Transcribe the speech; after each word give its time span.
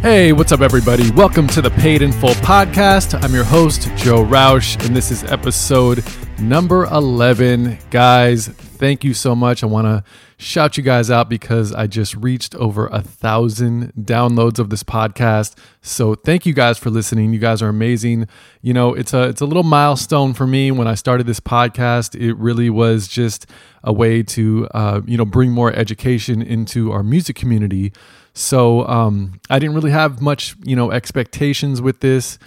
Hey, 0.00 0.32
what's 0.32 0.52
up, 0.52 0.60
everybody? 0.60 1.10
Welcome 1.10 1.48
to 1.48 1.60
the 1.60 1.70
Paid 1.72 2.02
in 2.02 2.12
Full 2.12 2.30
podcast. 2.30 3.20
I'm 3.20 3.34
your 3.34 3.42
host, 3.42 3.90
Joe 3.96 4.22
Roush, 4.24 4.82
and 4.86 4.94
this 4.94 5.10
is 5.10 5.24
episode 5.24 6.04
number 6.38 6.84
11. 6.84 7.78
Guys, 7.90 8.46
thank 8.46 9.02
you 9.02 9.12
so 9.12 9.34
much. 9.34 9.64
I 9.64 9.66
want 9.66 9.86
to 9.86 10.04
shout 10.36 10.76
you 10.76 10.84
guys 10.84 11.10
out 11.10 11.28
because 11.28 11.72
I 11.72 11.88
just 11.88 12.14
reached 12.14 12.54
over 12.54 12.86
a 12.86 13.02
thousand 13.02 13.92
downloads 14.00 14.60
of 14.60 14.70
this 14.70 14.84
podcast. 14.84 15.58
So 15.82 16.14
thank 16.14 16.46
you 16.46 16.54
guys 16.54 16.78
for 16.78 16.90
listening. 16.90 17.32
You 17.32 17.40
guys 17.40 17.60
are 17.60 17.68
amazing. 17.68 18.28
You 18.62 18.74
know, 18.74 18.94
it's 18.94 19.12
a 19.12 19.24
it's 19.24 19.40
a 19.40 19.46
little 19.46 19.64
milestone 19.64 20.32
for 20.32 20.46
me. 20.46 20.70
When 20.70 20.86
I 20.86 20.94
started 20.94 21.26
this 21.26 21.40
podcast, 21.40 22.14
it 22.14 22.34
really 22.34 22.70
was 22.70 23.08
just 23.08 23.46
a 23.82 23.92
way 23.92 24.22
to 24.22 24.68
uh, 24.72 25.00
you 25.06 25.16
know 25.16 25.24
bring 25.24 25.50
more 25.50 25.72
education 25.72 26.40
into 26.40 26.92
our 26.92 27.02
music 27.02 27.34
community. 27.34 27.92
So 28.38 28.86
um, 28.86 29.40
I 29.50 29.58
didn't 29.58 29.74
really 29.74 29.90
have 29.90 30.22
much, 30.22 30.54
you 30.62 30.76
know, 30.76 30.92
expectations 30.92 31.82
with 31.82 31.98
this. 31.98 32.38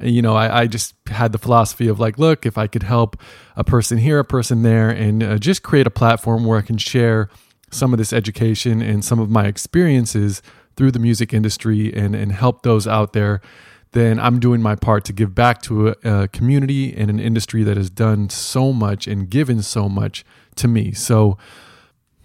You 0.00 0.22
know, 0.22 0.36
I, 0.36 0.60
I, 0.60 0.66
just 0.68 0.94
had 1.08 1.32
the 1.32 1.38
philosophy 1.38 1.88
of 1.88 1.98
like, 1.98 2.20
look, 2.20 2.46
if 2.46 2.56
I 2.56 2.68
could 2.68 2.84
help 2.84 3.20
a 3.56 3.64
person 3.64 3.98
here, 3.98 4.20
a 4.20 4.24
person 4.24 4.62
there, 4.62 4.88
and 4.88 5.22
uh, 5.22 5.38
just 5.38 5.64
create 5.64 5.88
a 5.88 5.90
platform 5.90 6.44
where 6.44 6.56
I 6.56 6.62
can 6.62 6.78
share 6.78 7.28
some 7.72 7.92
of 7.92 7.98
this 7.98 8.12
education 8.12 8.80
and 8.80 9.04
some 9.04 9.18
of 9.18 9.28
my 9.28 9.46
experiences 9.46 10.40
through 10.76 10.92
the 10.92 11.00
music 11.00 11.34
industry 11.34 11.92
and, 11.92 12.14
and 12.14 12.30
help 12.30 12.62
those 12.62 12.86
out 12.86 13.12
there, 13.12 13.40
then 13.90 14.20
I'm 14.20 14.38
doing 14.38 14.62
my 14.62 14.76
part 14.76 15.04
to 15.06 15.12
give 15.12 15.34
back 15.34 15.62
to 15.62 15.88
a, 15.88 15.94
a 16.04 16.28
community 16.28 16.96
and 16.96 17.10
an 17.10 17.18
industry 17.18 17.64
that 17.64 17.76
has 17.76 17.90
done 17.90 18.30
so 18.30 18.72
much 18.72 19.08
and 19.08 19.28
given 19.28 19.62
so 19.62 19.88
much 19.88 20.24
to 20.54 20.68
me. 20.68 20.92
So, 20.92 21.38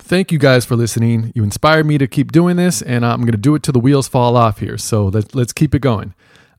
Thank 0.07 0.31
you 0.31 0.37
guys 0.37 0.65
for 0.65 0.75
listening. 0.75 1.31
You 1.33 1.43
inspired 1.43 1.87
me 1.87 1.97
to 1.97 2.05
keep 2.05 2.31
doing 2.31 2.57
this, 2.57 2.83
and 2.83 3.03
I'm 3.03 3.21
going 3.21 3.31
to 3.31 3.39
do 3.39 3.55
it 3.55 3.63
till 3.63 3.71
the 3.71 3.79
wheels 3.79 4.07
fall 4.07 4.37
off 4.37 4.59
here. 4.59 4.77
So 4.77 5.07
let's, 5.07 5.33
let's 5.33 5.51
keep 5.51 5.73
it 5.73 5.79
going. 5.79 6.13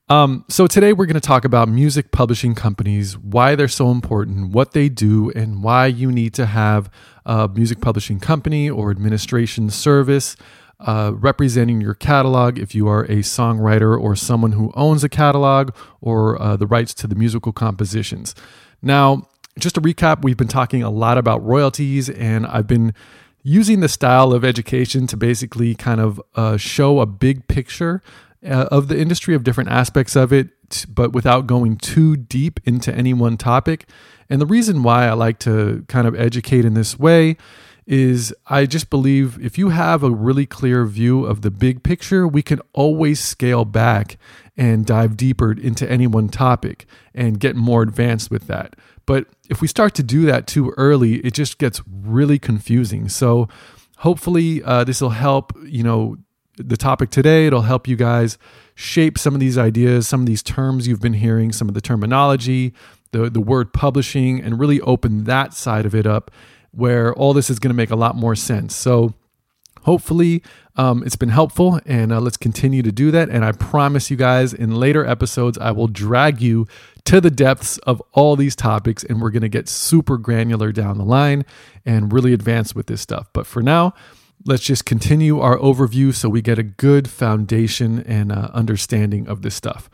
Um, 0.09 0.45
so 0.48 0.67
today 0.67 0.93
we're 0.93 1.07
going 1.07 1.15
to 1.15 1.21
talk 1.21 1.45
about 1.45 1.69
music 1.69 2.11
publishing 2.11 2.56
companies, 2.56 3.17
why 3.17 3.55
they're 3.55 3.69
so 3.69 3.93
important, 3.93 4.51
what 4.51 4.73
they 4.73 4.89
do, 4.89 5.31
and 5.31 5.62
why 5.62 5.87
you 5.87 6.11
need 6.11 6.34
to 6.34 6.47
have 6.47 6.91
a 7.25 7.47
music 7.47 7.81
publishing 7.81 8.19
company 8.19 8.69
or 8.69 8.91
administration 8.91 9.71
service 9.71 10.34
uh, 10.81 11.12
representing 11.15 11.81
your 11.81 11.95
catalog 11.95 12.59
if 12.59 12.75
you 12.75 12.89
are 12.89 13.05
a 13.05 13.19
songwriter 13.19 13.97
or 13.97 14.17
someone 14.17 14.53
who 14.53 14.73
owns 14.75 15.05
a 15.05 15.09
catalog 15.09 15.73
or 16.01 16.43
uh, 16.43 16.56
the 16.56 16.67
rights 16.67 16.93
to 16.95 17.06
the 17.06 17.15
musical 17.15 17.53
compositions. 17.53 18.34
Now, 18.83 19.28
just 19.56 19.77
to 19.77 19.81
recap, 19.81 20.23
we've 20.25 20.37
been 20.37 20.49
talking 20.49 20.83
a 20.83 20.91
lot 20.91 21.17
about 21.17 21.45
royalties, 21.45 22.11
and 22.11 22.45
I've 22.45 22.67
been 22.67 22.93
using 23.47 23.79
the 23.79 23.89
style 23.89 24.33
of 24.33 24.45
education 24.45 25.07
to 25.07 25.17
basically 25.17 25.73
kind 25.73 26.01
of 26.01 26.21
uh, 26.35 26.57
show 26.57 26.99
a 26.99 27.07
big 27.07 27.47
picture 27.47 28.03
uh, 28.45 28.67
of 28.73 28.89
the 28.89 28.99
industry 28.99 29.37
of 29.37 29.45
different 29.45 29.71
aspects 29.71 30.17
of 30.17 30.33
it, 30.33 30.49
but 30.89 31.13
without 31.13 31.47
going 31.47 31.77
too 31.77 32.17
deep 32.17 32.59
into 32.65 32.93
any 32.93 33.15
one 33.15 33.37
topic. 33.37 33.89
And 34.29 34.41
the 34.41 34.47
reason 34.47 34.83
why 34.83 35.07
I 35.07 35.13
like 35.13 35.39
to 35.41 35.85
kind 35.87 36.09
of 36.09 36.19
educate 36.19 36.65
in 36.65 36.75
this 36.75 36.99
way 36.99 37.37
is 37.87 38.35
I 38.49 38.67
just 38.67 38.91
believe 38.91 39.39
if 39.41 39.57
you 39.57 39.69
have 39.69 40.03
a 40.03 40.11
really 40.11 40.45
clear 40.45 40.85
view 40.85 41.25
of 41.25 41.43
the 41.43 41.53
big 41.53 41.85
picture, 41.85 42.27
we 42.27 42.43
can 42.43 42.61
always 42.73 43.21
scale 43.21 43.65
back 43.65 44.19
and 44.57 44.85
dive 44.85 45.17
deeper 45.17 45.53
into 45.53 45.89
any 45.89 46.09
one 46.09 46.31
topic 46.31 46.85
and 47.15 47.39
get 47.39 47.55
more 47.55 47.83
advanced 47.83 48.29
with 48.29 48.49
that. 48.49 48.75
But 49.07 49.27
if 49.49 49.61
we 49.61 49.69
start 49.69 49.95
to 49.95 50.03
do 50.03 50.27
that 50.27 50.47
too 50.47 50.75
early, 50.77 51.17
it 51.17 51.33
just 51.33 51.59
gets 51.59 51.81
really 51.87 52.39
confusing. 52.39 53.09
So 53.09 53.49
hopefully 53.99 54.62
uh, 54.62 54.85
this 54.85 55.01
will 55.01 55.11
help, 55.11 55.53
you 55.65 55.83
know, 55.83 56.17
the 56.57 56.77
topic 56.77 57.11
today. 57.11 57.47
It'll 57.47 57.62
help 57.62 57.87
you 57.87 57.97
guys 57.97 58.39
shape 58.75 59.19
some 59.19 59.34
of 59.34 59.41
these 59.41 59.57
ideas, 59.57 60.09
some 60.09 60.21
of 60.21 60.27
these 60.27 60.43
terms 60.43 60.89
you've 60.89 61.01
been 61.01 61.15
hearing, 61.15 61.53
some 61.53 61.69
of 61.69 61.75
the 61.75 61.81
terminology, 61.81 62.72
the, 63.12 63.31
the 63.31 63.41
word 63.41 63.72
publishing, 63.72 64.41
and 64.41 64.59
really 64.59 64.81
open 64.81 65.25
that 65.25 65.55
side 65.55 65.87
of 65.87 65.94
it 65.94 66.06
up 66.06 66.31
where 66.73 67.15
all 67.15 67.33
this 67.33 67.49
is 67.49 67.59
going 67.59 67.71
to 67.71 67.75
make 67.77 67.91
a 67.91 67.97
lot 67.97 68.17
more 68.17 68.34
sense. 68.34 68.75
So 68.75 69.15
hopefully 69.83 70.43
um, 70.77 71.03
it's 71.05 71.17
been 71.17 71.31
helpful 71.31 71.81
and 71.87 72.12
uh, 72.12 72.21
let's 72.21 72.37
continue 72.37 72.83
to 72.83 72.93
do 72.93 73.12
that 73.12 73.31
and 73.31 73.44
i 73.44 73.53
promise 73.53 74.11
you 74.11 74.17
guys 74.17 74.53
in 74.53 74.75
later 74.75 75.06
episodes 75.06 75.56
i 75.59 75.71
will 75.71 75.87
drag 75.87 76.43
you 76.43 76.67
to 77.06 77.21
the 77.21 77.31
depths 77.31 77.78
of 77.78 78.03
all 78.12 78.37
these 78.37 78.55
topics 78.55 79.03
and 79.05 79.21
we're 79.21 79.31
going 79.31 79.43
to 79.43 79.49
get 79.49 79.69
super 79.69 80.19
granular 80.19 80.72
down 80.72 80.99
the 80.99 81.05
line 81.05 81.44
and 81.84 82.12
really 82.12 82.33
advance 82.33 82.75
with 82.75 82.87
this 82.87 83.00
stuff. 83.00 83.28
But 83.33 83.47
for 83.47 83.62
now 83.62 83.94
let's 84.44 84.62
just 84.62 84.84
continue 84.84 85.41
our 85.41 85.56
overview 85.59 86.15
so 86.15 86.28
we 86.28 86.43
get 86.43 86.59
a 86.59 86.62
good 86.62 87.09
foundation 87.09 88.00
and 88.03 88.31
uh, 88.31 88.50
understanding 88.53 89.27
of 89.28 89.43
this 89.43 89.55
stuff 89.55 89.89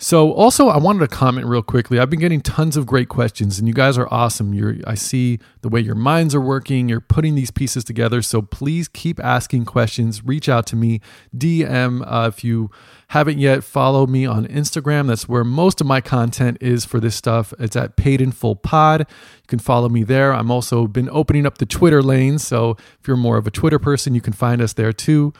so, 0.00 0.32
also, 0.32 0.68
I 0.68 0.78
wanted 0.78 1.00
to 1.00 1.08
comment 1.08 1.48
real 1.48 1.60
quickly. 1.60 1.98
I've 1.98 2.08
been 2.08 2.20
getting 2.20 2.40
tons 2.40 2.76
of 2.76 2.86
great 2.86 3.08
questions, 3.08 3.58
and 3.58 3.66
you 3.66 3.74
guys 3.74 3.98
are 3.98 4.06
awesome. 4.12 4.54
You're, 4.54 4.76
I 4.86 4.94
see 4.94 5.40
the 5.62 5.68
way 5.68 5.80
your 5.80 5.96
minds 5.96 6.36
are 6.36 6.40
working. 6.40 6.88
You're 6.88 7.00
putting 7.00 7.34
these 7.34 7.50
pieces 7.50 7.82
together. 7.82 8.22
So, 8.22 8.40
please 8.40 8.86
keep 8.86 9.18
asking 9.18 9.64
questions. 9.64 10.24
Reach 10.24 10.48
out 10.48 10.66
to 10.68 10.76
me, 10.76 11.00
DM 11.36 12.04
uh, 12.06 12.28
if 12.28 12.44
you 12.44 12.70
haven't 13.08 13.38
yet. 13.40 13.64
Follow 13.64 14.06
me 14.06 14.24
on 14.24 14.46
Instagram. 14.46 15.08
That's 15.08 15.28
where 15.28 15.42
most 15.42 15.80
of 15.80 15.88
my 15.88 16.00
content 16.00 16.58
is 16.60 16.84
for 16.84 17.00
this 17.00 17.16
stuff. 17.16 17.52
It's 17.58 17.74
at 17.74 17.96
Paid 17.96 18.20
in 18.20 18.30
Full 18.30 18.54
Pod. 18.54 19.00
You 19.00 19.46
can 19.48 19.58
follow 19.58 19.88
me 19.88 20.04
there. 20.04 20.32
I'm 20.32 20.52
also 20.52 20.86
been 20.86 21.10
opening 21.10 21.44
up 21.44 21.58
the 21.58 21.66
Twitter 21.66 22.04
lane. 22.04 22.38
So, 22.38 22.76
if 23.00 23.08
you're 23.08 23.16
more 23.16 23.36
of 23.36 23.48
a 23.48 23.50
Twitter 23.50 23.80
person, 23.80 24.14
you 24.14 24.20
can 24.20 24.32
find 24.32 24.62
us 24.62 24.74
there 24.74 24.92
too. 24.92 25.32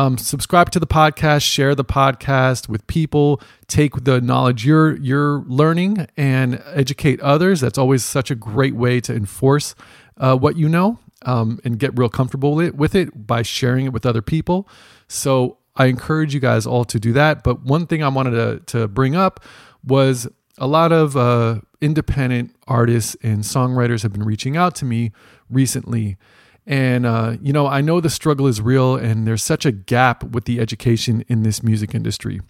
Um, 0.00 0.16
subscribe 0.16 0.70
to 0.70 0.80
the 0.80 0.86
podcast, 0.86 1.42
share 1.42 1.74
the 1.74 1.84
podcast 1.84 2.70
with 2.70 2.86
people, 2.86 3.38
take 3.66 4.04
the 4.04 4.18
knowledge 4.18 4.64
you're 4.64 4.96
you're 4.96 5.44
learning 5.46 6.06
and 6.16 6.62
educate 6.72 7.20
others. 7.20 7.60
That's 7.60 7.76
always 7.76 8.02
such 8.02 8.30
a 8.30 8.34
great 8.34 8.74
way 8.74 9.00
to 9.02 9.14
enforce 9.14 9.74
uh, 10.16 10.38
what 10.38 10.56
you 10.56 10.70
know 10.70 10.98
um, 11.26 11.60
and 11.64 11.78
get 11.78 11.98
real 11.98 12.08
comfortable 12.08 12.54
with 12.54 12.68
it, 12.68 12.76
with 12.76 12.94
it 12.94 13.26
by 13.26 13.42
sharing 13.42 13.84
it 13.84 13.92
with 13.92 14.06
other 14.06 14.22
people. 14.22 14.66
So 15.06 15.58
I 15.76 15.86
encourage 15.86 16.32
you 16.32 16.40
guys 16.40 16.66
all 16.66 16.86
to 16.86 16.98
do 16.98 17.12
that. 17.12 17.44
But 17.44 17.60
one 17.60 17.86
thing 17.86 18.02
I 18.02 18.08
wanted 18.08 18.30
to, 18.30 18.78
to 18.78 18.88
bring 18.88 19.14
up 19.14 19.44
was 19.84 20.26
a 20.56 20.66
lot 20.66 20.92
of 20.92 21.14
uh, 21.14 21.60
independent 21.82 22.56
artists 22.66 23.18
and 23.22 23.40
songwriters 23.40 24.02
have 24.02 24.14
been 24.14 24.24
reaching 24.24 24.56
out 24.56 24.74
to 24.76 24.86
me 24.86 25.12
recently 25.50 26.16
and, 26.66 27.06
uh, 27.06 27.36
you 27.40 27.52
know, 27.52 27.66
I 27.66 27.80
know 27.80 28.00
the 28.00 28.10
struggle 28.10 28.46
is 28.46 28.60
real 28.60 28.96
and 28.96 29.26
there's 29.26 29.42
such 29.42 29.64
a 29.66 29.72
gap 29.72 30.22
with 30.22 30.44
the 30.44 30.60
education 30.60 31.24
in 31.28 31.42
this 31.42 31.62
music 31.62 31.94
industry. 31.94 32.40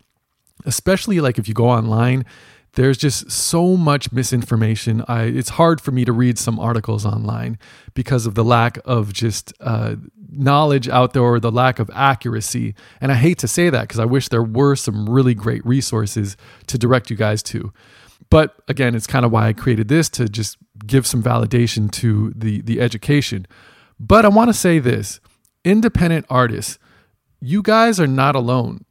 Especially 0.66 1.21
like 1.21 1.38
if 1.38 1.48
you 1.48 1.54
go 1.54 1.69
online, 1.69 2.25
there's 2.75 2.99
just 2.99 3.31
so 3.31 3.76
much 3.76 4.12
misinformation. 4.12 5.04
I, 5.09 5.25
it's 5.25 5.50
hard 5.50 5.81
for 5.81 5.91
me 5.91 6.04
to 6.04 6.12
read 6.12 6.38
some 6.38 6.59
articles 6.59 7.04
online 7.04 7.59
because 7.94 8.26
of 8.26 8.34
the 8.34 8.44
lack 8.44 8.78
of 8.84 9.12
just 9.12 9.53
uh, 9.60 9.97
knowledge 10.31 10.88
out 10.88 11.12
there 11.12 11.22
or 11.22 11.41
the 11.41 11.50
lack 11.50 11.78
of 11.78 11.91
accuracy. 11.93 12.75
And 13.00 13.10
I 13.10 13.16
hate 13.16 13.38
to 13.38 13.49
say 13.49 13.70
that 13.70 13.82
because 13.82 13.99
I 13.99 14.04
wish 14.04 14.28
there 14.28 14.43
were 14.43 14.76
some 14.76 15.09
really 15.09 15.34
great 15.34 15.65
resources 15.66 16.37
to 16.69 16.78
direct 16.78 17.10
you 17.10 17.16
guys 17.16 17.43
to. 17.44 17.72
But 18.28 18.54
again, 18.69 18.94
it's 18.94 19.09
kind 19.09 19.25
of 19.25 19.32
why 19.32 19.49
I 19.49 19.53
created 19.53 19.88
this 19.88 20.09
to 20.10 20.28
just 20.28 20.56
give 20.87 21.06
some 21.06 21.22
validation 21.22 21.91
to 21.93 22.32
the 22.37 22.60
the 22.62 22.81
education. 22.81 23.47
But 24.03 24.25
I 24.25 24.28
want 24.28 24.49
to 24.49 24.55
say 24.55 24.78
this 24.78 25.21
independent 25.62 26.25
artists, 26.31 26.78
you 27.38 27.62
guys 27.62 28.00
are 28.00 28.06
not 28.06 28.34
alone. 28.34 28.87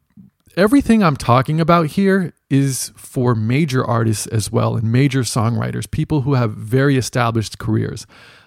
Everything 0.56 1.02
I'm 1.02 1.16
talking 1.16 1.60
about 1.60 1.88
here 1.88 2.32
is 2.48 2.92
for 2.96 3.34
major 3.34 3.84
artists 3.84 4.28
as 4.28 4.52
well 4.52 4.76
and 4.76 4.90
major 4.92 5.22
songwriters, 5.22 5.90
people 5.90 6.22
who 6.22 6.34
have 6.34 6.54
very 6.54 6.96
established 6.96 7.58
careers. 7.58 8.06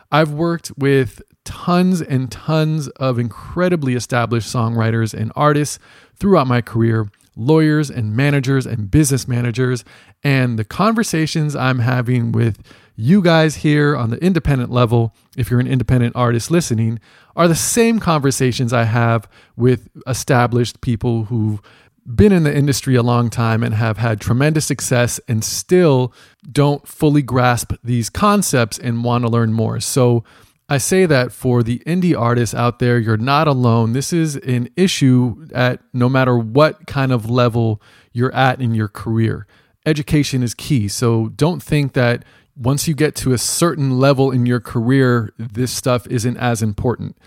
I've 0.09 0.31
worked 0.31 0.71
with 0.77 1.21
tons 1.43 2.01
and 2.01 2.31
tons 2.31 2.87
of 2.89 3.19
incredibly 3.19 3.95
established 3.95 4.53
songwriters 4.53 5.13
and 5.13 5.33
artists 5.35 5.79
throughout 6.15 6.47
my 6.47 6.61
career, 6.61 7.09
lawyers 7.35 7.89
and 7.89 8.15
managers 8.15 8.65
and 8.65 8.89
business 8.89 9.27
managers. 9.27 9.83
And 10.23 10.57
the 10.57 10.65
conversations 10.65 11.55
I'm 11.55 11.79
having 11.79 12.31
with 12.31 12.57
you 12.95 13.21
guys 13.21 13.57
here 13.57 13.95
on 13.95 14.09
the 14.09 14.17
independent 14.23 14.71
level, 14.71 15.15
if 15.35 15.49
you're 15.49 15.59
an 15.59 15.67
independent 15.67 16.15
artist 16.15 16.51
listening, 16.51 16.99
are 17.35 17.47
the 17.47 17.55
same 17.55 17.99
conversations 17.99 18.71
I 18.71 18.83
have 18.83 19.27
with 19.55 19.89
established 20.07 20.81
people 20.81 21.25
who've 21.25 21.61
been 22.05 22.31
in 22.31 22.43
the 22.43 22.55
industry 22.55 22.95
a 22.95 23.03
long 23.03 23.29
time 23.29 23.63
and 23.63 23.73
have 23.73 23.97
had 23.97 24.19
tremendous 24.19 24.65
success 24.65 25.19
and 25.27 25.43
still 25.43 26.13
don't 26.51 26.87
fully 26.87 27.21
grasp 27.21 27.73
these 27.83 28.09
concepts 28.09 28.77
and 28.77 29.03
want 29.03 29.23
to 29.23 29.29
learn 29.29 29.53
more. 29.53 29.79
So, 29.79 30.23
I 30.69 30.77
say 30.77 31.05
that 31.05 31.31
for 31.31 31.61
the 31.61 31.79
indie 31.79 32.17
artists 32.17 32.55
out 32.55 32.79
there, 32.79 32.97
you're 32.97 33.17
not 33.17 33.47
alone. 33.47 33.93
This 33.93 34.13
is 34.13 34.37
an 34.37 34.69
issue 34.75 35.45
at 35.53 35.81
no 35.91 36.07
matter 36.07 36.37
what 36.37 36.87
kind 36.87 37.11
of 37.11 37.29
level 37.29 37.81
you're 38.13 38.33
at 38.33 38.61
in 38.61 38.73
your 38.73 38.87
career. 38.87 39.45
Education 39.85 40.41
is 40.41 40.53
key. 40.53 40.87
So 40.87 41.29
don't 41.29 41.61
think 41.61 41.93
that 41.93 42.23
once 42.55 42.87
you 42.87 42.93
get 42.93 43.15
to 43.15 43.33
a 43.33 43.37
certain 43.37 43.99
level 43.99 44.31
in 44.31 44.45
your 44.45 44.59
career, 44.59 45.33
this 45.37 45.71
stuff 45.71 46.05
isn't 46.07 46.37
as 46.37 46.61
important. 46.61 47.17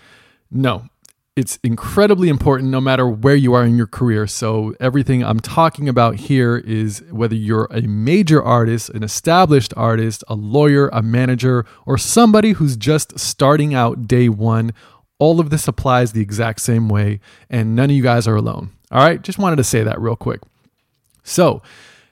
No, 0.49 0.85
it's 1.35 1.59
incredibly 1.63 2.29
important 2.29 2.71
no 2.71 2.81
matter 2.81 3.07
where 3.07 3.35
you 3.35 3.53
are 3.53 3.63
in 3.63 3.77
your 3.77 3.87
career. 3.87 4.25
So, 4.25 4.73
everything 4.79 5.23
I'm 5.23 5.39
talking 5.39 5.87
about 5.87 6.15
here 6.15 6.57
is 6.57 7.03
whether 7.11 7.35
you're 7.35 7.67
a 7.69 7.81
major 7.81 8.41
artist, 8.41 8.89
an 8.89 9.03
established 9.03 9.73
artist, 9.77 10.23
a 10.27 10.33
lawyer, 10.33 10.89
a 10.89 11.03
manager, 11.03 11.65
or 11.85 11.97
somebody 11.97 12.53
who's 12.53 12.75
just 12.75 13.19
starting 13.19 13.75
out 13.75 14.07
day 14.07 14.29
one, 14.29 14.71
all 15.19 15.39
of 15.39 15.51
this 15.51 15.67
applies 15.67 16.13
the 16.13 16.21
exact 16.21 16.61
same 16.61 16.89
way, 16.89 17.19
and 17.49 17.75
none 17.75 17.91
of 17.91 17.95
you 17.95 18.03
guys 18.03 18.27
are 18.27 18.35
alone. 18.35 18.71
All 18.91 19.03
right, 19.03 19.21
just 19.21 19.37
wanted 19.37 19.57
to 19.57 19.63
say 19.63 19.83
that 19.83 19.99
real 19.99 20.15
quick. 20.15 20.41
So, 21.23 21.61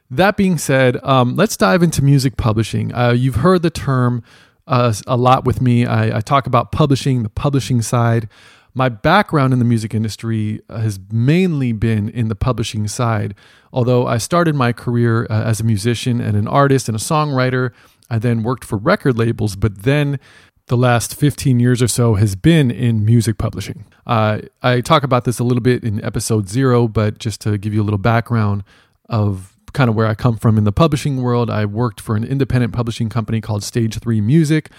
that 0.10 0.38
being 0.38 0.58
said, 0.58 0.98
um, 1.04 1.36
let's 1.36 1.58
dive 1.58 1.84
into 1.84 2.04
music 2.04 2.38
publishing. 2.38 2.94
Uh, 2.94 3.12
you've 3.12 3.36
heard 3.36 3.62
the 3.62 3.70
term 3.70 4.24
uh, 4.68 4.94
a 5.08 5.18
lot 5.18 5.46
with 5.46 5.62
me. 5.62 5.86
I, 5.86 6.18
I 6.18 6.22
talk 6.22 6.48
about 6.48 6.72
publishing, 6.72 7.24
the 7.24 7.30
publishing 7.30 7.82
side 7.82 8.30
my 8.76 8.90
background 8.90 9.54
in 9.54 9.60
the 9.60 9.66
music 9.66 9.94
industry 9.94 10.62
uh, 10.70 10.80
has 10.80 11.00
mainly 11.10 11.72
been 11.72 12.10
in 12.10 12.28
the 12.28 12.36
publishing 12.36 12.88
side. 12.88 13.34
Although 13.72 14.06
I 14.06 14.18
started 14.18 14.54
my 14.54 14.74
career 14.74 15.26
uh, 15.30 15.44
as 15.44 15.62
a 15.62 15.64
musician 15.64 16.20
and 16.20 16.36
an 16.36 16.48
artist 16.48 16.90
and 16.90 16.96
a 16.96 17.00
songwriter, 17.00 17.72
I 18.10 18.20
then 18.20 18.44
worked 18.44 18.66
for 18.66 18.78
record 18.78 19.18
labels, 19.18 19.56
but 19.56 19.84
then 19.84 20.20
the 20.68 20.76
last 20.76 21.16
15 21.16 21.60
years 21.60 21.82
or 21.82 21.88
so 21.88 22.16
has 22.16 22.36
been 22.36 22.70
in 22.70 23.06
music 23.06 23.38
publishing. 23.38 23.86
Uh, 24.06 24.42
I 24.62 24.82
talk 24.82 25.04
about 25.04 25.24
this 25.24 25.40
a 25.40 25.44
little 25.44 25.64
bit 25.64 25.84
in 25.84 26.04
episode 26.04 26.50
zero, 26.50 26.88
but 26.88 27.18
just 27.18 27.40
to 27.42 27.58
give 27.58 27.74
you 27.74 27.82
a 27.82 27.86
little 27.86 27.98
background 27.98 28.64
of 29.08 29.55
kind 29.76 29.90
of 29.90 29.96
where 29.96 30.08
I 30.08 30.16
come 30.16 30.38
from 30.38 30.58
in 30.58 30.64
the 30.64 30.72
publishing 30.72 31.22
world, 31.22 31.52
I 31.52 31.66
worked 31.66 32.02
for 32.02 32.16
an 32.16 32.24
independent 32.24 32.74
publishing 32.74 33.10
company 33.10 33.42
called 33.42 33.64
Stage 33.64 34.00
3 34.00 34.22
Music 34.22 34.72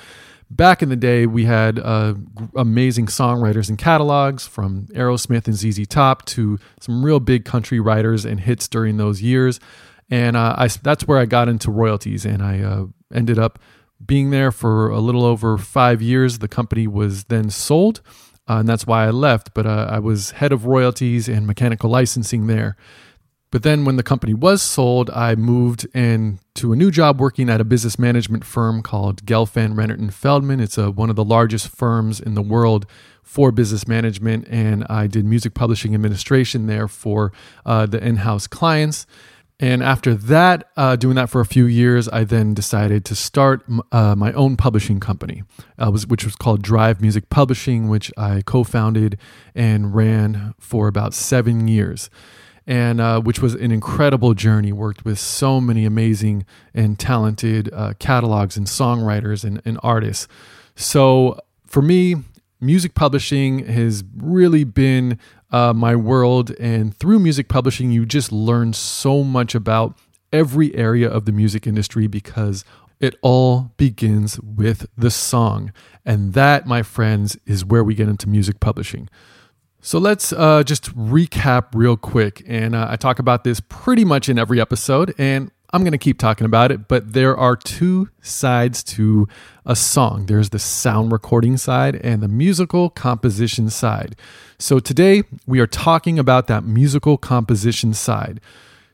back 0.51 0.83
in 0.83 0.89
the 0.89 0.97
day, 0.97 1.27
we 1.27 1.45
had 1.45 1.79
uh, 1.79 2.15
amazing 2.55 3.07
songwriters 3.07 3.69
and 3.69 3.79
catalogs 3.79 4.47
from 4.47 4.87
Aerosmith 4.89 5.47
and 5.47 5.57
ZZ 5.57 5.87
Top 5.87 6.25
to 6.27 6.59
some 6.81 7.05
real 7.05 7.21
big 7.21 7.45
country 7.45 7.81
writers 7.81 8.25
and 8.25 8.41
hits 8.41 8.69
during 8.69 8.97
those 8.97 9.23
years. 9.23 9.61
And 10.11 10.37
uh, 10.37 10.55
I, 10.57 10.69
that's 10.69 11.07
where 11.07 11.19
I 11.19 11.25
got 11.25 11.49
into 11.49 11.71
royalties, 11.71 12.25
and 12.25 12.43
I 12.43 12.61
uh, 12.61 12.87
ended 13.13 13.39
up 13.39 13.59
being 14.05 14.31
there 14.31 14.53
for 14.53 14.89
a 14.89 15.01
little 15.01 15.25
over 15.25 15.59
five 15.59 16.01
years. 16.01 16.39
The 16.39 16.49
company 16.49 16.87
was 16.87 17.25
then 17.25 17.51
sold, 17.51 18.03
uh, 18.49 18.59
and 18.59 18.69
that's 18.69 18.87
why 18.87 19.07
I 19.07 19.11
left. 19.11 19.53
But 19.53 19.67
uh, 19.67 19.89
I 19.91 19.99
was 19.99 20.33
head 20.33 20.53
of 20.53 20.65
royalties 20.65 21.29
and 21.29 21.45
mechanical 21.45 21.91
licensing 21.91 22.47
there. 22.47 22.77
But 23.57 23.63
then 23.63 23.87
when 23.87 23.97
the 23.97 24.03
company 24.03 24.35
was 24.35 24.61
sold, 24.61 25.09
I 25.09 25.35
moved 25.35 25.87
into 25.95 26.75
a 26.75 26.77
new 26.77 26.91
job 26.91 27.19
working 27.19 27.49
at 27.49 27.59
a 27.59 27.65
business 27.65 27.99
management 27.99 28.45
firm 28.45 28.83
called 28.83 29.25
Gelfand, 29.25 29.77
Rennert 29.77 29.99
and 29.99 30.13
Feldman. 30.13 30.61
It's 30.61 30.77
a, 30.77 30.91
one 30.91 31.09
of 31.09 31.17
the 31.17 31.25
largest 31.25 31.69
firms 31.69 32.21
in 32.21 32.35
the 32.35 32.43
world 32.43 32.85
for 33.23 33.51
business 33.51 33.89
management. 33.89 34.47
And 34.51 34.85
I 34.91 35.07
did 35.07 35.25
music 35.25 35.55
publishing 35.55 35.95
administration 35.95 36.67
there 36.67 36.87
for 36.87 37.33
uh, 37.65 37.87
the 37.87 38.07
in 38.07 38.17
house 38.17 38.47
clients. 38.47 39.07
And 39.59 39.83
after 39.83 40.15
that, 40.15 40.69
uh, 40.77 40.97
doing 40.97 41.17
that 41.17 41.31
for 41.31 41.41
a 41.41 41.47
few 41.47 41.65
years, 41.65 42.11
I 42.11 42.25
then 42.25 42.53
decided 42.53 43.07
to 43.07 43.15
start 43.15 43.65
uh, 43.91 44.15
my 44.15 44.35
own 44.35 44.59
publishing 44.59 45.01
company, 45.01 45.45
uh, 45.79 45.91
was, 45.91 46.07
which 46.07 46.27
was 46.27 46.37
called 46.37 46.61
Drive 46.61 47.01
Music 47.01 47.31
Publishing, 47.31 47.89
which 47.89 48.13
I 48.19 48.43
co 48.43 48.65
founded 48.65 49.17
and 49.55 49.95
ran 49.95 50.53
for 50.59 50.89
about 50.89 51.15
seven 51.15 51.69
years 51.69 52.11
and 52.67 53.01
uh, 53.01 53.21
which 53.21 53.41
was 53.41 53.55
an 53.55 53.71
incredible 53.71 54.35
journey. 54.35 54.73
Worked 54.73 55.05
with 55.05 55.19
so 55.19 55.61
many 55.61 55.85
amazing 55.85 56.45
and 56.75 56.99
talented 56.99 57.71
uh, 57.73 57.95
catalogs 57.99 58.57
and 58.57 58.67
songwriters 58.67 59.45
and, 59.45 59.63
and 59.65 59.79
artists. 59.83 60.29
So 60.75 61.41
for 61.67 61.83
me, 61.83 62.17
music 62.61 62.95
publishing 62.95 63.67
has 63.67 64.05
really 64.17 64.65
been 64.65 65.19
uh, 65.51 65.73
my 65.73 65.95
world, 65.95 66.51
and 66.59 66.97
through 66.97 67.19
music 67.21 67.49
publishing, 67.49 67.93
you 67.93 68.05
just 68.05 68.33
learn 68.33 68.73
so 68.73 69.23
much 69.23 69.55
about 69.55 69.97
every 70.33 70.75
area 70.75 71.09
of 71.09 71.25
the 71.25 71.33
music 71.33 71.67
industry 71.67 72.07
because 72.07 72.65
it 72.99 73.15
all 73.23 73.73
begins 73.77 74.41
with 74.41 74.87
the 74.97 75.11
song. 75.11 75.73
And 76.05 76.33
that, 76.35 76.67
my 76.67 76.83
friends, 76.83 77.37
is 77.47 77.65
where 77.65 77.85
we 77.85 77.95
get 77.95 78.09
into 78.09 78.29
music 78.29 78.59
publishing. 78.61 79.09
So 79.87 80.01
let's 80.01 80.33
uh, 80.33 80.65
just 80.65 80.93
recap 80.97 81.67
real 81.73 81.97
quick. 81.97 82.43
And 82.49 82.75
uh, 82.75 82.89
I 82.91 82.97
talk 82.97 83.21
about 83.21 83.45
this 83.45 83.61
pretty 83.61 84.05
much 84.05 84.29
in 84.29 84.37
every 84.37 84.61
episode, 84.61 85.15
and 85.17 85.53
I'm 85.73 85.83
going 85.83 85.93
to 85.93 85.99
keep 85.99 86.19
talking 86.19 86.45
about 86.45 86.73
it. 86.73 86.89
But 86.89 87.13
there 87.13 87.37
are 87.37 87.55
two 87.55 88.09
sides 88.21 88.83
to 88.83 89.29
a 89.65 89.77
song 89.77 90.27
there's 90.27 90.51
the 90.51 90.59
sound 90.59 91.13
recording 91.13 91.57
side 91.57 91.95
and 92.03 92.21
the 92.21 92.27
musical 92.27 92.91
composition 92.91 93.71
side. 93.71 94.17
So 94.59 94.81
today 94.81 95.23
we 95.47 95.61
are 95.61 95.69
talking 95.69 96.19
about 96.19 96.49
that 96.49 96.65
musical 96.65 97.17
composition 97.17 97.95
side. 97.95 98.41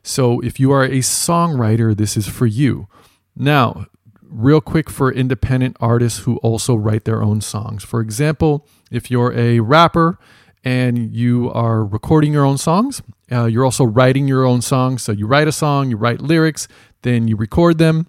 So 0.03 0.41
if 0.41 0.59
you 0.59 0.71
are 0.71 0.83
a 0.83 0.99
songwriter, 0.99 1.97
this 1.97 2.15
is 2.15 2.27
for 2.27 2.45
you. 2.45 2.87
Now, 3.35 3.87
real 4.21 4.61
quick 4.61 4.91
for 4.91 5.11
independent 5.11 5.75
artists 5.79 6.19
who 6.19 6.37
also 6.37 6.75
write 6.75 7.05
their 7.05 7.23
own 7.23 7.41
songs. 7.41 7.83
For 7.83 7.99
example, 7.99 8.67
if 8.91 9.09
you're 9.09 9.33
a 9.33 9.59
rapper, 9.59 10.19
and 10.63 11.13
you 11.13 11.51
are 11.51 11.83
recording 11.83 12.33
your 12.33 12.45
own 12.45 12.57
songs. 12.57 13.01
Uh, 13.31 13.45
you're 13.45 13.65
also 13.65 13.83
writing 13.83 14.27
your 14.27 14.45
own 14.45 14.61
songs. 14.61 15.03
So 15.03 15.11
you 15.11 15.27
write 15.27 15.47
a 15.47 15.51
song, 15.51 15.89
you 15.89 15.97
write 15.97 16.21
lyrics, 16.21 16.67
then 17.01 17.27
you 17.27 17.35
record 17.35 17.77
them. 17.77 18.07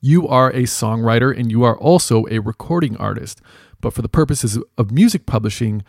You 0.00 0.26
are 0.28 0.50
a 0.50 0.62
songwriter 0.62 1.36
and 1.36 1.50
you 1.50 1.62
are 1.64 1.78
also 1.78 2.24
a 2.30 2.40
recording 2.40 2.96
artist. 2.96 3.40
But 3.80 3.92
for 3.92 4.02
the 4.02 4.08
purposes 4.08 4.58
of 4.78 4.90
music 4.90 5.26
publishing, 5.26 5.84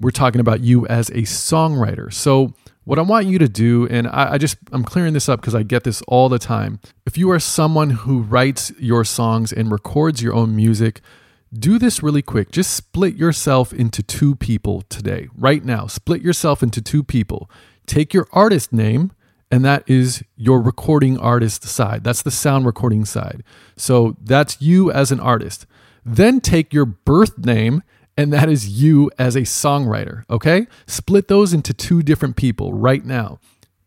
we're 0.00 0.10
talking 0.10 0.40
about 0.40 0.60
you 0.60 0.86
as 0.86 1.08
a 1.10 1.22
songwriter. 1.22 2.12
So 2.12 2.54
what 2.84 2.98
I 2.98 3.02
want 3.02 3.26
you 3.26 3.38
to 3.38 3.48
do, 3.48 3.86
and 3.88 4.06
I, 4.08 4.32
I 4.32 4.38
just 4.38 4.56
I'm 4.72 4.84
clearing 4.84 5.14
this 5.14 5.28
up 5.28 5.40
because 5.40 5.54
I 5.54 5.62
get 5.62 5.84
this 5.84 6.02
all 6.02 6.28
the 6.28 6.38
time. 6.38 6.80
If 7.06 7.16
you 7.16 7.30
are 7.30 7.40
someone 7.40 7.90
who 7.90 8.20
writes 8.20 8.72
your 8.78 9.04
songs 9.04 9.52
and 9.52 9.70
records 9.70 10.22
your 10.22 10.34
own 10.34 10.54
music, 10.54 11.00
do 11.58 11.78
this 11.78 12.02
really 12.02 12.22
quick. 12.22 12.50
Just 12.50 12.74
split 12.74 13.16
yourself 13.16 13.72
into 13.72 14.02
two 14.02 14.34
people 14.34 14.82
today, 14.82 15.28
right 15.36 15.64
now. 15.64 15.86
Split 15.86 16.22
yourself 16.22 16.62
into 16.62 16.82
two 16.82 17.02
people. 17.02 17.50
Take 17.86 18.12
your 18.12 18.26
artist 18.32 18.72
name, 18.72 19.12
and 19.50 19.64
that 19.64 19.84
is 19.86 20.24
your 20.36 20.60
recording 20.60 21.18
artist 21.18 21.64
side. 21.64 22.02
That's 22.04 22.22
the 22.22 22.30
sound 22.30 22.66
recording 22.66 23.04
side. 23.04 23.42
So 23.76 24.16
that's 24.20 24.60
you 24.60 24.90
as 24.90 25.12
an 25.12 25.20
artist. 25.20 25.66
Then 26.04 26.40
take 26.40 26.72
your 26.72 26.86
birth 26.86 27.38
name, 27.38 27.82
and 28.16 28.32
that 28.32 28.48
is 28.48 28.82
you 28.82 29.10
as 29.18 29.36
a 29.36 29.42
songwriter. 29.42 30.24
Okay? 30.28 30.66
Split 30.86 31.28
those 31.28 31.52
into 31.52 31.72
two 31.72 32.02
different 32.02 32.36
people 32.36 32.72
right 32.72 33.04
now. 33.04 33.38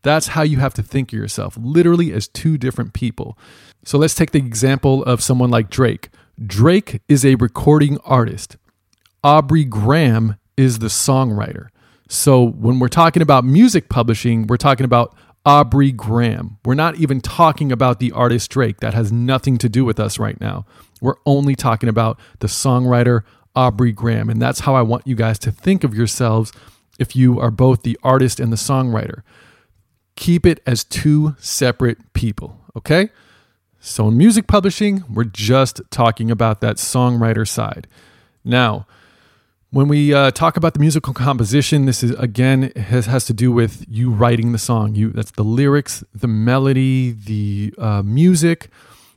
That's 0.04 0.28
how 0.28 0.44
you 0.44 0.60
have 0.60 0.74
to 0.76 0.84
think 0.84 1.12
of 1.12 1.20
yourself, 1.20 1.58
literally 1.60 2.14
as 2.14 2.28
two 2.28 2.58
different 2.58 2.94
people. 2.94 3.38
So 3.84 3.98
let's 3.98 4.16
take 4.16 4.32
the 4.32 4.38
example 4.38 5.04
of 5.04 5.22
someone 5.22 5.50
like 5.50 5.70
Drake. 5.70 6.10
Drake 6.46 7.02
is 7.08 7.26
a 7.26 7.34
recording 7.36 7.98
artist. 8.06 8.58
Aubrey 9.24 9.64
Graham 9.66 10.36
is 10.56 10.80
the 10.80 10.88
songwriter. 10.88 11.70
So 12.10 12.44
when 12.44 12.78
we're 12.78 12.90
talking 12.90 13.24
about 13.24 13.44
music 13.44 13.90
publishing, 13.90 14.46
we're 14.46 14.58
talking 14.58 14.86
about 14.86 15.16
Aubrey 15.46 15.92
Graham. 15.92 16.60
We're 16.64 16.76
not 16.76 16.98
even 16.98 17.22
talking 17.22 17.72
about 17.72 18.00
the 18.00 18.12
artist 18.12 18.52
Drake. 18.52 18.82
That 18.82 18.94
has 18.94 19.12
nothing 19.12 19.58
to 19.58 19.68
do 19.68 19.84
with 19.84 20.00
us 20.00 20.20
right 20.20 20.40
now. 20.40 20.68
We're 21.02 21.16
only 21.26 21.56
talking 21.56 21.90
about 21.90 22.20
the 22.40 22.48
songwriter 22.48 23.24
Aubrey 23.56 23.92
Graham. 23.92 24.30
And 24.30 24.40
that's 24.40 24.60
how 24.60 24.76
I 24.76 24.84
want 24.84 25.08
you 25.08 25.16
guys 25.16 25.40
to 25.40 25.52
think 25.52 25.84
of 25.84 25.96
yourselves 25.96 26.54
if 27.00 27.16
you 27.16 27.40
are 27.40 27.52
both 27.52 27.82
the 27.82 27.98
artist 28.04 28.40
and 28.40 28.52
the 28.52 28.58
songwriter. 28.58 29.24
Keep 30.16 30.46
it 30.46 30.62
as 30.68 30.84
two 30.84 31.36
separate 31.40 32.14
people, 32.14 32.62
okay? 32.76 33.10
So, 33.80 34.08
in 34.08 34.18
music 34.18 34.48
publishing, 34.48 35.04
we're 35.10 35.24
just 35.24 35.82
talking 35.92 36.32
about 36.32 36.62
that 36.62 36.78
songwriter 36.78 37.48
side. 37.48 37.88
Now, 38.44 38.88
when 39.70 39.88
we 39.88 40.14
uh, 40.14 40.32
talk 40.32 40.58
about 40.58 40.74
the 40.74 40.80
musical 40.80 41.14
composition, 41.14 41.86
this 41.86 42.04
is 42.04 42.12
again 42.12 42.72
has, 42.76 43.06
has 43.06 43.26
to 43.26 43.34
do 43.34 43.52
with 43.52 43.86
you 43.88 44.10
writing 44.10 44.52
the 44.52 44.58
song. 44.58 44.96
You 44.96 45.12
that's 45.12 45.32
the 45.32 45.44
lyrics, 45.44 46.04
the 46.14 46.28
melody, 46.28 47.12
the 47.12 47.74
uh, 47.78 48.02
music. 48.04 48.70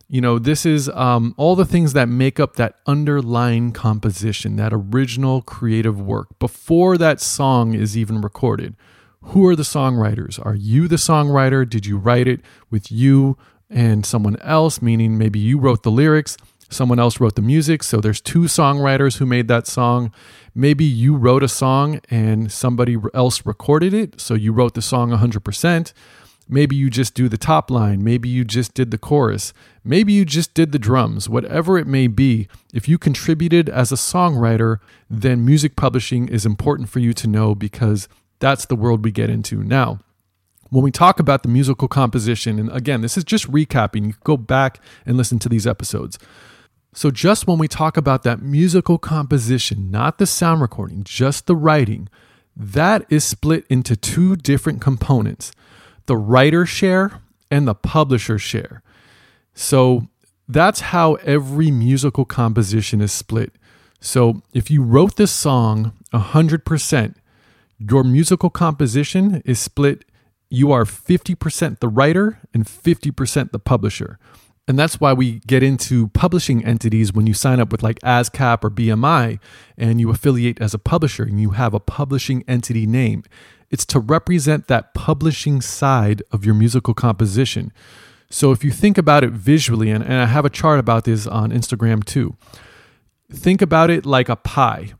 You 0.08 0.20
know, 0.20 0.40
this 0.40 0.66
is 0.66 0.88
um, 0.90 1.34
all 1.36 1.54
the 1.54 1.64
things 1.64 1.92
that 1.92 2.08
make 2.08 2.40
up 2.40 2.56
that 2.56 2.74
underlying 2.84 3.72
composition, 3.72 4.56
that 4.56 4.72
original 4.72 5.40
creative 5.40 6.00
work 6.00 6.36
before 6.40 6.98
that 6.98 7.20
song 7.20 7.74
is 7.74 7.96
even 7.96 8.20
recorded. 8.20 8.74
Who 9.22 9.46
are 9.46 9.54
the 9.54 9.62
songwriters? 9.62 10.44
Are 10.44 10.54
you 10.54 10.88
the 10.88 10.96
songwriter? 10.96 11.68
Did 11.68 11.86
you 11.86 11.96
write 11.96 12.26
it 12.26 12.40
with 12.70 12.90
you 12.90 13.38
and 13.70 14.04
someone 14.04 14.36
else, 14.42 14.82
meaning 14.82 15.16
maybe 15.16 15.38
you 15.38 15.58
wrote 15.58 15.82
the 15.84 15.90
lyrics, 15.90 16.36
someone 16.68 16.98
else 16.98 17.20
wrote 17.20 17.36
the 17.36 17.42
music. 17.42 17.82
So 17.82 18.00
there's 18.00 18.20
two 18.20 18.42
songwriters 18.42 19.18
who 19.18 19.26
made 19.26 19.48
that 19.48 19.66
song. 19.66 20.12
Maybe 20.54 20.84
you 20.84 21.16
wrote 21.16 21.42
a 21.42 21.48
song 21.48 22.00
and 22.10 22.50
somebody 22.50 22.96
else 23.14 23.46
recorded 23.46 23.94
it. 23.94 24.20
So 24.20 24.34
you 24.34 24.52
wrote 24.52 24.74
the 24.74 24.82
song 24.82 25.10
100%. 25.10 25.92
Maybe 26.48 26.74
you 26.74 26.90
just 26.90 27.14
do 27.14 27.28
the 27.28 27.38
top 27.38 27.70
line. 27.70 28.02
Maybe 28.02 28.28
you 28.28 28.44
just 28.44 28.74
did 28.74 28.90
the 28.90 28.98
chorus. 28.98 29.52
Maybe 29.84 30.12
you 30.12 30.24
just 30.24 30.52
did 30.52 30.72
the 30.72 30.80
drums. 30.80 31.28
Whatever 31.28 31.78
it 31.78 31.86
may 31.86 32.08
be, 32.08 32.48
if 32.74 32.88
you 32.88 32.98
contributed 32.98 33.68
as 33.68 33.92
a 33.92 33.96
songwriter, 33.96 34.78
then 35.08 35.46
music 35.46 35.76
publishing 35.76 36.28
is 36.28 36.44
important 36.44 36.88
for 36.88 36.98
you 36.98 37.12
to 37.12 37.28
know 37.28 37.54
because 37.54 38.08
that's 38.40 38.66
the 38.66 38.74
world 38.74 39.04
we 39.04 39.12
get 39.12 39.30
into 39.30 39.62
now. 39.62 40.00
When 40.70 40.84
we 40.84 40.90
talk 40.90 41.18
about 41.18 41.42
the 41.42 41.48
musical 41.48 41.88
composition, 41.88 42.58
and 42.58 42.70
again, 42.72 43.00
this 43.00 43.16
is 43.16 43.24
just 43.24 43.50
recapping, 43.50 44.06
you 44.06 44.14
go 44.24 44.36
back 44.36 44.80
and 45.04 45.16
listen 45.16 45.38
to 45.40 45.48
these 45.48 45.66
episodes. 45.66 46.18
So, 46.92 47.10
just 47.10 47.46
when 47.46 47.58
we 47.58 47.68
talk 47.68 47.96
about 47.96 48.22
that 48.24 48.42
musical 48.42 48.98
composition, 48.98 49.90
not 49.90 50.18
the 50.18 50.26
sound 50.26 50.60
recording, 50.60 51.04
just 51.04 51.46
the 51.46 51.54
writing, 51.54 52.08
that 52.56 53.04
is 53.08 53.24
split 53.24 53.64
into 53.68 53.96
two 53.96 54.36
different 54.36 54.80
components 54.80 55.52
the 56.06 56.16
writer 56.16 56.66
share 56.66 57.20
and 57.50 57.68
the 57.68 57.74
publisher 57.74 58.38
share. 58.38 58.82
So, 59.54 60.08
that's 60.48 60.80
how 60.80 61.14
every 61.14 61.70
musical 61.70 62.24
composition 62.24 63.00
is 63.00 63.12
split. 63.12 63.52
So, 64.00 64.42
if 64.52 64.70
you 64.70 64.82
wrote 64.82 65.16
this 65.16 65.30
song 65.30 65.92
100%, 66.12 67.14
your 67.78 68.02
musical 68.02 68.50
composition 68.50 69.42
is 69.44 69.60
split. 69.60 70.04
You 70.50 70.72
are 70.72 70.84
50% 70.84 71.78
the 71.78 71.88
writer 71.88 72.40
and 72.52 72.66
50% 72.66 73.52
the 73.52 73.58
publisher. 73.58 74.18
And 74.66 74.78
that's 74.78 75.00
why 75.00 75.12
we 75.12 75.40
get 75.46 75.62
into 75.62 76.08
publishing 76.08 76.64
entities 76.64 77.12
when 77.12 77.26
you 77.26 77.34
sign 77.34 77.60
up 77.60 77.72
with 77.72 77.82
like 77.82 77.98
ASCAP 78.00 78.62
or 78.62 78.70
BMI 78.70 79.40
and 79.78 80.00
you 80.00 80.10
affiliate 80.10 80.60
as 80.60 80.74
a 80.74 80.78
publisher 80.78 81.22
and 81.22 81.40
you 81.40 81.50
have 81.50 81.72
a 81.72 81.80
publishing 81.80 82.44
entity 82.46 82.86
name. 82.86 83.24
It's 83.70 83.84
to 83.86 84.00
represent 84.00 84.66
that 84.66 84.94
publishing 84.94 85.60
side 85.60 86.22
of 86.30 86.44
your 86.44 86.54
musical 86.54 86.94
composition. 86.94 87.72
So 88.28 88.52
if 88.52 88.62
you 88.62 88.70
think 88.70 88.96
about 88.96 89.24
it 89.24 89.30
visually, 89.30 89.90
and, 89.90 90.04
and 90.04 90.14
I 90.14 90.26
have 90.26 90.44
a 90.44 90.50
chart 90.50 90.78
about 90.78 91.04
this 91.04 91.26
on 91.26 91.50
Instagram 91.50 92.04
too, 92.04 92.36
think 93.32 93.60
about 93.60 93.90
it 93.90 94.06
like 94.06 94.28
a 94.28 94.36
pie. 94.36 94.92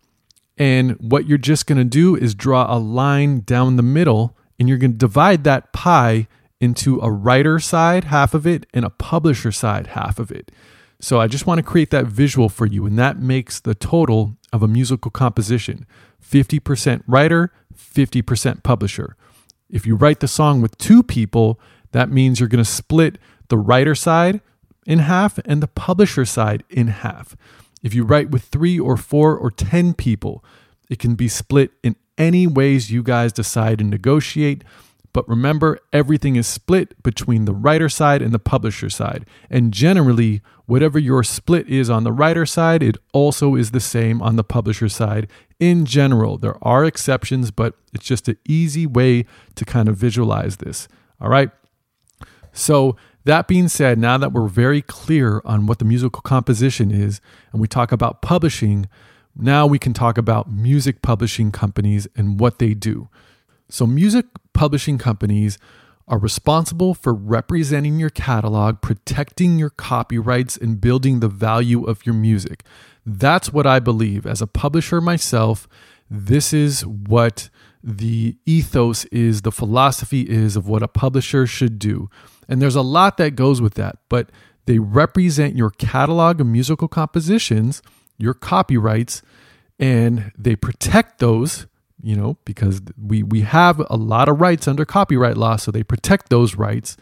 And 0.58 0.92
what 1.00 1.26
you're 1.26 1.38
just 1.38 1.66
to 1.78 1.84
do 1.84 2.16
is 2.16 2.34
draw 2.34 2.66
a 2.68 2.78
line 2.78 3.40
down 3.40 3.76
the 3.76 3.82
middle 3.82 4.36
and 4.60 4.68
you're 4.68 4.78
going 4.78 4.92
to 4.92 4.98
divide 4.98 5.42
that 5.44 5.72
pie 5.72 6.28
into 6.60 7.00
a 7.00 7.10
writer 7.10 7.58
side, 7.58 8.04
half 8.04 8.34
of 8.34 8.46
it, 8.46 8.66
and 8.74 8.84
a 8.84 8.90
publisher 8.90 9.50
side, 9.50 9.88
half 9.88 10.18
of 10.18 10.30
it. 10.30 10.52
So 11.00 11.18
I 11.18 11.26
just 11.26 11.46
want 11.46 11.58
to 11.58 11.62
create 11.62 11.90
that 11.90 12.04
visual 12.04 12.50
for 12.50 12.66
you, 12.66 12.84
and 12.84 12.98
that 12.98 13.18
makes 13.18 13.58
the 13.58 13.74
total 13.74 14.36
of 14.52 14.62
a 14.62 14.68
musical 14.68 15.10
composition 15.10 15.86
50% 16.22 17.02
writer, 17.06 17.50
50% 17.74 18.62
publisher. 18.62 19.16
If 19.70 19.86
you 19.86 19.96
write 19.96 20.20
the 20.20 20.28
song 20.28 20.60
with 20.60 20.76
two 20.76 21.02
people, 21.02 21.58
that 21.92 22.10
means 22.10 22.38
you're 22.38 22.48
going 22.48 22.62
to 22.62 22.70
split 22.70 23.16
the 23.48 23.56
writer 23.56 23.94
side 23.94 24.42
in 24.86 24.98
half 24.98 25.38
and 25.46 25.62
the 25.62 25.68
publisher 25.68 26.26
side 26.26 26.64
in 26.68 26.88
half. 26.88 27.34
If 27.82 27.94
you 27.94 28.04
write 28.04 28.30
with 28.30 28.42
three 28.42 28.78
or 28.78 28.98
four 28.98 29.34
or 29.34 29.50
10 29.50 29.94
people, 29.94 30.44
it 30.90 30.98
can 30.98 31.14
be 31.14 31.28
split 31.28 31.70
in 31.82 31.96
any 32.20 32.46
ways 32.46 32.92
you 32.92 33.02
guys 33.02 33.32
decide 33.32 33.80
and 33.80 33.90
negotiate. 33.90 34.62
But 35.12 35.28
remember, 35.28 35.80
everything 35.92 36.36
is 36.36 36.46
split 36.46 37.02
between 37.02 37.46
the 37.46 37.54
writer 37.54 37.88
side 37.88 38.22
and 38.22 38.32
the 38.32 38.38
publisher 38.38 38.88
side. 38.90 39.26
And 39.48 39.72
generally, 39.72 40.40
whatever 40.66 41.00
your 41.00 41.24
split 41.24 41.68
is 41.68 41.90
on 41.90 42.04
the 42.04 42.12
writer 42.12 42.46
side, 42.46 42.82
it 42.82 42.96
also 43.12 43.56
is 43.56 43.72
the 43.72 43.80
same 43.80 44.22
on 44.22 44.36
the 44.36 44.44
publisher 44.44 44.88
side. 44.88 45.26
In 45.58 45.84
general, 45.84 46.38
there 46.38 46.56
are 46.62 46.84
exceptions, 46.84 47.50
but 47.50 47.74
it's 47.92 48.04
just 48.04 48.28
an 48.28 48.36
easy 48.46 48.86
way 48.86 49.24
to 49.56 49.64
kind 49.64 49.88
of 49.88 49.96
visualize 49.96 50.58
this. 50.58 50.86
All 51.20 51.28
right. 51.28 51.50
So, 52.52 52.96
that 53.24 53.48
being 53.48 53.68
said, 53.68 53.98
now 53.98 54.16
that 54.16 54.32
we're 54.32 54.48
very 54.48 54.80
clear 54.80 55.42
on 55.44 55.66
what 55.66 55.78
the 55.78 55.84
musical 55.84 56.22
composition 56.22 56.90
is 56.90 57.20
and 57.52 57.60
we 57.60 57.68
talk 57.68 57.92
about 57.92 58.22
publishing, 58.22 58.88
now 59.36 59.66
we 59.66 59.78
can 59.78 59.92
talk 59.92 60.18
about 60.18 60.50
music 60.50 61.02
publishing 61.02 61.50
companies 61.52 62.06
and 62.16 62.40
what 62.40 62.58
they 62.58 62.74
do. 62.74 63.08
So, 63.68 63.86
music 63.86 64.26
publishing 64.52 64.98
companies 64.98 65.58
are 66.08 66.18
responsible 66.18 66.92
for 66.92 67.14
representing 67.14 68.00
your 68.00 68.10
catalog, 68.10 68.80
protecting 68.80 69.58
your 69.58 69.70
copyrights, 69.70 70.56
and 70.56 70.80
building 70.80 71.20
the 71.20 71.28
value 71.28 71.84
of 71.84 72.04
your 72.04 72.14
music. 72.14 72.64
That's 73.06 73.52
what 73.52 73.66
I 73.66 73.78
believe. 73.78 74.26
As 74.26 74.42
a 74.42 74.46
publisher 74.48 75.00
myself, 75.00 75.68
this 76.10 76.52
is 76.52 76.84
what 76.84 77.48
the 77.82 78.36
ethos 78.44 79.04
is, 79.06 79.42
the 79.42 79.52
philosophy 79.52 80.22
is 80.22 80.56
of 80.56 80.68
what 80.68 80.82
a 80.82 80.88
publisher 80.88 81.46
should 81.46 81.78
do. 81.78 82.10
And 82.48 82.60
there's 82.60 82.74
a 82.74 82.82
lot 82.82 83.16
that 83.18 83.36
goes 83.36 83.62
with 83.62 83.74
that, 83.74 83.98
but 84.08 84.30
they 84.66 84.80
represent 84.80 85.56
your 85.56 85.70
catalog 85.70 86.40
of 86.40 86.46
musical 86.48 86.88
compositions, 86.88 87.80
your 88.20 88.34
copyrights, 88.34 89.22
and 89.78 90.32
they 90.38 90.56
protect 90.56 91.18
those 91.18 91.66
you 92.02 92.16
know, 92.16 92.36
because 92.44 92.80
we 92.98 93.22
we 93.22 93.42
have 93.42 93.82
a 93.90 93.96
lot 93.96 94.28
of 94.28 94.40
rights 94.40 94.66
under 94.66 94.84
copyright 94.84 95.36
law, 95.36 95.56
so 95.56 95.70
they 95.70 95.82
protect 95.82 96.30
those 96.30 96.54
rights 96.54 96.96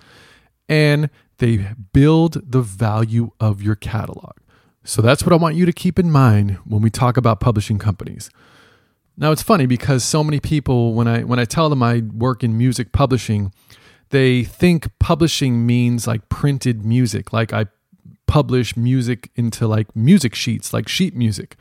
and 0.68 1.08
they 1.38 1.68
build 1.92 2.50
the 2.50 2.60
value 2.60 3.30
of 3.40 3.62
your 3.62 3.76
catalog. 3.76 4.32
So 4.84 5.02
that's 5.02 5.24
what 5.24 5.32
I 5.32 5.36
want 5.36 5.54
you 5.54 5.66
to 5.66 5.72
keep 5.72 5.98
in 5.98 6.10
mind 6.10 6.58
when 6.64 6.82
we 6.82 6.90
talk 6.90 7.16
about 7.16 7.40
publishing 7.40 7.78
companies. 7.78 8.30
Now 9.16 9.32
it's 9.32 9.42
funny 9.42 9.66
because 9.66 10.04
so 10.04 10.22
many 10.24 10.40
people 10.40 10.94
when 10.94 11.08
I 11.08 11.22
when 11.22 11.38
I 11.38 11.44
tell 11.44 11.68
them 11.68 11.82
I 11.82 12.02
work 12.12 12.42
in 12.42 12.56
music 12.56 12.92
publishing, 12.92 13.52
they 14.10 14.44
think 14.44 14.88
publishing 14.98 15.66
means 15.66 16.06
like 16.06 16.28
printed 16.28 16.84
music, 16.84 17.32
like 17.32 17.52
I 17.52 17.66
publish 18.28 18.76
music 18.76 19.30
into 19.34 19.66
like 19.66 19.96
music 19.96 20.36
sheets, 20.36 20.72
like 20.72 20.86
sheet 20.86 21.16
music. 21.16 21.56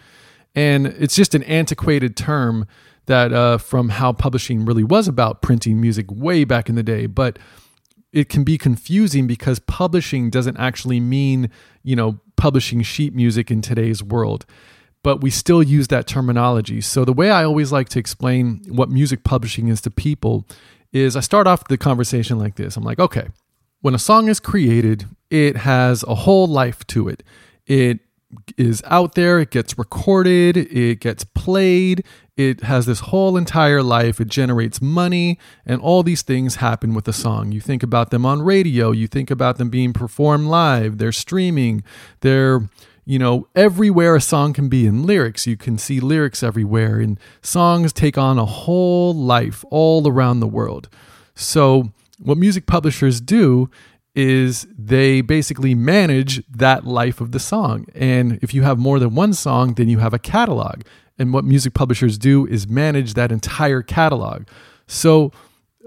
And 0.53 0.87
it's 0.87 1.15
just 1.15 1.33
an 1.33 1.43
antiquated 1.43 2.15
term 2.15 2.67
that 3.07 3.33
uh, 3.33 3.57
from 3.57 3.89
how 3.89 4.13
publishing 4.13 4.65
really 4.65 4.83
was 4.83 5.07
about 5.07 5.41
printing 5.41 5.81
music 5.81 6.05
way 6.11 6.43
back 6.43 6.69
in 6.69 6.75
the 6.75 6.83
day. 6.83 7.07
But 7.07 7.39
it 8.13 8.29
can 8.29 8.43
be 8.43 8.57
confusing 8.57 9.25
because 9.27 9.59
publishing 9.59 10.29
doesn't 10.29 10.57
actually 10.57 10.99
mean, 10.99 11.49
you 11.83 11.95
know, 11.95 12.19
publishing 12.35 12.81
sheet 12.81 13.15
music 13.15 13.49
in 13.49 13.61
today's 13.61 14.03
world. 14.03 14.45
But 15.03 15.21
we 15.21 15.29
still 15.29 15.63
use 15.63 15.87
that 15.87 16.05
terminology. 16.05 16.81
So 16.81 17.05
the 17.05 17.13
way 17.13 17.31
I 17.31 17.43
always 17.43 17.71
like 17.71 17.87
to 17.89 17.99
explain 17.99 18.61
what 18.67 18.89
music 18.89 19.23
publishing 19.23 19.69
is 19.69 19.79
to 19.81 19.91
people 19.91 20.45
is 20.91 21.15
I 21.15 21.21
start 21.21 21.47
off 21.47 21.67
the 21.67 21.77
conversation 21.77 22.39
like 22.39 22.55
this. 22.55 22.75
I'm 22.75 22.83
like, 22.83 22.99
okay, 22.99 23.27
when 23.81 23.93
a 23.93 23.99
song 23.99 24.27
is 24.27 24.39
created, 24.39 25.05
it 25.29 25.57
has 25.57 26.03
a 26.03 26.15
whole 26.15 26.47
life 26.47 26.85
to 26.87 27.07
it. 27.07 27.23
It 27.65 27.99
is 28.57 28.81
out 28.85 29.15
there, 29.15 29.39
it 29.39 29.51
gets 29.51 29.77
recorded, 29.77 30.57
it 30.57 30.99
gets 30.99 31.23
played, 31.23 32.05
it 32.35 32.61
has 32.61 32.85
this 32.85 32.99
whole 32.99 33.37
entire 33.37 33.81
life, 33.81 34.19
it 34.19 34.27
generates 34.27 34.81
money, 34.81 35.39
and 35.65 35.81
all 35.81 36.03
these 36.03 36.21
things 36.21 36.55
happen 36.55 36.93
with 36.93 37.07
a 37.07 37.13
song. 37.13 37.51
You 37.51 37.61
think 37.61 37.83
about 37.83 38.09
them 38.09 38.25
on 38.25 38.41
radio, 38.41 38.91
you 38.91 39.07
think 39.07 39.31
about 39.31 39.57
them 39.57 39.69
being 39.69 39.93
performed 39.93 40.47
live, 40.47 40.97
they're 40.97 41.11
streaming, 41.11 41.83
they're 42.21 42.69
you 43.07 43.17
know, 43.17 43.47
everywhere 43.55 44.17
a 44.17 44.21
song 44.21 44.51
can 44.51 44.67
be 44.67 44.85
in 44.85 45.03
lyrics. 45.03 45.47
You 45.47 45.55
can 45.55 45.77
see 45.77 46.01
lyrics 46.01 46.43
everywhere, 46.43 46.99
and 46.99 47.17
songs 47.41 47.93
take 47.93 48.17
on 48.17 48.37
a 48.37 48.43
whole 48.45 49.15
life 49.15 49.63
all 49.71 50.05
around 50.09 50.41
the 50.41 50.47
world. 50.47 50.89
So, 51.33 51.93
what 52.19 52.37
music 52.37 52.65
publishers 52.65 53.21
do 53.21 53.69
is 54.15 54.67
they 54.75 55.21
basically 55.21 55.75
manage 55.75 56.43
that 56.47 56.85
life 56.85 57.21
of 57.21 57.31
the 57.31 57.39
song. 57.39 57.85
And 57.93 58.39
if 58.41 58.51
you 58.53 58.63
have 58.63 58.79
more 58.79 58.97
than 58.97 59.13
one 59.13 59.33
song, 59.33 59.75
then 59.75 59.89
you 59.89 59.99
have 59.99 60.13
a 60.13 60.19
catalog. 60.19 60.81
And 61.19 61.33
what 61.33 61.45
music 61.45 61.75
publishers 61.75 62.17
do 62.17 62.47
is 62.47 62.67
manage 62.67 63.13
that 63.13 63.31
entire 63.31 63.81
catalog. 63.81 64.47
So, 64.87 65.31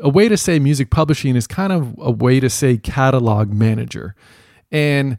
a 0.02 0.08
way 0.08 0.28
to 0.28 0.36
say 0.36 0.58
music 0.58 0.90
publishing 0.90 1.36
is 1.36 1.46
kind 1.46 1.72
of 1.72 1.94
a 1.98 2.10
way 2.10 2.40
to 2.40 2.48
say 2.48 2.78
catalog 2.78 3.52
manager. 3.52 4.14
And 4.72 5.18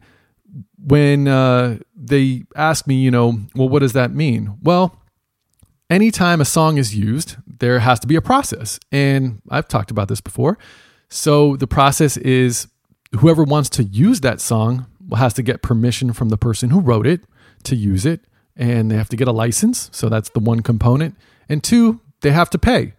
when 0.76 1.28
uh, 1.28 1.78
they 1.94 2.44
ask 2.56 2.86
me, 2.86 2.96
you 2.96 3.10
know, 3.10 3.38
well, 3.54 3.68
what 3.68 3.78
does 3.80 3.92
that 3.92 4.12
mean? 4.12 4.58
Well, 4.62 4.98
anytime 5.88 6.40
a 6.40 6.44
song 6.44 6.78
is 6.78 6.96
used, 6.96 7.36
there 7.46 7.78
has 7.80 8.00
to 8.00 8.06
be 8.06 8.16
a 8.16 8.22
process. 8.22 8.80
And 8.90 9.40
I've 9.50 9.68
talked 9.68 9.90
about 9.90 10.08
this 10.08 10.20
before. 10.20 10.58
So 11.12 11.56
the 11.56 11.66
process 11.66 12.16
is 12.16 12.68
whoever 13.18 13.44
wants 13.44 13.68
to 13.70 13.84
use 13.84 14.22
that 14.22 14.40
song 14.40 14.86
has 15.14 15.34
to 15.34 15.42
get 15.42 15.60
permission 15.60 16.14
from 16.14 16.30
the 16.30 16.38
person 16.38 16.70
who 16.70 16.80
wrote 16.80 17.06
it 17.06 17.20
to 17.64 17.76
use 17.76 18.06
it 18.06 18.22
and 18.56 18.90
they 18.90 18.96
have 18.96 19.10
to 19.10 19.16
get 19.16 19.28
a 19.28 19.32
license. 19.32 19.90
So 19.92 20.08
that's 20.08 20.30
the 20.30 20.40
one 20.40 20.60
component. 20.60 21.14
And 21.50 21.62
two 21.62 22.00
they 22.22 22.30
have 22.30 22.48
to 22.48 22.58
pay. 22.58 22.94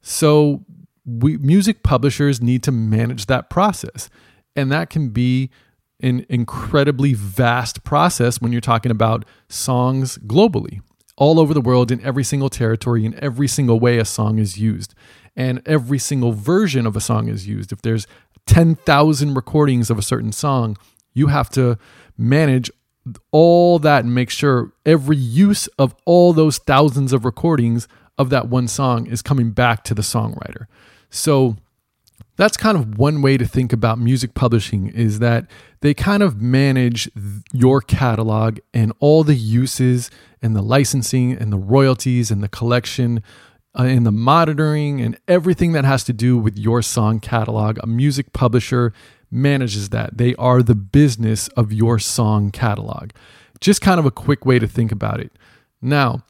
So 0.00 0.64
we 1.04 1.36
music 1.36 1.82
publishers 1.82 2.40
need 2.40 2.62
to 2.62 2.72
manage 2.72 3.26
that 3.26 3.50
process. 3.50 4.08
And 4.56 4.72
that 4.72 4.88
can 4.88 5.10
be 5.10 5.50
an 6.00 6.24
incredibly 6.30 7.12
vast 7.12 7.84
process 7.84 8.40
when 8.40 8.50
you're 8.50 8.62
talking 8.62 8.90
about 8.90 9.26
songs 9.50 10.16
globally 10.26 10.80
all 11.18 11.38
over 11.38 11.52
the 11.52 11.60
world 11.60 11.90
in 11.90 12.00
every 12.02 12.24
single 12.24 12.48
territory 12.48 13.04
in 13.04 13.18
every 13.22 13.48
single 13.48 13.78
way 13.78 13.98
a 13.98 14.04
song 14.06 14.38
is 14.38 14.56
used 14.56 14.94
and 15.38 15.62
every 15.64 16.00
single 16.00 16.32
version 16.32 16.84
of 16.84 16.96
a 16.96 17.00
song 17.00 17.28
is 17.28 17.46
used. 17.46 17.70
If 17.70 17.80
there's 17.80 18.08
10,000 18.46 19.34
recordings 19.34 19.88
of 19.88 19.96
a 19.96 20.02
certain 20.02 20.32
song, 20.32 20.76
you 21.14 21.28
have 21.28 21.48
to 21.50 21.78
manage 22.18 22.70
all 23.30 23.78
that 23.78 24.04
and 24.04 24.12
make 24.12 24.30
sure 24.30 24.72
every 24.84 25.16
use 25.16 25.68
of 25.78 25.94
all 26.04 26.32
those 26.32 26.58
thousands 26.58 27.12
of 27.12 27.24
recordings 27.24 27.86
of 28.18 28.30
that 28.30 28.48
one 28.48 28.66
song 28.66 29.06
is 29.06 29.22
coming 29.22 29.52
back 29.52 29.84
to 29.84 29.94
the 29.94 30.02
songwriter. 30.02 30.66
So 31.08 31.56
that's 32.36 32.56
kind 32.56 32.76
of 32.76 32.98
one 32.98 33.22
way 33.22 33.36
to 33.36 33.46
think 33.46 33.72
about 33.72 33.98
music 33.98 34.34
publishing 34.34 34.88
is 34.88 35.20
that 35.20 35.46
they 35.82 35.94
kind 35.94 36.22
of 36.22 36.42
manage 36.42 37.08
your 37.52 37.80
catalog 37.80 38.58
and 38.74 38.92
all 38.98 39.22
the 39.22 39.36
uses 39.36 40.10
and 40.42 40.56
the 40.56 40.62
licensing 40.62 41.32
and 41.32 41.52
the 41.52 41.58
royalties 41.58 42.32
and 42.32 42.42
the 42.42 42.48
collection 42.48 43.22
uh, 43.78 43.82
and 43.82 44.04
the 44.04 44.12
monitoring 44.12 45.00
and 45.00 45.18
everything 45.28 45.72
that 45.72 45.84
has 45.84 46.04
to 46.04 46.12
do 46.12 46.36
with 46.36 46.58
your 46.58 46.82
song 46.82 47.20
catalog. 47.20 47.78
A 47.82 47.86
music 47.86 48.32
publisher 48.32 48.92
manages 49.30 49.90
that. 49.90 50.18
They 50.18 50.34
are 50.34 50.62
the 50.62 50.74
business 50.74 51.48
of 51.48 51.72
your 51.72 51.98
song 51.98 52.50
catalog. 52.50 53.10
Just 53.60 53.80
kind 53.80 54.00
of 54.00 54.06
a 54.06 54.10
quick 54.10 54.44
way 54.44 54.58
to 54.58 54.66
think 54.66 54.90
about 54.90 55.20
it. 55.20 55.32
Now, 55.80 56.24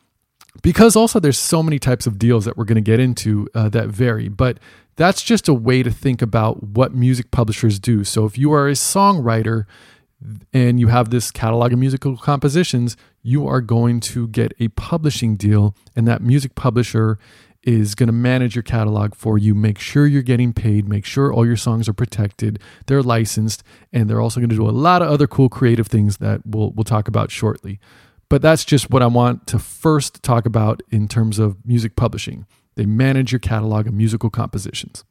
because 0.62 0.96
also 0.96 1.20
there's 1.20 1.38
so 1.38 1.62
many 1.62 1.78
types 1.78 2.06
of 2.06 2.18
deals 2.18 2.44
that 2.44 2.56
we're 2.56 2.64
going 2.64 2.76
to 2.76 2.80
get 2.80 3.00
into 3.00 3.48
uh, 3.54 3.68
that 3.70 3.88
vary, 3.88 4.28
but 4.28 4.58
that's 4.96 5.22
just 5.22 5.48
a 5.48 5.54
way 5.54 5.82
to 5.82 5.90
think 5.90 6.20
about 6.20 6.62
what 6.62 6.92
music 6.92 7.30
publishers 7.30 7.78
do. 7.78 8.02
So 8.02 8.24
if 8.24 8.36
you 8.36 8.52
are 8.52 8.68
a 8.68 8.72
songwriter 8.72 9.64
and 10.52 10.80
you 10.80 10.88
have 10.88 11.10
this 11.10 11.30
catalog 11.30 11.72
of 11.72 11.78
musical 11.78 12.16
compositions, 12.16 12.96
you 13.22 13.46
are 13.46 13.60
going 13.60 14.00
to 14.00 14.28
get 14.28 14.52
a 14.58 14.68
publishing 14.68 15.36
deal, 15.36 15.76
and 15.94 16.06
that 16.08 16.22
music 16.22 16.54
publisher 16.54 17.18
is 17.62 17.94
going 17.94 18.06
to 18.06 18.12
manage 18.12 18.54
your 18.54 18.62
catalog 18.62 19.14
for 19.14 19.36
you, 19.36 19.54
make 19.54 19.78
sure 19.78 20.06
you're 20.06 20.22
getting 20.22 20.52
paid, 20.52 20.88
make 20.88 21.04
sure 21.04 21.32
all 21.32 21.44
your 21.44 21.56
songs 21.56 21.88
are 21.88 21.92
protected, 21.92 22.58
they're 22.86 23.02
licensed, 23.02 23.62
and 23.92 24.08
they're 24.08 24.20
also 24.20 24.40
going 24.40 24.48
to 24.50 24.56
do 24.56 24.68
a 24.68 24.70
lot 24.70 25.02
of 25.02 25.08
other 25.08 25.26
cool 25.26 25.48
creative 25.48 25.86
things 25.86 26.18
that 26.18 26.40
we'll, 26.46 26.70
we'll 26.70 26.84
talk 26.84 27.08
about 27.08 27.30
shortly. 27.30 27.80
But 28.28 28.42
that's 28.42 28.64
just 28.64 28.90
what 28.90 29.02
I 29.02 29.06
want 29.06 29.46
to 29.48 29.58
first 29.58 30.22
talk 30.22 30.46
about 30.46 30.82
in 30.90 31.08
terms 31.08 31.38
of 31.38 31.56
music 31.64 31.96
publishing. 31.96 32.46
They 32.76 32.86
manage 32.86 33.32
your 33.32 33.38
catalog 33.40 33.86
of 33.86 33.94
musical 33.94 34.30
compositions. 34.30 35.04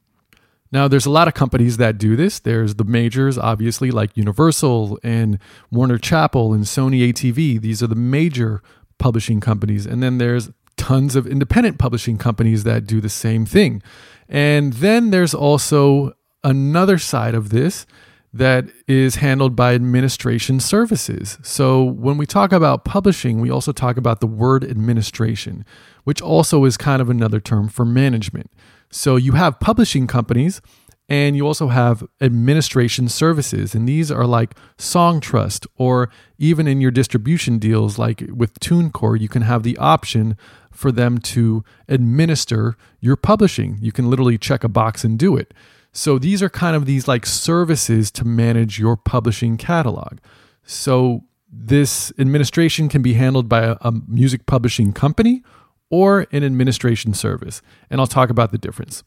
Now, 0.71 0.87
there's 0.87 1.05
a 1.05 1.11
lot 1.11 1.27
of 1.27 1.33
companies 1.33 1.77
that 1.77 1.97
do 1.97 2.15
this. 2.15 2.39
There's 2.39 2.75
the 2.75 2.83
majors, 2.83 3.37
obviously, 3.37 3.91
like 3.91 4.15
Universal 4.17 4.99
and 5.03 5.39
Warner 5.71 5.97
Chappell 5.97 6.53
and 6.53 6.65
Sony 6.65 7.09
ATV. 7.09 7.61
These 7.61 7.81
are 7.81 7.87
the 7.87 7.95
major 7.95 8.61
publishing 8.97 9.39
companies. 9.39 9.85
And 9.85 10.03
then 10.03 10.17
there's 10.17 10.49
tons 10.75 11.15
of 11.15 11.25
independent 11.25 11.79
publishing 11.79 12.17
companies 12.17 12.63
that 12.63 12.85
do 12.85 13.01
the 13.01 13.09
same 13.09 13.45
thing. 13.45 13.81
And 14.29 14.73
then 14.73 15.09
there's 15.09 15.33
also 15.33 16.13
another 16.43 16.97
side 16.97 17.33
of 17.35 17.49
this 17.49 17.85
that 18.33 18.65
is 18.87 19.15
handled 19.15 19.55
by 19.55 19.73
administration 19.73 20.59
services. 20.59 21.37
So 21.41 21.83
when 21.83 22.17
we 22.17 22.25
talk 22.25 22.51
about 22.51 22.85
publishing, 22.85 23.39
we 23.39 23.49
also 23.49 23.71
talk 23.71 23.97
about 23.97 24.19
the 24.19 24.27
word 24.27 24.63
administration, 24.63 25.65
which 26.03 26.21
also 26.21 26.65
is 26.65 26.77
kind 26.77 27.01
of 27.01 27.09
another 27.09 27.39
term 27.39 27.67
for 27.67 27.85
management. 27.85 28.51
So 28.89 29.15
you 29.15 29.33
have 29.33 29.59
publishing 29.59 30.07
companies 30.07 30.61
and 31.09 31.37
you 31.37 31.47
also 31.47 31.67
have 31.67 32.03
administration 32.19 33.07
services. 33.07 33.73
And 33.73 33.87
these 33.87 34.11
are 34.11 34.25
like 34.25 34.55
Songtrust, 34.77 35.65
or 35.77 36.09
even 36.37 36.67
in 36.67 36.81
your 36.81 36.91
distribution 36.91 37.59
deals, 37.59 37.97
like 37.97 38.23
with 38.29 38.59
TuneCore, 38.59 39.19
you 39.19 39.29
can 39.29 39.43
have 39.43 39.63
the 39.63 39.77
option 39.77 40.37
for 40.71 40.91
them 40.91 41.17
to 41.17 41.63
administer 41.87 42.77
your 42.99 43.15
publishing. 43.15 43.77
You 43.81 43.91
can 43.91 44.09
literally 44.09 44.37
check 44.37 44.63
a 44.63 44.69
box 44.69 45.03
and 45.03 45.17
do 45.17 45.37
it. 45.37 45.53
So 45.93 46.19
these 46.19 46.43
are 46.43 46.49
kind 46.49 46.75
of 46.75 46.85
these 46.85 47.07
like 47.07 47.25
services 47.25 48.11
to 48.11 48.25
manage 48.25 48.77
your 48.77 48.97
publishing 48.97 49.57
catalog. 49.57 50.19
So 50.63 51.23
this 51.49 52.11
administration 52.19 52.89
can 52.89 53.01
be 53.01 53.13
handled 53.13 53.47
by 53.47 53.63
a, 53.63 53.77
a 53.81 53.93
music 54.07 54.45
publishing 54.45 54.91
company 54.91 55.41
or 55.89 56.27
an 56.31 56.43
administration 56.43 57.13
service. 57.13 57.61
And 57.89 57.99
I'll 57.99 58.07
talk 58.07 58.29
about 58.29 58.51
the 58.51 58.57
difference. 58.57 59.03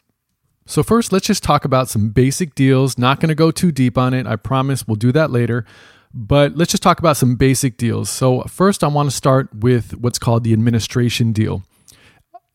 So, 0.67 0.83
first, 0.83 1.13
let's 1.13 1.27
just 1.27 1.43
talk 1.43 1.65
about 1.65 1.89
some 1.89 2.11
basic 2.11 2.55
deals. 2.55 2.97
Not 2.97 3.19
going 3.19 3.29
to 3.29 3.35
go 3.35 3.51
too 3.51 3.73
deep 3.73 3.99
on 3.99 4.15
it. 4.15 4.27
I 4.27 4.37
promise 4.37 4.87
we'll 4.87 4.97
do 4.97 5.13
that 5.13 5.31
later. 5.31 5.65
But 6.13 6.57
let's 6.57 6.73
just 6.73 6.83
talk 6.83 6.99
about 6.99 7.17
some 7.17 7.37
basic 7.37 7.77
deals. 7.77 8.11
So, 8.11 8.43
first, 8.43 8.85
I 8.85 8.89
want 8.89 9.11
to 9.11 9.17
start 9.17 9.55
with 9.55 9.97
what's 9.97 10.19
called 10.19 10.45
the 10.45 10.53
administration 10.53 11.33
deal. 11.33 11.63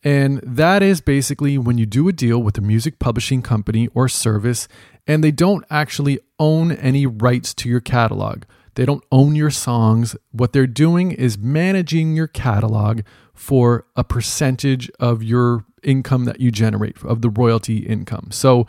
And 0.03 0.39
that 0.43 0.83
is 0.83 1.01
basically 1.01 1.57
when 1.57 1.79
you 1.79 1.87
do 1.87 2.07
a 2.07 2.13
deal 2.13 2.41
with 2.41 2.57
a 2.59 2.61
music 2.61 2.99
publishing 2.99 3.41
company 3.41 3.89
or 3.95 4.07
service 4.07 4.67
and 5.07 5.23
they 5.23 5.31
don't 5.31 5.65
actually 5.71 6.19
own 6.39 6.71
any 6.73 7.07
rights 7.07 7.55
to 7.55 7.69
your 7.69 7.79
catalog. 7.79 8.43
They 8.75 8.85
don't 8.85 9.03
own 9.11 9.35
your 9.35 9.49
songs. 9.49 10.15
What 10.31 10.53
they're 10.53 10.67
doing 10.67 11.11
is 11.11 11.37
managing 11.37 12.15
your 12.15 12.27
catalog 12.27 13.01
for 13.35 13.85
a 13.95 14.03
percentage 14.03 14.89
of 14.99 15.21
your 15.21 15.65
income 15.83 16.25
that 16.25 16.39
you 16.39 16.51
generate, 16.51 17.03
of 17.03 17.21
the 17.21 17.29
royalty 17.29 17.77
income. 17.77 18.29
So 18.31 18.65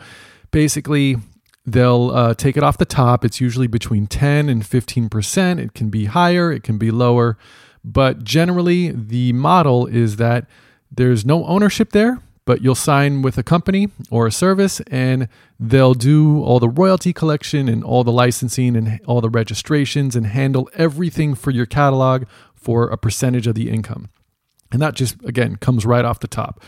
basically, 0.51 1.17
they'll 1.65 2.11
uh, 2.11 2.33
take 2.33 2.55
it 2.55 2.63
off 2.63 2.77
the 2.77 2.85
top. 2.85 3.25
It's 3.25 3.41
usually 3.41 3.67
between 3.67 4.07
10 4.07 4.49
and 4.49 4.63
15%. 4.63 5.59
It 5.59 5.73
can 5.73 5.89
be 5.89 6.05
higher, 6.05 6.51
it 6.51 6.63
can 6.63 6.77
be 6.77 6.91
lower. 6.91 7.37
But 7.83 8.23
generally, 8.23 8.91
the 8.91 9.33
model 9.33 9.87
is 9.87 10.17
that 10.17 10.45
there's 10.91 11.25
no 11.25 11.45
ownership 11.45 11.91
there, 11.91 12.19
but 12.45 12.61
you'll 12.61 12.75
sign 12.75 13.21
with 13.21 13.37
a 13.37 13.43
company 13.43 13.89
or 14.09 14.27
a 14.27 14.31
service 14.31 14.79
and 14.87 15.27
they'll 15.59 15.93
do 15.93 16.41
all 16.43 16.59
the 16.59 16.69
royalty 16.69 17.11
collection 17.11 17.67
and 17.67 17.83
all 17.83 18.03
the 18.03 18.11
licensing 18.11 18.75
and 18.75 18.99
all 19.05 19.21
the 19.21 19.29
registrations 19.29 20.15
and 20.15 20.27
handle 20.27 20.69
everything 20.73 21.35
for 21.35 21.51
your 21.51 21.65
catalog 21.65 22.23
for 22.55 22.87
a 22.89 22.97
percentage 22.97 23.47
of 23.47 23.55
the 23.55 23.69
income. 23.69 24.09
And 24.71 24.81
that 24.81 24.95
just, 24.95 25.15
again, 25.23 25.55
comes 25.57 25.85
right 25.85 26.05
off 26.05 26.19
the 26.19 26.27
top. 26.27 26.63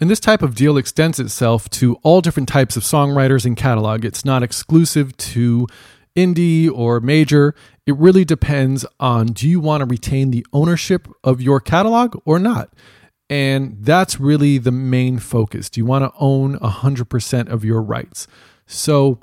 And 0.00 0.10
this 0.10 0.20
type 0.20 0.42
of 0.42 0.54
deal 0.54 0.76
extends 0.76 1.20
itself 1.20 1.70
to 1.70 1.94
all 2.02 2.20
different 2.20 2.48
types 2.48 2.76
of 2.76 2.82
songwriters 2.82 3.44
and 3.44 3.56
catalog. 3.56 4.04
It's 4.04 4.24
not 4.24 4.42
exclusive 4.42 5.16
to 5.18 5.66
indie 6.16 6.70
or 6.70 7.00
major. 7.00 7.54
It 7.86 7.96
really 7.96 8.24
depends 8.24 8.84
on 8.98 9.26
do 9.28 9.48
you 9.48 9.60
want 9.60 9.82
to 9.82 9.86
retain 9.86 10.30
the 10.30 10.46
ownership 10.52 11.08
of 11.22 11.40
your 11.40 11.60
catalog 11.60 12.20
or 12.24 12.38
not? 12.38 12.72
And 13.30 13.76
that's 13.80 14.20
really 14.20 14.58
the 14.58 14.72
main 14.72 15.18
focus. 15.18 15.70
Do 15.70 15.80
you 15.80 15.86
want 15.86 16.04
to 16.04 16.12
own 16.18 16.58
100% 16.58 17.48
of 17.48 17.64
your 17.64 17.80
rights? 17.80 18.26
So 18.66 19.20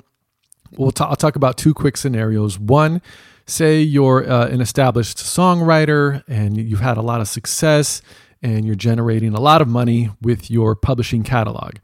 we'll 0.76 0.90
t- 0.90 1.04
I'll 1.04 1.14
talk 1.16 1.36
about 1.36 1.56
two 1.56 1.74
quick 1.74 1.96
scenarios. 1.96 2.58
One, 2.58 3.02
say 3.46 3.80
you're 3.80 4.28
uh, 4.28 4.48
an 4.48 4.60
established 4.60 5.18
songwriter 5.18 6.22
and 6.28 6.56
you've 6.56 6.80
had 6.80 6.96
a 6.96 7.02
lot 7.02 7.20
of 7.20 7.28
success 7.28 8.02
and 8.42 8.64
you're 8.64 8.74
generating 8.74 9.34
a 9.34 9.40
lot 9.40 9.60
of 9.60 9.68
money 9.68 10.10
with 10.20 10.50
your 10.50 10.74
publishing 10.74 11.22
catalog. 11.22 11.76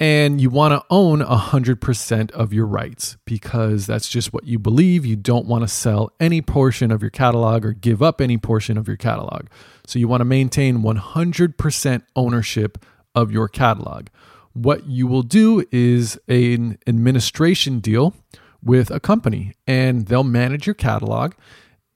And 0.00 0.40
you 0.40 0.48
want 0.48 0.72
to 0.72 0.86
own 0.90 1.20
100% 1.20 2.30
of 2.30 2.52
your 2.52 2.66
rights 2.66 3.16
because 3.24 3.86
that's 3.86 4.08
just 4.08 4.32
what 4.32 4.46
you 4.46 4.58
believe. 4.58 5.04
You 5.04 5.16
don't 5.16 5.46
want 5.46 5.64
to 5.64 5.68
sell 5.68 6.12
any 6.20 6.40
portion 6.40 6.92
of 6.92 7.02
your 7.02 7.10
catalog 7.10 7.64
or 7.64 7.72
give 7.72 8.00
up 8.00 8.20
any 8.20 8.38
portion 8.38 8.78
of 8.78 8.86
your 8.86 8.96
catalog. 8.96 9.46
So 9.86 9.98
you 9.98 10.06
want 10.06 10.20
to 10.20 10.24
maintain 10.24 10.82
100% 10.82 12.02
ownership 12.14 12.84
of 13.14 13.32
your 13.32 13.48
catalog. 13.48 14.06
What 14.52 14.86
you 14.86 15.08
will 15.08 15.22
do 15.22 15.64
is 15.72 16.18
an 16.28 16.78
administration 16.86 17.80
deal 17.80 18.14
with 18.62 18.90
a 18.90 19.00
company 19.00 19.54
and 19.66 20.06
they'll 20.06 20.24
manage 20.24 20.66
your 20.66 20.74
catalog 20.74 21.34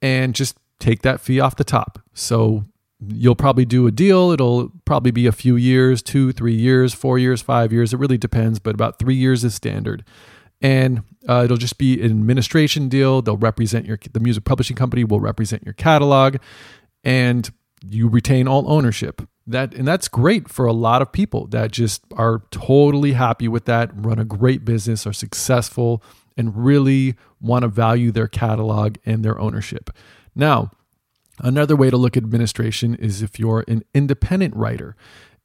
and 0.01 0.33
just 0.35 0.57
take 0.79 1.01
that 1.01 1.21
fee 1.21 1.39
off 1.39 1.55
the 1.55 1.63
top. 1.63 1.99
So 2.13 2.65
you'll 3.07 3.35
probably 3.35 3.65
do 3.65 3.87
a 3.87 3.91
deal. 3.91 4.31
It'll 4.31 4.71
probably 4.85 5.11
be 5.11 5.27
a 5.27 5.31
few 5.31 5.55
years, 5.55 6.01
two, 6.01 6.31
three 6.31 6.55
years, 6.55 6.93
four 6.93 7.17
years, 7.17 7.41
five 7.41 7.73
years. 7.73 7.93
It 7.93 7.97
really 7.97 8.17
depends, 8.17 8.59
but 8.59 8.75
about 8.75 8.99
three 8.99 9.15
years 9.15 9.43
is 9.43 9.53
standard. 9.53 10.03
And 10.61 11.03
uh, 11.27 11.41
it'll 11.43 11.57
just 11.57 11.77
be 11.77 11.99
an 11.99 12.11
administration 12.11 12.87
deal. 12.87 13.21
They'll 13.21 13.37
represent 13.37 13.85
your, 13.85 13.99
the 14.11 14.19
music 14.19 14.45
publishing 14.45 14.77
company 14.77 15.03
will 15.03 15.19
represent 15.19 15.63
your 15.63 15.73
catalog 15.73 16.37
and 17.03 17.49
you 17.85 18.07
retain 18.07 18.47
all 18.47 18.71
ownership. 18.71 19.21
That, 19.45 19.73
and 19.73 19.85
that's 19.85 20.07
great 20.07 20.47
for 20.47 20.65
a 20.65 20.71
lot 20.71 21.01
of 21.01 21.11
people 21.11 21.47
that 21.47 21.71
just 21.71 22.01
are 22.15 22.43
totally 22.49 23.11
happy 23.11 23.49
with 23.49 23.65
that, 23.65 23.91
run 23.93 24.19
a 24.19 24.23
great 24.23 24.63
business, 24.63 25.05
are 25.05 25.11
successful, 25.11 26.01
and 26.37 26.55
really 26.65 27.15
want 27.41 27.63
to 27.63 27.67
value 27.67 28.11
their 28.11 28.27
catalog 28.27 28.97
and 29.05 29.23
their 29.23 29.39
ownership. 29.39 29.89
Now, 30.35 30.71
Another 31.39 31.75
way 31.75 31.89
to 31.89 31.97
look 31.97 32.15
at 32.15 32.23
administration 32.23 32.95
is 32.95 33.21
if 33.21 33.39
you're 33.39 33.65
an 33.67 33.83
independent 33.93 34.55
writer 34.55 34.95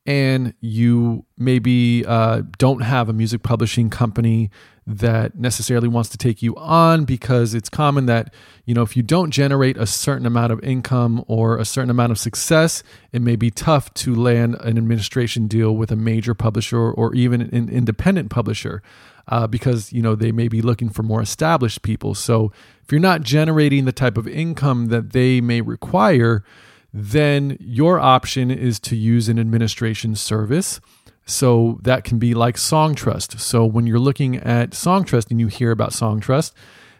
and 0.04 0.54
you 0.60 1.24
maybe 1.36 2.04
uh, 2.06 2.42
don't 2.58 2.80
have 2.80 3.08
a 3.08 3.12
music 3.12 3.42
publishing 3.42 3.88
company 3.90 4.50
that 4.86 5.36
necessarily 5.36 5.88
wants 5.88 6.08
to 6.08 6.16
take 6.16 6.42
you 6.42 6.54
on 6.56 7.04
because 7.04 7.52
it's 7.52 7.68
common 7.68 8.06
that 8.06 8.32
you 8.64 8.72
know 8.72 8.80
if 8.80 8.96
you 8.96 9.02
don't 9.02 9.30
generate 9.30 9.76
a 9.76 9.86
certain 9.86 10.24
amount 10.24 10.50
of 10.50 10.58
income 10.64 11.22
or 11.28 11.58
a 11.58 11.64
certain 11.64 11.90
amount 11.90 12.10
of 12.10 12.18
success 12.18 12.82
it 13.12 13.20
may 13.20 13.36
be 13.36 13.50
tough 13.50 13.92
to 13.92 14.14
land 14.14 14.56
an 14.62 14.78
administration 14.78 15.46
deal 15.46 15.76
with 15.76 15.92
a 15.92 15.96
major 15.96 16.32
publisher 16.32 16.90
or 16.90 17.14
even 17.14 17.42
an 17.42 17.68
independent 17.68 18.30
publisher 18.30 18.82
uh, 19.28 19.46
because 19.46 19.92
you 19.92 20.02
know 20.02 20.14
they 20.14 20.32
may 20.32 20.48
be 20.48 20.60
looking 20.60 20.88
for 20.88 21.02
more 21.02 21.22
established 21.22 21.82
people 21.82 22.14
so 22.14 22.52
if 22.82 22.92
you're 22.92 23.00
not 23.00 23.22
generating 23.22 23.84
the 23.84 23.92
type 23.92 24.16
of 24.16 24.26
income 24.26 24.86
that 24.86 25.12
they 25.12 25.40
may 25.40 25.60
require 25.60 26.44
then 26.92 27.56
your 27.60 28.00
option 28.00 28.50
is 28.50 28.80
to 28.80 28.96
use 28.96 29.28
an 29.28 29.38
administration 29.38 30.14
service. 30.14 30.80
So 31.26 31.78
that 31.82 32.04
can 32.04 32.18
be 32.18 32.32
like 32.32 32.56
Songtrust. 32.56 33.38
So 33.38 33.64
when 33.64 33.86
you're 33.86 33.98
looking 33.98 34.36
at 34.36 34.70
Songtrust 34.70 35.30
and 35.30 35.38
you 35.38 35.48
hear 35.48 35.70
about 35.70 35.90
Songtrust, 35.90 36.52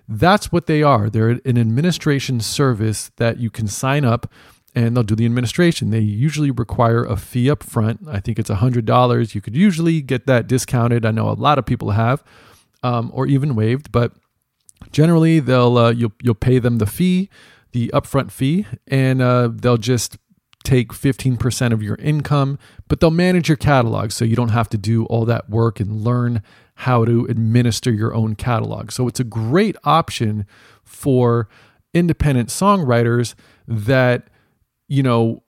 that's 0.07 0.53
what 0.53 0.67
they 0.67 0.83
are. 0.83 1.09
They're 1.09 1.41
an 1.45 1.59
administration 1.59 2.41
service 2.41 3.11
that 3.17 3.39
you 3.39 3.51
can 3.51 3.69
sign 3.69 4.05
up 4.05 4.31
and 4.75 4.97
they'll 4.97 5.03
do 5.03 5.17
the 5.17 5.25
administration. 5.25 5.91
They 5.91 6.01
usually 6.01 6.51
require 6.51 7.05
a 7.05 7.17
fee 7.17 7.51
up 7.51 7.63
front. 7.63 8.01
I 8.09 8.21
think 8.21 8.39
it's 8.39 8.51
$100. 8.51 9.35
You 9.35 9.41
could 9.41 9.57
usually 9.57 10.03
get 10.03 10.27
that 10.27 10.47
discounted. 10.47 11.05
I 11.05 11.11
know 11.11 11.29
a 11.29 11.33
lot 11.33 11.59
of 11.59 11.67
people 11.67 11.93
have, 11.93 12.23
um, 12.83 13.11
or 13.15 13.27
even 13.27 13.55
waived, 13.55 13.91
but 13.91 14.13
generally 14.93 15.41
they'll 15.41 15.77
uh, 15.77 15.91
you'll 15.91 16.13
you'll 16.23 16.35
pay 16.35 16.59
them 16.59 16.79
the 16.79 16.87
fee 16.87 17.29
the 17.73 17.91
upfront 17.95 18.31
fee 18.31 18.67
and 18.87 19.21
uh, 19.21 19.49
they'll 19.53 19.77
just 19.77 20.17
take 20.65 20.89
15% 20.93 21.73
of 21.73 21.83
your 21.83 21.97
income, 21.97 22.59
but 22.89 23.01
they'll 23.01 23.11
manage 23.11 23.49
your 23.49 23.57
catalog 23.57 24.11
so 24.11 24.25
you 24.25 24.37
don't 24.37 24.51
have 24.51 24.69
to 24.69 24.79
do 24.79 25.05
all 25.07 25.25
that 25.25 25.49
work 25.49 25.81
and 25.81 26.03
learn 26.03 26.43
how 26.75 27.05
to 27.05 27.25
administer 27.27 27.91
your 27.91 28.15
own 28.15 28.35
catalog. 28.35 28.91
So 28.91 29.09
it's 29.09 29.21
a 29.21 29.25
great 29.25 29.77
option 29.85 30.47
for 30.85 31.49
independent 31.95 32.51
songwriters 32.51 33.35
that 33.67 34.29
you 34.89 35.03
know 35.03 35.43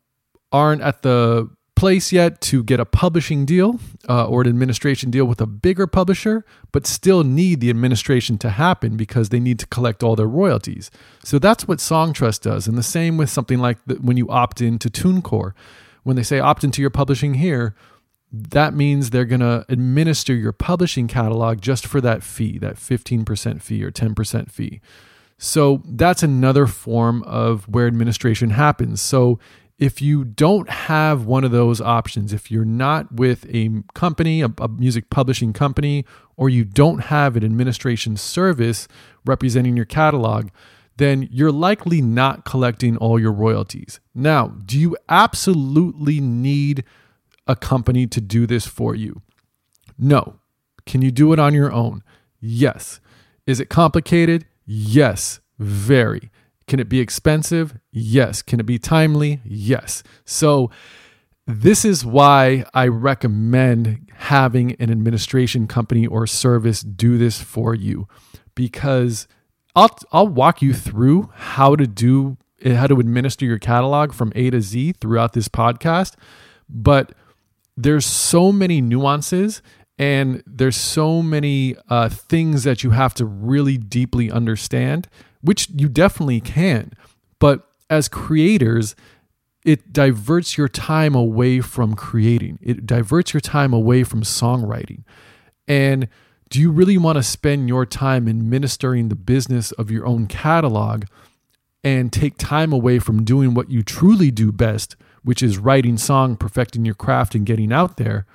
aren't 0.52 0.82
at 0.82 1.02
the 1.02 1.48
place 1.80 2.12
yet 2.12 2.42
to 2.42 2.62
get 2.62 2.78
a 2.78 2.84
publishing 2.84 3.46
deal 3.46 3.80
uh, 4.06 4.26
or 4.26 4.42
an 4.42 4.48
administration 4.48 5.10
deal 5.10 5.24
with 5.24 5.40
a 5.40 5.46
bigger 5.46 5.86
publisher, 5.86 6.44
but 6.72 6.86
still 6.86 7.24
need 7.24 7.58
the 7.60 7.70
administration 7.70 8.36
to 8.36 8.50
happen 8.50 8.98
because 8.98 9.30
they 9.30 9.40
need 9.40 9.58
to 9.58 9.66
collect 9.68 10.02
all 10.02 10.14
their 10.14 10.26
royalties. 10.26 10.90
So 11.24 11.38
that's 11.38 11.66
what 11.66 11.78
Songtrust 11.78 12.42
does. 12.42 12.68
And 12.68 12.76
the 12.76 12.82
same 12.82 13.16
with 13.16 13.30
something 13.30 13.60
like 13.60 13.78
the, 13.86 13.94
when 13.94 14.18
you 14.18 14.28
opt 14.28 14.60
into 14.60 14.90
TuneCore. 14.90 15.54
When 16.02 16.16
they 16.16 16.22
say 16.22 16.38
opt 16.38 16.64
into 16.64 16.82
your 16.82 16.90
publishing 16.90 17.34
here, 17.34 17.74
that 18.30 18.74
means 18.74 19.08
they're 19.08 19.24
going 19.24 19.40
to 19.40 19.64
administer 19.70 20.34
your 20.34 20.52
publishing 20.52 21.08
catalog 21.08 21.62
just 21.62 21.86
for 21.86 22.02
that 22.02 22.22
fee, 22.22 22.58
that 22.58 22.76
15% 22.76 23.62
fee 23.62 23.82
or 23.82 23.90
10% 23.90 24.50
fee. 24.50 24.82
So 25.42 25.80
that's 25.86 26.22
another 26.22 26.66
form 26.66 27.22
of 27.22 27.66
where 27.66 27.86
administration 27.86 28.50
happens. 28.50 29.00
So 29.00 29.38
if 29.78 30.02
you 30.02 30.22
don't 30.22 30.68
have 30.68 31.24
one 31.24 31.44
of 31.44 31.50
those 31.50 31.80
options, 31.80 32.34
if 32.34 32.50
you're 32.50 32.66
not 32.66 33.10
with 33.10 33.46
a 33.48 33.70
company, 33.94 34.42
a, 34.42 34.52
a, 34.58 34.68
music 34.68 35.08
publishing 35.08 35.54
company, 35.54 36.04
or 36.36 36.50
you 36.50 36.66
don't 36.66 37.04
have 37.04 37.36
an 37.36 37.44
administration 37.44 38.18
service 38.18 38.86
representing 39.24 39.76
your 39.76 39.86
catalog, 39.86 40.50
then 40.98 41.26
you're 41.32 41.50
likely 41.50 42.02
not 42.02 42.44
collecting 42.44 42.98
all 42.98 43.18
your 43.18 43.32
royalties. 43.32 43.98
Now, 44.14 44.48
do 44.48 44.78
you 44.78 44.94
absolutely 45.08 46.20
need 46.20 46.84
a 47.46 47.56
company 47.56 48.06
to 48.08 48.20
do 48.20 48.46
this 48.46 48.66
for 48.66 48.94
you? 48.94 49.22
No. 49.98 50.34
Can 50.84 51.00
you 51.00 51.10
do 51.10 51.32
it 51.32 51.38
on 51.38 51.54
your 51.54 51.72
own? 51.72 52.02
Yes. 52.40 53.00
Is 53.46 53.58
it 53.58 53.70
complicated? 53.70 54.44
Yes, 54.64 55.40
very. 55.58 56.30
Can 56.66 56.78
it 56.78 56.88
be 56.88 57.00
expensive? 57.00 57.76
Yes. 57.90 58.42
Can 58.42 58.60
it 58.60 58.66
be 58.66 58.78
timely? 58.78 59.40
Yes. 59.44 60.02
So, 60.24 60.70
this 61.46 61.84
is 61.84 62.04
why 62.04 62.64
I 62.74 62.86
recommend 62.86 64.08
having 64.14 64.72
an 64.74 64.90
administration 64.90 65.66
company 65.66 66.06
or 66.06 66.26
service 66.26 66.80
do 66.80 67.18
this 67.18 67.42
for 67.42 67.74
you 67.74 68.06
because 68.54 69.26
I'll 69.74 69.98
I'll 70.12 70.28
walk 70.28 70.62
you 70.62 70.72
through 70.72 71.30
how 71.34 71.74
to 71.74 71.86
do 71.86 72.36
how 72.64 72.86
to 72.86 73.00
administer 73.00 73.46
your 73.46 73.58
catalog 73.58 74.12
from 74.12 74.32
A 74.36 74.50
to 74.50 74.60
Z 74.60 74.92
throughout 75.00 75.32
this 75.32 75.48
podcast, 75.48 76.14
but 76.68 77.12
there's 77.76 78.04
so 78.04 78.52
many 78.52 78.80
nuances 78.80 79.62
and 80.00 80.42
there's 80.46 80.78
so 80.78 81.20
many 81.20 81.76
uh, 81.90 82.08
things 82.08 82.64
that 82.64 82.82
you 82.82 82.92
have 82.92 83.12
to 83.12 83.26
really 83.26 83.76
deeply 83.76 84.30
understand 84.30 85.06
which 85.42 85.68
you 85.68 85.90
definitely 85.90 86.40
can. 86.40 86.92
But 87.38 87.68
as 87.90 88.08
creators, 88.08 88.96
it 89.62 89.92
diverts 89.92 90.56
your 90.56 90.68
time 90.68 91.14
away 91.14 91.60
from 91.60 91.94
creating, 91.94 92.58
it 92.62 92.86
diverts 92.86 93.34
your 93.34 93.42
time 93.42 93.74
away 93.74 94.02
from 94.02 94.22
songwriting. 94.22 95.04
And 95.68 96.08
do 96.48 96.58
you 96.60 96.70
really 96.70 96.96
want 96.96 97.16
to 97.16 97.22
spend 97.22 97.68
your 97.68 97.84
time 97.84 98.26
administering 98.26 99.10
the 99.10 99.16
business 99.16 99.70
of 99.72 99.90
your 99.90 100.06
own 100.06 100.26
catalog 100.26 101.04
and 101.84 102.10
take 102.10 102.38
time 102.38 102.72
away 102.72 103.00
from 103.00 103.22
doing 103.22 103.52
what 103.52 103.70
you 103.70 103.82
truly 103.82 104.30
do 104.30 104.50
best, 104.50 104.96
which 105.22 105.42
is 105.42 105.58
writing 105.58 105.98
song, 105.98 106.36
perfecting 106.36 106.86
your 106.86 106.94
craft, 106.94 107.34
and 107.34 107.44
getting 107.44 107.70
out 107.70 107.98
there? 107.98 108.26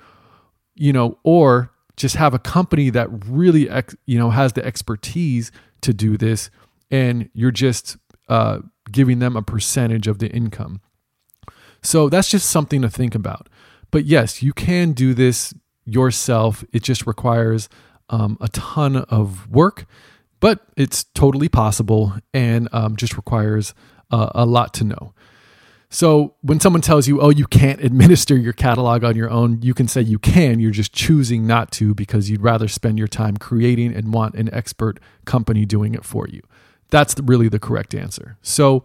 You 0.76 0.92
know, 0.92 1.18
or 1.24 1.72
just 1.96 2.16
have 2.16 2.34
a 2.34 2.38
company 2.38 2.90
that 2.90 3.08
really, 3.26 3.68
ex, 3.68 3.96
you 4.06 4.18
know, 4.18 4.30
has 4.30 4.52
the 4.52 4.64
expertise 4.64 5.50
to 5.80 5.92
do 5.92 6.16
this 6.16 6.50
and 6.90 7.28
you're 7.32 7.50
just 7.50 7.96
uh, 8.28 8.60
giving 8.90 9.18
them 9.18 9.36
a 9.36 9.42
percentage 9.42 10.06
of 10.06 10.18
the 10.18 10.28
income. 10.28 10.80
So 11.82 12.08
that's 12.08 12.30
just 12.30 12.50
something 12.50 12.82
to 12.82 12.90
think 12.90 13.14
about. 13.14 13.48
But 13.90 14.04
yes, 14.04 14.42
you 14.42 14.52
can 14.52 14.92
do 14.92 15.14
this 15.14 15.54
yourself. 15.84 16.64
It 16.72 16.82
just 16.82 17.06
requires 17.06 17.68
um, 18.10 18.36
a 18.40 18.48
ton 18.48 18.96
of 18.96 19.48
work, 19.50 19.86
but 20.40 20.66
it's 20.76 21.04
totally 21.04 21.48
possible 21.48 22.14
and 22.34 22.68
um, 22.72 22.96
just 22.96 23.16
requires 23.16 23.74
uh, 24.10 24.30
a 24.34 24.46
lot 24.46 24.74
to 24.74 24.84
know. 24.84 25.14
So 25.88 26.34
when 26.42 26.58
someone 26.58 26.82
tells 26.82 27.06
you, 27.06 27.20
oh, 27.20 27.30
you 27.30 27.46
can't 27.46 27.80
administer 27.80 28.36
your 28.36 28.52
catalog 28.52 29.04
on 29.04 29.14
your 29.14 29.30
own, 29.30 29.62
you 29.62 29.72
can 29.72 29.86
say 29.86 30.00
you 30.00 30.18
can. 30.18 30.58
You're 30.58 30.72
just 30.72 30.92
choosing 30.92 31.46
not 31.46 31.70
to 31.72 31.94
because 31.94 32.28
you'd 32.28 32.42
rather 32.42 32.68
spend 32.68 32.98
your 32.98 33.08
time 33.08 33.36
creating 33.36 33.94
and 33.94 34.12
want 34.12 34.34
an 34.34 34.52
expert 34.52 34.98
company 35.24 35.64
doing 35.64 35.94
it 35.94 36.04
for 36.04 36.26
you. 36.28 36.42
That's 36.90 37.14
really 37.20 37.48
the 37.48 37.60
correct 37.60 37.94
answer. 37.94 38.36
So 38.42 38.84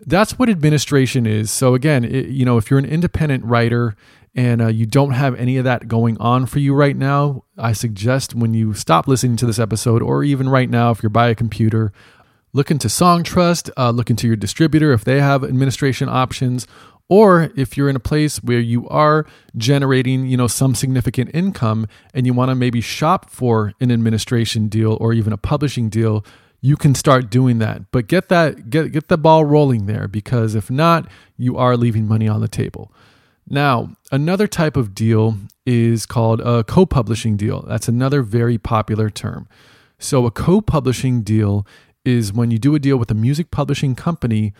that's 0.00 0.38
what 0.38 0.48
administration 0.48 1.26
is. 1.26 1.50
So 1.50 1.74
again, 1.74 2.04
it, 2.04 2.28
you 2.28 2.44
know, 2.44 2.56
if 2.56 2.70
you're 2.70 2.78
an 2.78 2.84
independent 2.84 3.44
writer 3.44 3.94
and 4.34 4.62
uh, 4.62 4.68
you 4.68 4.86
don't 4.86 5.12
have 5.12 5.34
any 5.34 5.56
of 5.56 5.64
that 5.64 5.88
going 5.88 6.16
on 6.18 6.46
for 6.46 6.58
you 6.58 6.74
right 6.74 6.96
now, 6.96 7.44
I 7.58 7.72
suggest 7.72 8.34
when 8.34 8.54
you 8.54 8.74
stop 8.74 9.06
listening 9.08 9.36
to 9.36 9.46
this 9.46 9.58
episode, 9.58 10.02
or 10.02 10.24
even 10.24 10.48
right 10.48 10.70
now, 10.70 10.90
if 10.90 11.02
you're 11.02 11.10
by 11.10 11.28
a 11.28 11.34
computer, 11.34 11.92
look 12.52 12.70
into 12.70 12.88
Songtrust, 12.88 13.70
uh, 13.76 13.90
look 13.90 14.10
into 14.10 14.26
your 14.26 14.36
distributor 14.36 14.92
if 14.92 15.04
they 15.04 15.20
have 15.20 15.44
administration 15.44 16.08
options, 16.08 16.66
or 17.08 17.50
if 17.56 17.76
you're 17.76 17.88
in 17.88 17.96
a 17.96 18.00
place 18.00 18.38
where 18.38 18.60
you 18.60 18.88
are 18.88 19.26
generating 19.56 20.26
you 20.26 20.36
know 20.36 20.46
some 20.46 20.74
significant 20.74 21.30
income 21.34 21.86
and 22.14 22.26
you 22.26 22.32
want 22.32 22.50
to 22.50 22.54
maybe 22.54 22.80
shop 22.80 23.30
for 23.30 23.72
an 23.80 23.90
administration 23.90 24.68
deal 24.68 24.96
or 25.00 25.12
even 25.12 25.32
a 25.32 25.38
publishing 25.38 25.88
deal 25.88 26.24
you 26.60 26.76
can 26.76 26.94
start 26.94 27.30
doing 27.30 27.58
that. 27.58 27.90
But 27.90 28.06
get 28.06 28.28
that 28.28 28.70
get 28.70 28.92
get 28.92 29.08
the 29.08 29.18
ball 29.18 29.44
rolling 29.44 29.86
there 29.86 30.08
because 30.08 30.54
if 30.54 30.70
not, 30.70 31.08
you 31.36 31.56
are 31.56 31.76
leaving 31.76 32.06
money 32.06 32.28
on 32.28 32.40
the 32.40 32.48
table. 32.48 32.92
Now, 33.48 33.96
another 34.12 34.46
type 34.46 34.76
of 34.76 34.94
deal 34.94 35.36
is 35.66 36.06
called 36.06 36.40
a 36.40 36.62
co-publishing 36.64 37.36
deal. 37.36 37.62
That's 37.62 37.88
another 37.88 38.22
very 38.22 38.58
popular 38.58 39.10
term. 39.10 39.48
So 39.98 40.24
a 40.24 40.30
co-publishing 40.30 41.22
deal 41.22 41.66
is 42.10 42.32
when 42.32 42.50
you 42.50 42.58
do 42.58 42.74
a 42.74 42.78
deal 42.78 42.96
with 42.96 43.10
a 43.10 43.14
music 43.14 43.50
publishing 43.50 43.94
company 43.94 44.52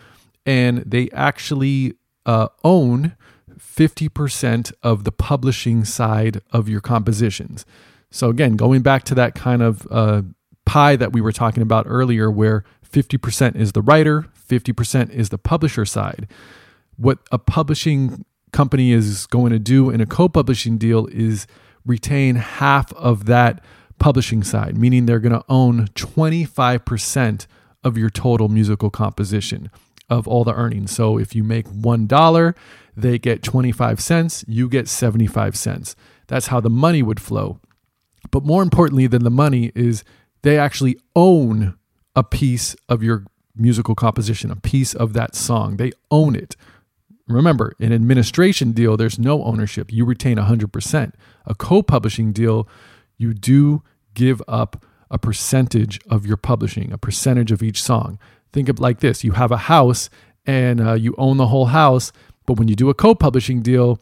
and 0.45 0.79
they 0.79 1.09
actually 1.11 1.93
uh, 2.25 2.47
own 2.63 3.15
50% 3.59 4.73
of 4.81 5.03
the 5.03 5.11
publishing 5.11 5.85
side 5.85 6.41
of 6.51 6.67
your 6.67 6.81
compositions. 6.81 7.65
So 8.09 8.29
again, 8.29 8.55
going 8.55 8.81
back 8.81 9.03
to 9.05 9.15
that 9.15 9.35
kind 9.35 9.61
of 9.61 9.87
uh, 9.91 10.23
pie 10.65 10.95
that 10.95 11.13
we 11.13 11.21
were 11.21 11.31
talking 11.31 11.63
about 11.63 11.85
earlier, 11.87 12.29
where 12.29 12.63
50% 12.89 13.55
is 13.55 13.71
the 13.71 13.81
writer, 13.81 14.25
50% 14.49 15.11
is 15.11 15.29
the 15.29 15.37
publisher 15.37 15.85
side. 15.85 16.27
What 16.97 17.19
a 17.31 17.37
publishing 17.37 18.25
company 18.51 18.91
is 18.91 19.25
going 19.27 19.51
to 19.51 19.59
do 19.59 19.89
in 19.89 20.01
a 20.01 20.05
co 20.05 20.27
publishing 20.27 20.77
deal 20.77 21.07
is 21.07 21.47
retain 21.85 22.35
half 22.35 22.93
of 22.93 23.25
that 23.25 23.63
publishing 24.01 24.43
side, 24.43 24.77
meaning 24.77 25.05
they're 25.05 25.19
going 25.19 25.31
to 25.31 25.45
own 25.47 25.87
25% 25.89 27.47
of 27.83 27.97
your 27.97 28.09
total 28.09 28.49
musical 28.49 28.89
composition 28.89 29.69
of 30.09 30.27
all 30.27 30.43
the 30.43 30.53
earnings. 30.53 30.91
So 30.91 31.17
if 31.17 31.35
you 31.35 31.43
make 31.43 31.67
$1, 31.67 32.55
they 32.97 33.19
get 33.19 33.43
25 33.43 34.01
cents, 34.01 34.43
you 34.47 34.67
get 34.67 34.87
75 34.87 35.55
cents. 35.55 35.95
That's 36.27 36.47
how 36.47 36.59
the 36.59 36.69
money 36.69 37.03
would 37.03 37.19
flow. 37.19 37.59
But 38.31 38.43
more 38.43 38.63
importantly 38.63 39.07
than 39.07 39.23
the 39.23 39.29
money 39.29 39.71
is 39.75 40.03
they 40.41 40.57
actually 40.57 40.97
own 41.15 41.75
a 42.15 42.23
piece 42.23 42.75
of 42.89 43.03
your 43.03 43.25
musical 43.55 43.95
composition, 43.95 44.51
a 44.51 44.55
piece 44.55 44.93
of 44.93 45.13
that 45.13 45.35
song. 45.35 45.77
They 45.77 45.91
own 46.09 46.35
it. 46.35 46.55
Remember, 47.27 47.73
an 47.79 47.93
administration 47.93 48.71
deal, 48.71 48.97
there's 48.97 49.19
no 49.19 49.43
ownership. 49.43 49.91
You 49.91 50.05
retain 50.05 50.37
100%. 50.37 51.13
A 51.45 51.55
co 51.55 51.81
publishing 51.81 52.31
deal, 52.33 52.67
you 53.21 53.33
do 53.33 53.83
give 54.13 54.41
up 54.47 54.85
a 55.09 55.17
percentage 55.17 55.99
of 56.09 56.25
your 56.25 56.37
publishing, 56.37 56.91
a 56.91 56.97
percentage 56.97 57.51
of 57.51 57.61
each 57.61 57.81
song. 57.81 58.17
Think 58.53 58.69
of 58.69 58.77
it 58.77 58.81
like 58.81 58.99
this 58.99 59.23
you 59.23 59.33
have 59.33 59.51
a 59.51 59.57
house 59.57 60.09
and 60.45 60.81
uh, 60.81 60.93
you 60.93 61.13
own 61.17 61.37
the 61.37 61.47
whole 61.47 61.67
house, 61.67 62.11
but 62.45 62.57
when 62.57 62.67
you 62.67 62.75
do 62.75 62.89
a 62.89 62.93
co 62.93 63.13
publishing 63.13 63.61
deal, 63.61 63.99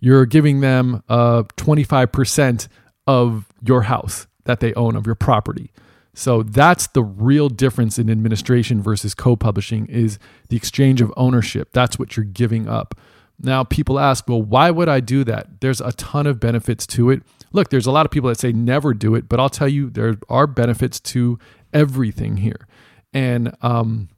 you're 0.00 0.26
giving 0.26 0.60
them 0.60 1.02
uh, 1.08 1.44
25% 1.56 2.68
of 3.06 3.46
your 3.62 3.82
house 3.82 4.26
that 4.44 4.60
they 4.60 4.74
own 4.74 4.96
of 4.96 5.06
your 5.06 5.14
property. 5.14 5.70
So 6.14 6.42
that's 6.42 6.88
the 6.88 7.02
real 7.02 7.48
difference 7.48 7.98
in 7.98 8.10
administration 8.10 8.82
versus 8.82 9.14
co-publishing 9.14 9.86
is 9.86 10.18
the 10.48 10.56
exchange 10.56 11.00
of 11.00 11.12
ownership. 11.16 11.70
That's 11.72 11.98
what 11.98 12.16
you're 12.16 12.24
giving 12.24 12.68
up. 12.68 12.94
Now 13.40 13.64
people 13.64 13.98
ask, 13.98 14.28
well, 14.28 14.42
why 14.42 14.70
would 14.70 14.88
I 14.88 15.00
do 15.00 15.24
that? 15.24 15.60
There's 15.60 15.80
a 15.80 15.92
ton 15.92 16.26
of 16.26 16.38
benefits 16.38 16.86
to 16.88 17.10
it. 17.10 17.22
Look, 17.52 17.70
there's 17.70 17.86
a 17.86 17.92
lot 17.92 18.06
of 18.06 18.12
people 18.12 18.28
that 18.28 18.38
say 18.38 18.52
never 18.52 18.94
do 18.94 19.14
it, 19.14 19.28
but 19.28 19.40
I'll 19.40 19.50
tell 19.50 19.68
you 19.68 19.90
there 19.90 20.16
are 20.28 20.46
benefits 20.46 21.00
to 21.00 21.38
everything 21.72 22.38
here. 22.38 22.66
And 23.12 23.54
um, 23.60 24.08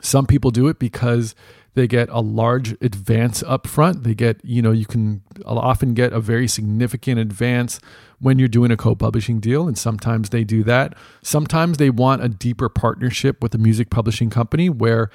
some 0.00 0.26
people 0.26 0.50
do 0.50 0.68
it 0.68 0.78
because 0.78 1.34
they 1.74 1.86
get 1.86 2.08
a 2.10 2.20
large 2.20 2.72
advance 2.80 3.42
up 3.44 3.66
front. 3.66 4.02
They 4.02 4.14
get, 4.14 4.44
you 4.44 4.60
know, 4.60 4.72
you 4.72 4.86
can 4.86 5.22
often 5.46 5.94
get 5.94 6.12
a 6.12 6.20
very 6.20 6.48
significant 6.48 7.20
advance 7.20 7.80
when 8.18 8.38
you're 8.38 8.48
doing 8.48 8.70
a 8.70 8.76
co 8.76 8.94
publishing 8.94 9.40
deal. 9.40 9.68
And 9.68 9.78
sometimes 9.78 10.30
they 10.30 10.42
do 10.42 10.64
that. 10.64 10.94
Sometimes 11.22 11.78
they 11.78 11.90
want 11.90 12.24
a 12.24 12.28
deeper 12.28 12.68
partnership 12.68 13.42
with 13.42 13.54
a 13.54 13.58
music 13.58 13.90
publishing 13.90 14.30
company 14.30 14.68
where, 14.68 15.10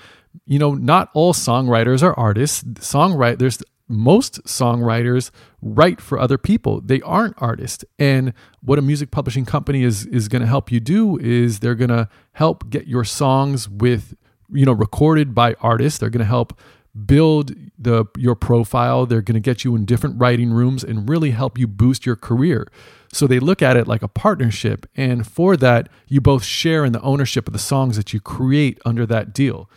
you 0.45 0.57
know, 0.57 0.73
not 0.73 1.09
all 1.13 1.33
songwriters 1.33 2.01
are 2.01 2.17
artists. 2.17 2.63
Songwriters, 2.63 3.61
most 3.87 4.43
songwriters 4.45 5.31
write 5.61 6.01
for 6.01 6.19
other 6.19 6.37
people. 6.37 6.81
They 6.81 7.01
aren't 7.01 7.35
artists. 7.37 7.85
And 7.99 8.33
what 8.61 8.79
a 8.79 8.81
music 8.81 9.11
publishing 9.11 9.45
company 9.45 9.83
is 9.83 10.05
is 10.07 10.27
going 10.27 10.41
to 10.41 10.47
help 10.47 10.71
you 10.71 10.79
do 10.79 11.17
is 11.17 11.59
they're 11.59 11.75
going 11.75 11.89
to 11.89 12.09
help 12.33 12.69
get 12.69 12.87
your 12.87 13.03
songs 13.03 13.69
with 13.69 14.15
you 14.51 14.65
know 14.65 14.73
recorded 14.73 15.35
by 15.35 15.55
artists. 15.61 15.99
They're 15.99 16.09
going 16.09 16.19
to 16.19 16.25
help 16.25 16.59
build 17.05 17.53
the 17.77 18.05
your 18.17 18.35
profile. 18.35 19.05
They're 19.05 19.21
going 19.21 19.35
to 19.35 19.39
get 19.39 19.63
you 19.63 19.75
in 19.75 19.85
different 19.85 20.19
writing 20.19 20.51
rooms 20.51 20.83
and 20.83 21.07
really 21.07 21.31
help 21.31 21.57
you 21.57 21.67
boost 21.67 22.05
your 22.05 22.15
career. 22.15 22.67
So 23.11 23.27
they 23.27 23.39
look 23.39 23.61
at 23.61 23.77
it 23.77 23.87
like 23.87 24.01
a 24.01 24.07
partnership. 24.07 24.85
And 24.95 25.25
for 25.27 25.55
that 25.57 25.89
you 26.07 26.21
both 26.21 26.43
share 26.43 26.85
in 26.85 26.91
the 26.91 27.01
ownership 27.01 27.47
of 27.47 27.53
the 27.53 27.59
songs 27.59 27.97
that 27.97 28.13
you 28.13 28.19
create 28.19 28.79
under 28.85 29.05
that 29.05 29.33
deal 29.33 29.69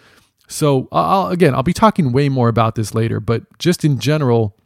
so 0.48 0.88
I'll, 0.90 1.28
again 1.28 1.54
i'll 1.54 1.62
be 1.62 1.72
talking 1.72 2.12
way 2.12 2.28
more 2.28 2.48
about 2.48 2.74
this 2.74 2.94
later 2.94 3.20
but 3.20 3.42
just 3.58 3.84
in 3.84 3.98
general 3.98 4.56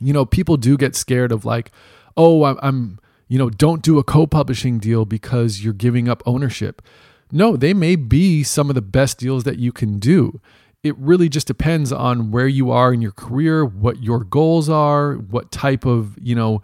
you 0.00 0.12
know 0.12 0.26
people 0.26 0.56
do 0.56 0.76
get 0.76 0.94
scared 0.94 1.32
of 1.32 1.44
like 1.44 1.70
oh 2.16 2.44
i'm 2.44 2.98
you 3.32 3.38
know 3.38 3.48
don't 3.48 3.80
do 3.80 3.98
a 3.98 4.04
co-publishing 4.04 4.78
deal 4.78 5.06
because 5.06 5.64
you're 5.64 5.72
giving 5.72 6.06
up 6.06 6.22
ownership. 6.26 6.82
No, 7.30 7.56
they 7.56 7.72
may 7.72 7.96
be 7.96 8.42
some 8.42 8.68
of 8.68 8.74
the 8.74 8.82
best 8.82 9.16
deals 9.16 9.44
that 9.44 9.58
you 9.58 9.72
can 9.72 9.98
do. 9.98 10.38
It 10.82 10.94
really 10.98 11.30
just 11.30 11.46
depends 11.46 11.92
on 11.92 12.30
where 12.30 12.46
you 12.46 12.70
are 12.70 12.92
in 12.92 13.00
your 13.00 13.12
career, 13.12 13.64
what 13.64 14.02
your 14.02 14.22
goals 14.22 14.68
are, 14.68 15.14
what 15.14 15.50
type 15.50 15.86
of, 15.86 16.18
you 16.20 16.34
know, 16.34 16.60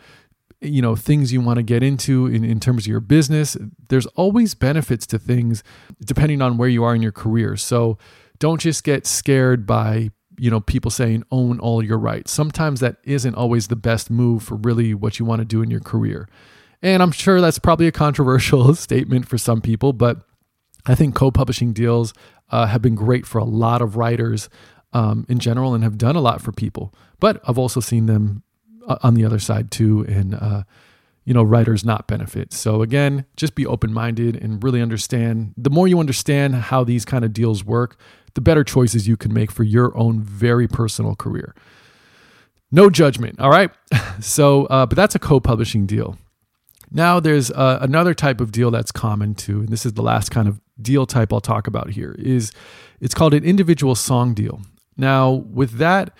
you 0.60 0.82
know 0.82 0.94
things 0.94 1.32
you 1.32 1.40
want 1.40 1.56
to 1.56 1.62
get 1.62 1.82
into 1.82 2.26
in, 2.26 2.44
in 2.44 2.60
terms 2.60 2.82
of 2.82 2.88
your 2.88 3.00
business. 3.00 3.56
There's 3.88 4.06
always 4.08 4.54
benefits 4.54 5.06
to 5.06 5.18
things 5.18 5.64
depending 6.04 6.42
on 6.42 6.58
where 6.58 6.68
you 6.68 6.84
are 6.84 6.94
in 6.94 7.00
your 7.00 7.12
career. 7.12 7.56
So 7.56 7.96
don't 8.38 8.60
just 8.60 8.84
get 8.84 9.06
scared 9.06 9.66
by 9.66 10.10
you 10.38 10.50
know 10.50 10.60
people 10.60 10.90
saying 10.90 11.24
own 11.30 11.58
all 11.60 11.82
your 11.82 11.98
rights 11.98 12.30
sometimes 12.30 12.80
that 12.80 12.96
isn't 13.04 13.34
always 13.34 13.68
the 13.68 13.76
best 13.76 14.10
move 14.10 14.42
for 14.42 14.56
really 14.56 14.94
what 14.94 15.18
you 15.18 15.24
want 15.24 15.40
to 15.40 15.44
do 15.44 15.62
in 15.62 15.70
your 15.70 15.80
career 15.80 16.28
and 16.80 17.02
i'm 17.02 17.10
sure 17.10 17.40
that's 17.40 17.58
probably 17.58 17.86
a 17.86 17.92
controversial 17.92 18.74
statement 18.76 19.26
for 19.26 19.38
some 19.38 19.60
people 19.60 19.92
but 19.92 20.22
I 20.88 20.94
think 20.94 21.14
co 21.14 21.30
publishing 21.30 21.72
deals 21.72 22.14
uh, 22.50 22.66
have 22.66 22.82
been 22.82 22.94
great 22.94 23.26
for 23.26 23.38
a 23.38 23.44
lot 23.44 23.82
of 23.82 23.96
writers 23.96 24.48
um, 24.92 25.26
in 25.28 25.38
general 25.38 25.74
and 25.74 25.84
have 25.84 25.98
done 25.98 26.16
a 26.16 26.20
lot 26.20 26.40
for 26.40 26.50
people. 26.50 26.94
But 27.20 27.40
I've 27.46 27.58
also 27.58 27.80
seen 27.80 28.06
them 28.06 28.42
uh, 28.86 28.96
on 29.02 29.14
the 29.14 29.24
other 29.24 29.38
side 29.38 29.70
too, 29.70 30.04
and 30.08 30.34
uh, 30.34 30.62
you 31.24 31.34
know, 31.34 31.42
writers 31.42 31.84
not 31.84 32.08
benefit. 32.08 32.54
So 32.54 32.80
again, 32.80 33.26
just 33.36 33.54
be 33.54 33.66
open 33.66 33.92
minded 33.92 34.36
and 34.36 34.64
really 34.64 34.80
understand. 34.80 35.52
The 35.58 35.70
more 35.70 35.86
you 35.86 36.00
understand 36.00 36.54
how 36.54 36.84
these 36.84 37.04
kind 37.04 37.24
of 37.24 37.34
deals 37.34 37.62
work, 37.62 37.98
the 38.34 38.40
better 38.40 38.64
choices 38.64 39.08
you 39.08 39.16
can 39.16 39.32
make 39.32 39.50
for 39.50 39.64
your 39.64 39.96
own 39.96 40.20
very 40.20 40.68
personal 40.68 41.14
career. 41.14 41.54
No 42.70 42.90
judgment, 42.90 43.40
all 43.40 43.50
right? 43.50 43.70
So, 44.20 44.64
uh, 44.64 44.84
but 44.84 44.96
that's 44.96 45.14
a 45.14 45.20
co 45.20 45.38
publishing 45.38 45.86
deal. 45.86 46.18
Now, 46.90 47.20
there's 47.20 47.52
uh, 47.52 47.78
another 47.80 48.14
type 48.14 48.40
of 48.40 48.50
deal 48.50 48.72
that's 48.72 48.90
common 48.90 49.36
too, 49.36 49.60
and 49.60 49.68
this 49.68 49.86
is 49.86 49.92
the 49.92 50.02
last 50.02 50.30
kind 50.30 50.48
of 50.48 50.60
deal 50.82 51.06
type 51.06 51.32
I'll 51.32 51.40
talk 51.40 51.68
about 51.68 51.90
here. 51.90 52.16
Is 52.18 52.50
it's 53.00 53.14
called 53.14 53.32
an 53.32 53.44
individual 53.44 53.94
song 53.94 54.34
deal. 54.34 54.62
Now, 54.96 55.30
with 55.30 55.78
that, 55.78 56.12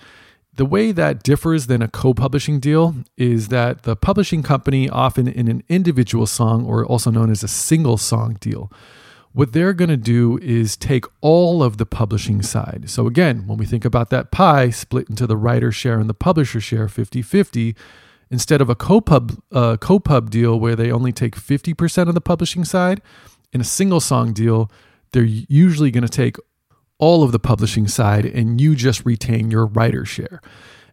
the 0.53 0.65
way 0.65 0.91
that 0.91 1.23
differs 1.23 1.67
than 1.67 1.81
a 1.81 1.87
co-publishing 1.87 2.59
deal 2.59 2.95
is 3.17 3.49
that 3.49 3.83
the 3.83 3.95
publishing 3.95 4.43
company, 4.43 4.89
often 4.89 5.27
in 5.27 5.47
an 5.47 5.63
individual 5.69 6.25
song, 6.25 6.65
or 6.65 6.85
also 6.85 7.11
known 7.11 7.29
as 7.29 7.43
a 7.43 7.47
single 7.47 7.97
song 7.97 8.37
deal, 8.39 8.71
what 9.33 9.53
they're 9.53 9.73
going 9.73 9.89
to 9.89 9.97
do 9.97 10.39
is 10.41 10.75
take 10.75 11.05
all 11.21 11.61
of 11.61 11.77
the 11.77 11.85
publishing 11.85 12.41
side. 12.41 12.89
So 12.89 13.07
again, 13.07 13.47
when 13.47 13.57
we 13.57 13.65
think 13.65 13.85
about 13.85 14.09
that 14.09 14.31
pie 14.31 14.69
split 14.69 15.09
into 15.09 15.27
the 15.27 15.37
writer 15.37 15.71
share 15.71 15.99
and 15.99 16.09
the 16.09 16.15
publisher 16.15 16.59
share 16.59 16.87
50-50 16.87 17.75
instead 18.31 18.61
of 18.61 18.69
a 18.69 18.75
co-pub 18.75 19.39
uh, 19.51 19.77
co-pub 19.77 20.29
deal 20.29 20.59
where 20.59 20.75
they 20.75 20.91
only 20.91 21.11
take 21.11 21.35
50% 21.35 22.07
of 22.07 22.13
the 22.13 22.21
publishing 22.21 22.65
side 22.65 23.01
in 23.51 23.61
a 23.61 23.65
single 23.65 23.99
song 23.99 24.33
deal 24.33 24.71
they're 25.11 25.23
usually 25.23 25.89
going 25.89 26.03
to 26.03 26.09
take 26.09 26.37
all 26.99 27.23
of 27.23 27.31
the 27.31 27.39
publishing 27.39 27.87
side 27.87 28.25
and 28.25 28.61
you 28.61 28.75
just 28.75 29.05
retain 29.05 29.49
your 29.49 29.65
writer 29.65 30.05
share 30.05 30.41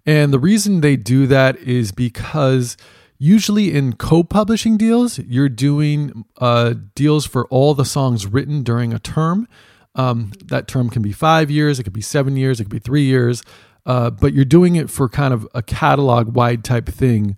and 0.06 0.32
the 0.32 0.38
reason 0.38 0.80
they 0.80 0.96
do 0.96 1.26
that 1.26 1.56
is 1.58 1.92
because 1.92 2.76
usually 3.18 3.74
in 3.74 3.94
co-publishing 3.94 4.76
deals 4.76 5.18
you're 5.18 5.48
doing 5.48 6.24
uh, 6.38 6.74
deals 6.94 7.26
for 7.26 7.46
all 7.48 7.74
the 7.74 7.84
songs 7.84 8.26
written 8.26 8.62
during 8.62 8.92
a 8.92 8.98
term 8.98 9.48
um, 9.94 10.32
that 10.44 10.68
term 10.68 10.90
can 10.90 11.02
be 11.02 11.12
five 11.12 11.50
years 11.50 11.78
it 11.78 11.84
could 11.84 11.92
be 11.92 12.00
seven 12.00 12.36
years 12.36 12.60
it 12.60 12.64
could 12.64 12.72
be 12.72 12.78
three 12.78 13.04
years 13.04 13.42
uh, 13.86 14.10
but 14.10 14.34
you're 14.34 14.44
doing 14.44 14.76
it 14.76 14.90
for 14.90 15.08
kind 15.08 15.32
of 15.32 15.46
a 15.54 15.62
catalog 15.62 16.34
wide 16.34 16.64
type 16.64 16.88
thing. 16.88 17.36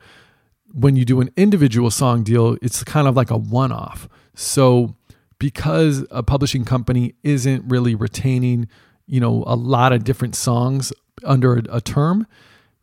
When 0.72 0.96
you 0.96 1.04
do 1.04 1.20
an 1.20 1.30
individual 1.36 1.90
song 1.90 2.22
deal, 2.22 2.56
it's 2.62 2.82
kind 2.82 3.06
of 3.06 3.14
like 3.14 3.30
a 3.30 3.36
one 3.36 3.70
off. 3.70 4.08
So 4.34 4.96
because 5.38 6.06
a 6.10 6.22
publishing 6.22 6.64
company 6.64 7.14
isn't 7.22 7.64
really 7.68 7.94
retaining, 7.94 8.66
you 9.06 9.20
know, 9.20 9.44
a 9.46 9.54
lot 9.54 9.92
of 9.92 10.04
different 10.04 10.34
songs 10.34 10.92
under 11.22 11.58
a, 11.58 11.62
a 11.76 11.80
term, 11.82 12.26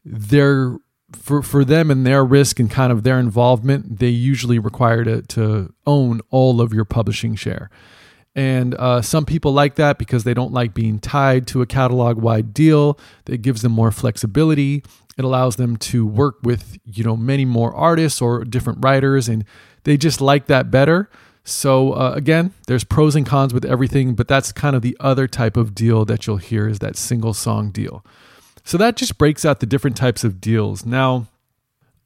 they're 0.04 0.78
for 1.15 1.41
for 1.41 1.65
them 1.65 1.89
and 1.89 2.06
their 2.06 2.23
risk 2.23 2.60
and 2.60 2.69
kind 2.69 2.91
of 2.91 3.04
their 3.04 3.19
involvement, 3.19 3.99
they 3.99 4.10
usually 4.10 4.60
require 4.60 5.04
to 5.04 5.21
to 5.23 5.73
own 5.86 6.21
all 6.30 6.62
of 6.62 6.73
your 6.73 6.86
publishing 6.86 7.36
share. 7.36 7.69
And 8.36 8.75
uh, 8.75 9.01
some 9.01 9.25
people 9.25 9.54
like 9.54 9.75
that 9.75 9.97
because 9.97 10.25
they 10.25 10.34
don't 10.34 10.51
like 10.51 10.73
being 10.73 10.99
tied 10.99 11.47
to 11.47 11.62
a 11.62 11.65
catalog 11.65 12.17
wide 12.17 12.54
deal. 12.54 12.99
It 13.28 13.41
gives 13.41 13.62
them 13.62 13.71
more 13.71 13.91
flexibility. 13.91 14.84
It 15.17 15.23
allows 15.23 15.56
them 15.56 15.78
to 15.78 16.06
work 16.06 16.36
with 16.43 16.78
you 16.86 17.04
know 17.04 17.15
many 17.15 17.45
more 17.45 17.73
artists 17.73 18.21
or 18.21 18.43
different 18.43 18.80
writers, 18.82 19.30
and 19.30 19.45
they 19.84 19.97
just 19.97 20.19
like 20.21 20.47
that 20.47 20.69
better. 20.69 21.10
So 21.45 21.93
uh, 21.93 22.13
again, 22.15 22.54
there's 22.67 22.84
pros 22.84 23.15
and 23.15 23.25
cons 23.25 23.54
with 23.54 23.63
everything, 23.65 24.15
but 24.15 24.28
that's 24.28 24.51
kind 24.51 24.75
of 24.75 24.82
the 24.82 24.97
other 24.99 25.28
type 25.28 25.56
of 25.56 25.75
deal 25.75 26.04
that 26.06 26.25
you'll 26.25 26.38
hear 26.38 26.67
is 26.67 26.80
that 26.80 26.97
single 26.97 27.34
song 27.34 27.69
deal. 27.69 28.04
So 28.65 28.80
that 28.80 28.97
just 28.97 29.19
breaks 29.19 29.45
out 29.45 29.60
the 29.60 29.67
different 29.67 29.95
types 29.95 30.23
of 30.23 30.41
deals. 30.41 30.86
Now, 30.86 31.28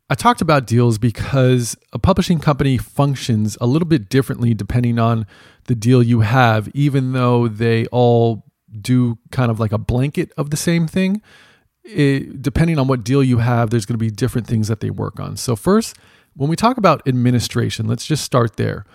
I 0.09 0.15
talked 0.15 0.41
about 0.41 0.67
deals 0.67 0.97
because 0.97 1.77
a 1.93 1.99
publishing 1.99 2.39
company 2.39 2.77
functions 2.77 3.57
a 3.61 3.65
little 3.65 3.87
bit 3.87 4.09
differently 4.09 4.53
depending 4.53 4.99
on 4.99 5.25
the 5.65 5.75
deal 5.75 6.03
you 6.03 6.19
have, 6.19 6.67
even 6.73 7.13
though 7.13 7.47
they 7.47 7.85
all 7.87 8.43
do 8.81 9.17
kind 9.31 9.49
of 9.49 9.59
like 9.59 9.71
a 9.71 9.77
blanket 9.77 10.33
of 10.37 10.49
the 10.49 10.57
same 10.57 10.85
thing. 10.85 11.21
It, 11.85 12.41
depending 12.41 12.77
on 12.77 12.87
what 12.87 13.05
deal 13.05 13.23
you 13.23 13.37
have, 13.37 13.69
there's 13.69 13.85
going 13.85 13.97
to 13.97 14.03
be 14.03 14.11
different 14.11 14.45
things 14.45 14.67
that 14.67 14.81
they 14.81 14.89
work 14.89 15.19
on. 15.19 15.37
So, 15.37 15.55
first, 15.55 15.95
when 16.35 16.49
we 16.49 16.55
talk 16.55 16.77
about 16.77 17.07
administration, 17.07 17.87
let's 17.87 18.05
just 18.05 18.23
start 18.23 18.57
there. 18.57 18.85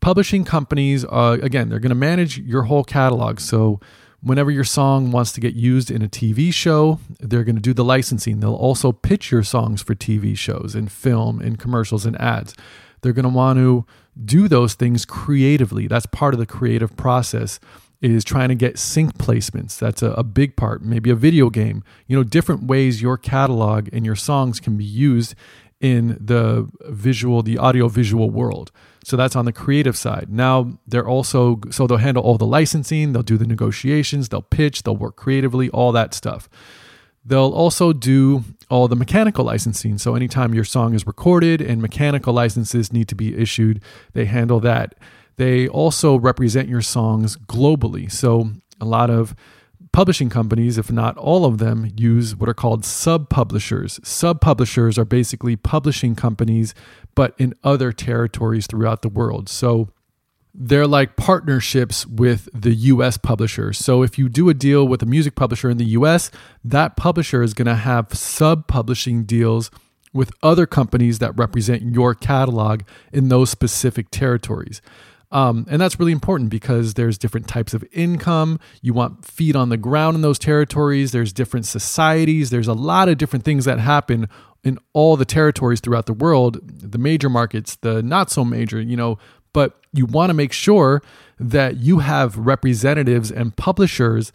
Publishing 0.00 0.44
companies, 0.44 1.04
uh, 1.04 1.38
again, 1.40 1.68
they're 1.68 1.78
going 1.78 1.90
to 1.90 1.94
manage 1.94 2.38
your 2.38 2.64
whole 2.64 2.84
catalog. 2.84 3.38
So, 3.38 3.80
whenever 4.24 4.50
your 4.50 4.64
song 4.64 5.10
wants 5.10 5.32
to 5.32 5.40
get 5.40 5.54
used 5.54 5.90
in 5.90 6.02
a 6.02 6.08
TV 6.08 6.52
show, 6.52 6.98
they're 7.20 7.44
going 7.44 7.56
to 7.56 7.62
do 7.62 7.74
the 7.74 7.84
licensing. 7.84 8.40
They'll 8.40 8.54
also 8.54 8.90
pitch 8.90 9.30
your 9.30 9.42
songs 9.42 9.82
for 9.82 9.94
TV 9.94 10.36
shows 10.36 10.74
and 10.74 10.90
film 10.90 11.40
and 11.40 11.58
commercials 11.58 12.06
and 12.06 12.20
ads. 12.20 12.54
They're 13.02 13.12
going 13.12 13.24
to 13.24 13.28
want 13.28 13.58
to 13.58 13.84
do 14.24 14.48
those 14.48 14.74
things 14.74 15.04
creatively. 15.04 15.86
That's 15.86 16.06
part 16.06 16.32
of 16.32 16.40
the 16.40 16.46
creative 16.46 16.96
process 16.96 17.60
is 18.00 18.24
trying 18.24 18.48
to 18.48 18.54
get 18.54 18.78
sync 18.78 19.16
placements. 19.18 19.78
That's 19.78 20.02
a, 20.02 20.10
a, 20.12 20.22
big 20.22 20.56
part. 20.56 20.82
Maybe 20.82 21.10
a 21.10 21.14
video 21.14 21.48
game. 21.48 21.82
You 22.06 22.16
know, 22.16 22.22
different 22.22 22.64
ways 22.64 23.00
your 23.00 23.16
catalog 23.16 23.88
and 23.92 24.04
your 24.04 24.16
songs 24.16 24.60
can 24.60 24.76
be 24.76 24.84
used 24.84 25.34
in 25.80 26.18
the 26.20 26.68
visual, 26.82 27.42
the 27.42 27.56
audio 27.56 27.88
visual 27.88 28.30
world. 28.30 28.72
So 29.04 29.16
that's 29.16 29.36
on 29.36 29.44
the 29.44 29.52
creative 29.52 29.96
side. 29.96 30.28
Now 30.30 30.78
they're 30.86 31.06
also, 31.06 31.60
so 31.70 31.86
they'll 31.86 31.98
handle 31.98 32.22
all 32.22 32.38
the 32.38 32.46
licensing, 32.46 33.12
they'll 33.12 33.22
do 33.22 33.36
the 33.36 33.46
negotiations, 33.46 34.30
they'll 34.30 34.42
pitch, 34.42 34.82
they'll 34.82 34.96
work 34.96 35.16
creatively, 35.16 35.68
all 35.70 35.92
that 35.92 36.14
stuff. 36.14 36.48
They'll 37.24 37.52
also 37.52 37.92
do 37.92 38.44
all 38.70 38.88
the 38.88 38.96
mechanical 38.96 39.44
licensing. 39.44 39.98
So 39.98 40.14
anytime 40.14 40.54
your 40.54 40.64
song 40.64 40.94
is 40.94 41.06
recorded 41.06 41.60
and 41.60 41.80
mechanical 41.80 42.34
licenses 42.34 42.92
need 42.92 43.08
to 43.08 43.14
be 43.14 43.36
issued, 43.36 43.82
they 44.12 44.24
handle 44.24 44.60
that. 44.60 44.94
They 45.36 45.68
also 45.68 46.18
represent 46.18 46.68
your 46.68 46.82
songs 46.82 47.36
globally. 47.36 48.10
So 48.10 48.50
a 48.80 48.84
lot 48.84 49.10
of 49.10 49.34
publishing 49.94 50.28
companies, 50.28 50.76
if 50.76 50.90
not 50.90 51.16
all 51.16 51.44
of 51.44 51.58
them, 51.58 51.88
use 51.96 52.34
what 52.34 52.48
are 52.48 52.54
called 52.54 52.84
sub 52.84 53.30
publishers. 53.30 54.00
Sub 54.02 54.40
publishers 54.40 54.98
are 54.98 55.04
basically 55.04 55.54
publishing 55.54 56.16
companies, 56.16 56.74
but 57.14 57.32
in 57.38 57.54
other 57.62 57.92
territories 57.92 58.66
throughout 58.66 59.02
the 59.02 59.08
world. 59.08 59.48
So 59.48 59.90
they're 60.52 60.88
like 60.88 61.14
partnerships 61.16 62.04
with 62.06 62.48
the 62.52 62.74
US 62.74 63.16
publisher. 63.16 63.72
So 63.72 64.02
if 64.02 64.18
you 64.18 64.28
do 64.28 64.48
a 64.48 64.54
deal 64.54 64.86
with 64.86 65.00
a 65.00 65.06
music 65.06 65.36
publisher 65.36 65.70
in 65.70 65.78
the 65.78 65.94
US, 65.98 66.28
that 66.64 66.96
publisher 66.96 67.44
is 67.44 67.54
going 67.54 67.66
to 67.66 67.76
have 67.76 68.12
sub 68.14 68.66
publishing 68.66 69.22
deals 69.22 69.70
with 70.12 70.32
other 70.42 70.66
companies 70.66 71.20
that 71.20 71.38
represent 71.38 71.82
your 71.82 72.16
catalog 72.16 72.82
in 73.12 73.28
those 73.28 73.48
specific 73.48 74.10
territories. 74.10 74.82
Um, 75.34 75.66
and 75.68 75.80
that's 75.80 75.98
really 75.98 76.12
important 76.12 76.48
because 76.48 76.94
there's 76.94 77.18
different 77.18 77.48
types 77.48 77.74
of 77.74 77.84
income. 77.90 78.60
You 78.82 78.94
want 78.94 79.24
feet 79.24 79.56
on 79.56 79.68
the 79.68 79.76
ground 79.76 80.14
in 80.14 80.22
those 80.22 80.38
territories. 80.38 81.10
There's 81.10 81.32
different 81.32 81.66
societies. 81.66 82.50
There's 82.50 82.68
a 82.68 82.72
lot 82.72 83.08
of 83.08 83.18
different 83.18 83.44
things 83.44 83.64
that 83.64 83.80
happen 83.80 84.28
in 84.62 84.78
all 84.92 85.16
the 85.16 85.24
territories 85.24 85.80
throughout 85.80 86.06
the 86.06 86.12
world, 86.12 86.60
the 86.62 86.98
major 86.98 87.28
markets, 87.28 87.74
the 87.76 88.00
not 88.00 88.30
so 88.30 88.44
major, 88.44 88.80
you 88.80 88.96
know, 88.96 89.18
but 89.52 89.80
you 89.92 90.06
want 90.06 90.30
to 90.30 90.34
make 90.34 90.52
sure 90.52 91.02
that 91.40 91.78
you 91.78 91.98
have 91.98 92.38
representatives 92.38 93.32
and 93.32 93.56
publishers 93.56 94.32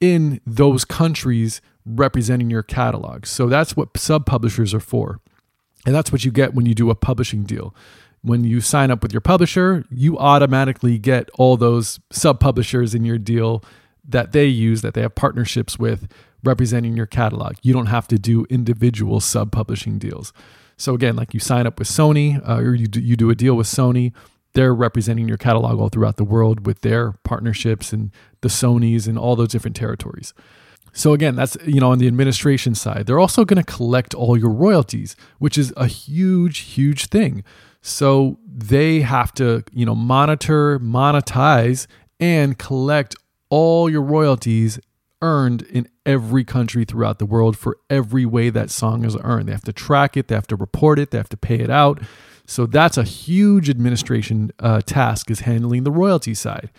in 0.00 0.40
those 0.44 0.84
countries 0.84 1.60
representing 1.86 2.50
your 2.50 2.64
catalog. 2.64 3.24
So 3.24 3.46
that's 3.46 3.76
what 3.76 3.96
sub 3.96 4.26
publishers 4.26 4.74
are 4.74 4.80
for. 4.80 5.20
And 5.86 5.94
that's 5.94 6.10
what 6.10 6.24
you 6.24 6.32
get 6.32 6.54
when 6.54 6.66
you 6.66 6.74
do 6.74 6.90
a 6.90 6.96
publishing 6.96 7.44
deal 7.44 7.72
when 8.22 8.44
you 8.44 8.60
sign 8.60 8.90
up 8.90 9.02
with 9.02 9.12
your 9.12 9.20
publisher, 9.20 9.84
you 9.90 10.18
automatically 10.18 10.98
get 10.98 11.30
all 11.38 11.56
those 11.56 12.00
sub 12.10 12.40
publishers 12.40 12.94
in 12.94 13.04
your 13.04 13.18
deal 13.18 13.64
that 14.06 14.32
they 14.32 14.46
use, 14.46 14.82
that 14.82 14.94
they 14.94 15.02
have 15.02 15.14
partnerships 15.14 15.78
with, 15.78 16.10
representing 16.44 16.96
your 16.96 17.06
catalog. 17.06 17.54
You 17.62 17.72
don't 17.72 17.86
have 17.86 18.08
to 18.08 18.18
do 18.18 18.46
individual 18.50 19.20
sub 19.20 19.52
publishing 19.52 19.98
deals. 19.98 20.32
So, 20.76 20.94
again, 20.94 21.16
like 21.16 21.34
you 21.34 21.40
sign 21.40 21.66
up 21.66 21.78
with 21.78 21.88
Sony 21.88 22.40
uh, 22.48 22.56
or 22.56 22.74
you 22.74 22.86
do, 22.86 23.00
you 23.00 23.16
do 23.16 23.30
a 23.30 23.34
deal 23.34 23.54
with 23.54 23.66
Sony, 23.66 24.12
they're 24.54 24.74
representing 24.74 25.28
your 25.28 25.36
catalog 25.36 25.78
all 25.78 25.88
throughout 25.88 26.16
the 26.16 26.24
world 26.24 26.66
with 26.66 26.80
their 26.80 27.12
partnerships 27.22 27.92
and 27.92 28.10
the 28.40 28.48
Sonys 28.48 29.06
and 29.06 29.18
all 29.18 29.36
those 29.36 29.48
different 29.48 29.76
territories. 29.76 30.34
So 30.92 31.12
again, 31.12 31.36
that's 31.36 31.56
you 31.64 31.80
know 31.80 31.92
on 31.92 31.98
the 31.98 32.06
administration 32.06 32.74
side. 32.74 33.06
They're 33.06 33.20
also 33.20 33.44
going 33.44 33.62
to 33.62 33.72
collect 33.72 34.14
all 34.14 34.36
your 34.36 34.50
royalties, 34.50 35.14
which 35.38 35.56
is 35.56 35.72
a 35.76 35.86
huge 35.86 36.58
huge 36.58 37.06
thing. 37.06 37.44
So 37.82 38.38
they 38.46 39.00
have 39.00 39.32
to, 39.34 39.64
you 39.72 39.86
know, 39.86 39.94
monitor, 39.94 40.78
monetize, 40.80 41.86
and 42.18 42.58
collect 42.58 43.16
all 43.48 43.88
your 43.88 44.02
royalties 44.02 44.78
earned 45.22 45.62
in 45.62 45.88
every 46.06 46.44
country 46.44 46.84
throughout 46.84 47.18
the 47.18 47.26
world 47.26 47.56
for 47.56 47.78
every 47.88 48.24
way 48.24 48.50
that 48.50 48.70
song 48.70 49.04
is 49.04 49.16
earned. 49.22 49.48
They 49.48 49.52
have 49.52 49.64
to 49.64 49.72
track 49.72 50.16
it, 50.16 50.28
they 50.28 50.34
have 50.34 50.46
to 50.48 50.56
report 50.56 50.98
it, 50.98 51.10
they 51.10 51.18
have 51.18 51.28
to 51.30 51.36
pay 51.36 51.58
it 51.60 51.70
out. 51.70 52.00
So 52.46 52.66
that's 52.66 52.96
a 52.96 53.04
huge 53.04 53.70
administration 53.70 54.50
uh, 54.58 54.80
task 54.80 55.30
is 55.30 55.40
handling 55.40 55.84
the 55.84 55.90
royalty 55.90 56.34
side. 56.34 56.70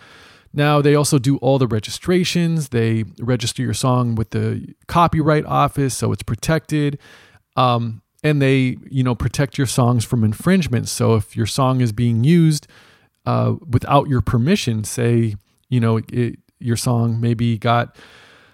Now 0.52 0.82
they 0.82 0.94
also 0.94 1.18
do 1.18 1.38
all 1.38 1.58
the 1.58 1.66
registrations. 1.66 2.68
They 2.68 3.04
register 3.18 3.62
your 3.62 3.74
song 3.74 4.14
with 4.14 4.30
the 4.30 4.74
copyright 4.86 5.46
office, 5.46 5.94
so 5.96 6.12
it's 6.12 6.22
protected. 6.22 6.98
Um, 7.56 8.01
and 8.22 8.40
they 8.40 8.76
you 8.90 9.02
know 9.02 9.14
protect 9.14 9.58
your 9.58 9.66
songs 9.66 10.04
from 10.04 10.24
infringement. 10.24 10.88
So 10.88 11.14
if 11.14 11.36
your 11.36 11.46
song 11.46 11.80
is 11.80 11.92
being 11.92 12.24
used 12.24 12.66
uh, 13.26 13.54
without 13.68 14.08
your 14.08 14.20
permission 14.20 14.84
say 14.84 15.36
you 15.68 15.80
know 15.80 16.00
it, 16.12 16.38
your 16.58 16.76
song 16.76 17.20
maybe 17.20 17.58
got 17.58 17.96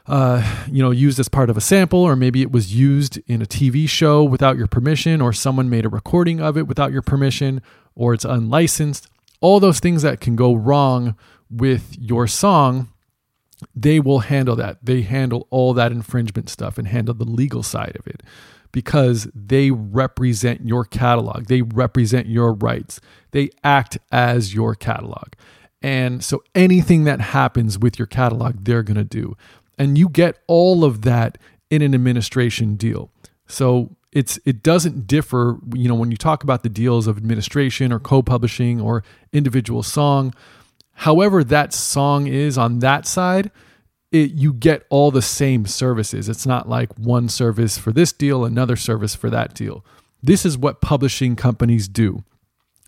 uh, 0.06 0.64
you 0.70 0.82
know 0.82 0.90
used 0.90 1.18
as 1.18 1.28
part 1.28 1.50
of 1.50 1.56
a 1.56 1.60
sample 1.60 2.00
or 2.00 2.16
maybe 2.16 2.42
it 2.42 2.50
was 2.50 2.74
used 2.74 3.18
in 3.26 3.42
a 3.42 3.46
tv 3.46 3.88
show 3.88 4.24
without 4.24 4.56
your 4.56 4.66
permission 4.66 5.20
or 5.20 5.32
someone 5.32 5.68
made 5.68 5.84
a 5.84 5.88
recording 5.88 6.40
of 6.40 6.56
it 6.56 6.66
without 6.66 6.92
your 6.92 7.02
permission 7.02 7.60
or 7.94 8.14
it's 8.14 8.24
unlicensed 8.24 9.08
all 9.40 9.60
those 9.60 9.80
things 9.80 10.02
that 10.02 10.20
can 10.20 10.34
go 10.34 10.54
wrong 10.54 11.14
with 11.50 11.94
your 11.98 12.26
song 12.26 12.88
they 13.74 13.98
will 14.00 14.20
handle 14.20 14.56
that. 14.56 14.78
They 14.84 15.02
handle 15.02 15.46
all 15.50 15.74
that 15.74 15.92
infringement 15.92 16.48
stuff 16.48 16.78
and 16.78 16.86
handle 16.86 17.14
the 17.14 17.24
legal 17.24 17.62
side 17.62 17.96
of 17.98 18.06
it 18.06 18.22
because 18.72 19.28
they 19.34 19.70
represent 19.70 20.66
your 20.66 20.84
catalog. 20.84 21.46
They 21.46 21.62
represent 21.62 22.26
your 22.26 22.52
rights. 22.52 23.00
They 23.30 23.50
act 23.64 23.98
as 24.12 24.54
your 24.54 24.74
catalog. 24.74 25.34
And 25.82 26.24
so 26.24 26.42
anything 26.54 27.04
that 27.04 27.20
happens 27.20 27.78
with 27.78 27.98
your 27.98 28.06
catalog, 28.06 28.64
they're 28.64 28.82
going 28.82 28.96
to 28.96 29.04
do. 29.04 29.36
And 29.78 29.96
you 29.96 30.08
get 30.08 30.38
all 30.46 30.84
of 30.84 31.02
that 31.02 31.38
in 31.70 31.82
an 31.82 31.94
administration 31.94 32.74
deal. 32.74 33.10
So 33.46 33.96
it's 34.12 34.38
it 34.44 34.62
doesn't 34.62 35.06
differ, 35.06 35.58
you 35.74 35.88
know, 35.88 35.94
when 35.94 36.10
you 36.10 36.16
talk 36.16 36.42
about 36.42 36.62
the 36.62 36.68
deals 36.68 37.06
of 37.06 37.16
administration 37.16 37.92
or 37.92 38.00
co-publishing 38.00 38.80
or 38.80 39.04
individual 39.32 39.82
song, 39.82 40.34
however 40.94 41.44
that 41.44 41.72
song 41.72 42.26
is 42.26 42.58
on 42.58 42.80
that 42.80 43.06
side, 43.06 43.50
it, 44.10 44.32
you 44.32 44.52
get 44.52 44.84
all 44.90 45.10
the 45.10 45.22
same 45.22 45.66
services. 45.66 46.28
It's 46.28 46.46
not 46.46 46.68
like 46.68 46.96
one 46.98 47.28
service 47.28 47.78
for 47.78 47.92
this 47.92 48.12
deal, 48.12 48.44
another 48.44 48.76
service 48.76 49.14
for 49.14 49.30
that 49.30 49.54
deal. 49.54 49.84
This 50.22 50.44
is 50.46 50.56
what 50.56 50.80
publishing 50.80 51.36
companies 51.36 51.88
do. 51.88 52.24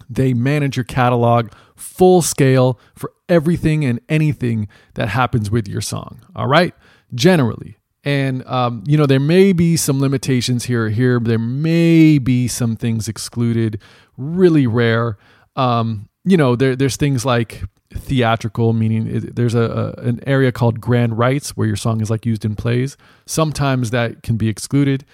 They 0.09 0.35
manage 0.35 0.77
your 0.77 0.85
catalog 0.85 1.51
full 1.77 2.23
scale 2.23 2.81
for 2.95 3.13
everything 3.29 3.85
and 3.85 4.01
anything 4.09 4.67
that 4.95 5.09
happens 5.09 5.51
with 5.51 5.69
your 5.69 5.81
song. 5.81 6.21
All 6.35 6.49
right, 6.49 6.75
generally. 7.15 7.77
And 8.03 8.45
um, 8.47 8.83
you 8.87 8.97
know 8.97 9.05
there 9.07 9.21
may 9.21 9.53
be 9.53 9.77
some 9.77 10.01
limitations 10.01 10.65
here 10.65 10.87
or 10.87 10.89
here. 10.89 11.21
There 11.21 11.39
may 11.39 12.19
be 12.19 12.49
some 12.49 12.75
things 12.75 13.09
excluded, 13.09 13.81
really 14.17 14.67
rare. 14.67 15.19
Um, 15.55 16.09
you 16.25 16.39
know 16.39 16.57
there, 16.57 16.75
there's 16.75 16.97
things 16.97 17.27
like 17.27 17.63
theatrical, 18.11 18.73
meaning 18.73 19.07
it, 19.07 19.37
there's 19.37 19.55
a, 19.55 19.95
a, 19.97 20.03
an 20.03 20.21
area 20.27 20.51
called 20.51 20.81
grand 20.81 21.17
rights 21.17 21.57
where 21.57 21.69
your 21.69 21.77
song 21.77 22.01
is 22.01 22.11
like 22.11 22.27
used 22.27 22.45
in 22.45 22.57
plays. 22.57 22.97
Sometimes 23.25 23.91
that 23.91 24.25
can 24.25 24.37
be 24.37 24.49
excluded, 24.49 25.05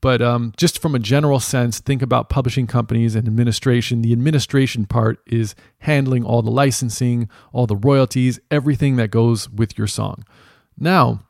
but 0.00 0.22
um, 0.22 0.54
just 0.56 0.80
from 0.80 0.94
a 0.94 0.98
general 0.98 1.38
sense, 1.38 1.80
think 1.80 2.00
about 2.00 2.30
publishing 2.30 2.66
companies 2.66 3.14
and 3.14 3.28
administration. 3.28 4.00
The 4.00 4.12
administration 4.12 4.86
part 4.86 5.20
is 5.26 5.54
handling 5.80 6.24
all 6.24 6.40
the 6.40 6.50
licensing, 6.50 7.28
all 7.52 7.66
the 7.66 7.76
royalties, 7.76 8.40
everything 8.50 8.96
that 8.96 9.10
goes 9.10 9.50
with 9.50 9.76
your 9.76 9.86
song. 9.86 10.24
Now, 10.78 11.20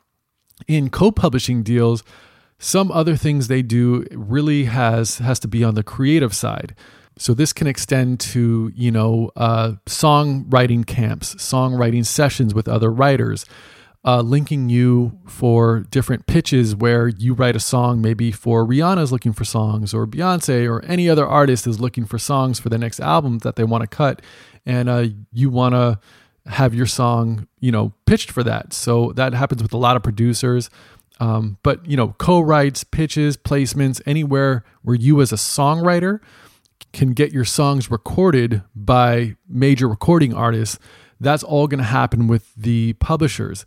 in 0.65 0.89
co-publishing 0.89 1.61
deals, 1.61 2.05
some 2.57 2.89
other 2.89 3.17
things 3.17 3.47
they 3.47 3.61
do 3.61 4.05
really 4.11 4.63
has 4.63 5.17
has 5.17 5.39
to 5.39 5.47
be 5.47 5.61
on 5.63 5.75
the 5.75 5.83
creative 5.83 6.33
side. 6.33 6.73
So 7.17 7.33
this 7.33 7.53
can 7.53 7.67
extend 7.67 8.19
to 8.21 8.71
you 8.75 8.91
know 8.91 9.31
uh, 9.35 9.73
songwriting 9.85 10.85
camps, 10.85 11.35
songwriting 11.35 12.05
sessions 12.05 12.53
with 12.53 12.67
other 12.67 12.91
writers, 12.91 13.45
uh, 14.05 14.21
linking 14.21 14.69
you 14.69 15.19
for 15.25 15.81
different 15.91 16.27
pitches 16.27 16.75
where 16.75 17.07
you 17.07 17.33
write 17.33 17.55
a 17.55 17.59
song. 17.59 18.01
Maybe 18.01 18.31
for 18.31 18.65
Rihanna's 18.65 19.11
looking 19.11 19.33
for 19.33 19.45
songs, 19.45 19.93
or 19.93 20.05
Beyonce, 20.05 20.69
or 20.69 20.83
any 20.85 21.09
other 21.09 21.25
artist 21.27 21.67
is 21.67 21.79
looking 21.79 22.05
for 22.05 22.17
songs 22.17 22.59
for 22.59 22.69
the 22.69 22.77
next 22.77 22.99
album 22.99 23.39
that 23.39 23.55
they 23.55 23.63
want 23.63 23.81
to 23.81 23.87
cut, 23.87 24.21
and 24.65 24.89
uh, 24.89 25.05
you 25.33 25.49
want 25.49 25.73
to 25.73 25.99
have 26.45 26.73
your 26.73 26.85
song 26.85 27.47
you 27.59 27.71
know 27.71 27.93
pitched 28.05 28.31
for 28.31 28.43
that. 28.43 28.73
So 28.73 29.11
that 29.13 29.33
happens 29.33 29.61
with 29.61 29.73
a 29.73 29.77
lot 29.77 29.95
of 29.95 30.03
producers. 30.03 30.69
Um, 31.19 31.57
but 31.63 31.83
you 31.85 31.97
know, 31.97 32.09
co-writes, 32.19 32.83
pitches, 32.83 33.37
placements, 33.37 34.01
anywhere 34.05 34.63
where 34.83 34.95
you 34.95 35.19
as 35.19 35.31
a 35.31 35.35
songwriter 35.35 36.19
can 36.93 37.13
get 37.13 37.31
your 37.31 37.45
songs 37.45 37.91
recorded 37.91 38.63
by 38.75 39.35
major 39.47 39.87
recording 39.87 40.33
artists, 40.33 40.79
that's 41.19 41.43
all 41.43 41.67
going 41.67 41.79
to 41.79 41.83
happen 41.83 42.27
with 42.27 42.53
the 42.55 42.93
publishers. 42.93 43.65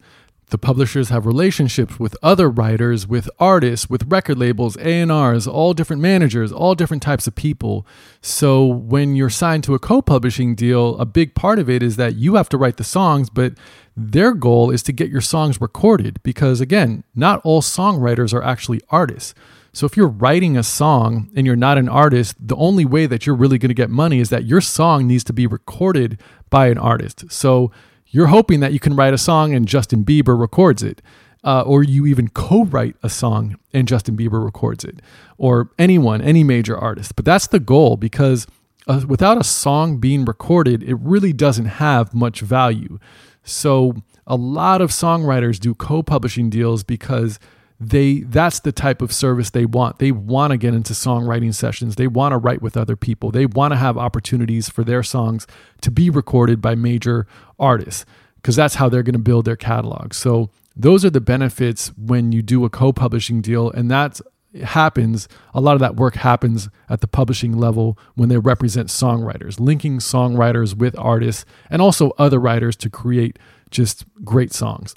the 0.51 0.59
publishers 0.59 1.09
have 1.09 1.27
relationships 1.27 1.99
with 1.99 2.17
other 2.23 2.51
writers, 2.51 3.07
with 3.07 3.31
artists, 3.39 3.89
with 3.89 4.05
record 4.11 4.37
labels, 4.37 4.77
A&Rs, 4.79 5.47
all 5.47 5.73
different 5.73 6.03
managers, 6.03 6.53
all 6.53 6.75
different 6.75 7.03
types 7.03 7.27
of 7.27 7.35
people. 7.35 7.87
So 8.21 8.67
when 8.67 9.15
you're 9.15 9.31
signed 9.31 9.65
to 9.65 9.75
a 9.75 9.79
co-publishing 9.79 10.55
deal, 10.55 10.99
a 10.99 11.07
big 11.07 11.35
part 11.35 11.59
of 11.59 11.71
it 11.71 11.83
is 11.83 11.97
that 11.97 12.17
you 12.17 12.35
have 12.35 12.49
to 12.51 12.59
write 12.59 12.77
the 12.77 12.85
songs, 12.85 13.31
but 13.31 13.55
their 13.97 14.35
goal 14.35 14.71
is 14.71 14.83
to 14.85 14.93
get 14.93 15.09
your 15.09 15.21
songs 15.21 15.61
recorded 15.61 16.21
because 16.23 16.61
again, 16.61 17.05
not 17.15 17.41
all 17.45 17.63
songwriters 17.63 18.35
are 18.35 18.43
actually 18.43 18.81
artists. 18.91 19.35
So 19.73 19.87
if 19.87 19.97
you're 19.97 20.09
writing 20.09 20.57
a 20.57 20.63
song 20.63 21.31
and 21.37 21.47
you're 21.47 21.57
not 21.57 21.79
an 21.79 21.89
artist, 21.89 22.37
the 22.41 22.57
only 22.57 22.85
way 22.85 23.07
that 23.07 23.27
you're 23.27 23.37
really 23.37 23.59
going 23.59 23.69
to 23.69 23.75
get 23.75 23.91
money 23.91 24.19
is 24.19 24.31
that 24.31 24.45
your 24.45 24.61
song 24.61 25.07
needs 25.07 25.25
to 25.25 25.33
be 25.33 25.47
recorded 25.47 26.21
by 26.49 26.69
an 26.69 26.79
artist. 26.79 27.31
So 27.31 27.71
you're 28.07 28.27
hoping 28.27 28.61
that 28.61 28.73
you 28.73 28.81
can 28.81 28.97
write 28.97 29.15
a 29.15 29.19
song 29.19 29.55
and 29.55 29.69
Justin 29.69 30.05
Bieber 30.05 30.39
records 30.39 30.83
it. 30.83 31.01
Uh, 31.43 31.63
or 31.63 31.83
you 31.83 32.05
even 32.05 32.29
co-write 32.29 32.97
a 33.03 33.09
song 33.09 33.57
and 33.73 33.89
Justin 33.89 34.15
Bieber 34.15 34.45
records 34.45 34.85
it, 34.85 35.01
or 35.39 35.71
anyone, 35.79 36.21
any 36.21 36.45
major 36.45 36.77
artist. 36.77 37.17
But 37.17 37.25
that's 37.25 37.47
the 37.47 37.59
goal 37.59 37.97
because 37.97 38.47
uh, 38.87 39.01
without 39.09 39.39
a 39.39 39.45
song 39.45 39.97
being 39.97 40.27
recorded, 40.27 40.83
it 40.83 40.97
really 40.97 41.33
doesn't 41.33 41.65
have 41.65 42.13
much 42.13 42.41
value. 42.41 42.99
So 43.43 44.03
a 44.27 44.37
lot 44.37 44.83
of 44.83 44.91
songwriters 44.91 45.59
do 45.59 45.75
co-publishing 45.75 46.51
deals 46.51 46.85
because 46.85 47.39
they 47.81 48.21
that's 48.21 48.61
the 48.61 48.73
type 48.73 49.01
of 49.01 49.11
service 49.11 49.51
they 49.51 49.65
want. 49.65 49.99
They 49.99 50.13
want 50.13 50.51
to 50.51 50.59
get 50.59 50.75
into 50.75 50.93
songwriting 50.93 51.55
sessions. 51.55 51.97
They 51.97 52.07
want 52.07 52.33
to 52.33 52.37
write 52.37 52.61
with 52.61 52.77
other 52.77 52.95
people. 52.95 53.31
They 53.31 53.47
want 53.47 53.73
to 53.73 53.77
have 53.77 53.97
opportunities 53.97 54.69
for 54.69 54.85
their 54.85 55.03
songs 55.03 55.47
to 55.81 55.91
be 55.91 56.11
recorded 56.11 56.61
by 56.61 56.75
major 56.75 57.27
artists 57.59 58.05
because 58.37 58.55
that's 58.55 58.75
how 58.75 58.91
they're 58.91 59.03
going 59.03 59.15
to 59.15 59.19
build 59.19 59.47
their 59.47 59.57
catalog. 59.57 60.13
So 60.13 60.51
those 60.77 61.07
are 61.07 61.11
the 61.11 61.23
benefits 61.23 61.89
when 61.97 62.33
you 62.33 62.43
do 62.43 62.65
a 62.67 62.71
co-publishing 62.71 63.41
deal 63.41 63.71
and 63.71 63.91
that 63.91 64.21
happens 64.65 65.29
a 65.55 65.61
lot 65.61 65.75
of 65.75 65.81
that 65.81 65.95
work 65.95 66.17
happens 66.17 66.69
at 66.89 67.01
the 67.01 67.07
publishing 67.07 67.57
level 67.57 67.97
when 68.17 68.29
they 68.29 68.39
represent 68.39 68.89
songwriters 68.89 69.61
linking 69.61 69.99
songwriters 69.99 70.75
with 70.75 70.99
artists 70.99 71.45
and 71.69 71.81
also 71.81 72.11
other 72.19 72.41
writers 72.41 72.75
to 72.75 72.91
create 72.91 73.39
just 73.71 74.05
great 74.25 74.53
songs 74.53 74.95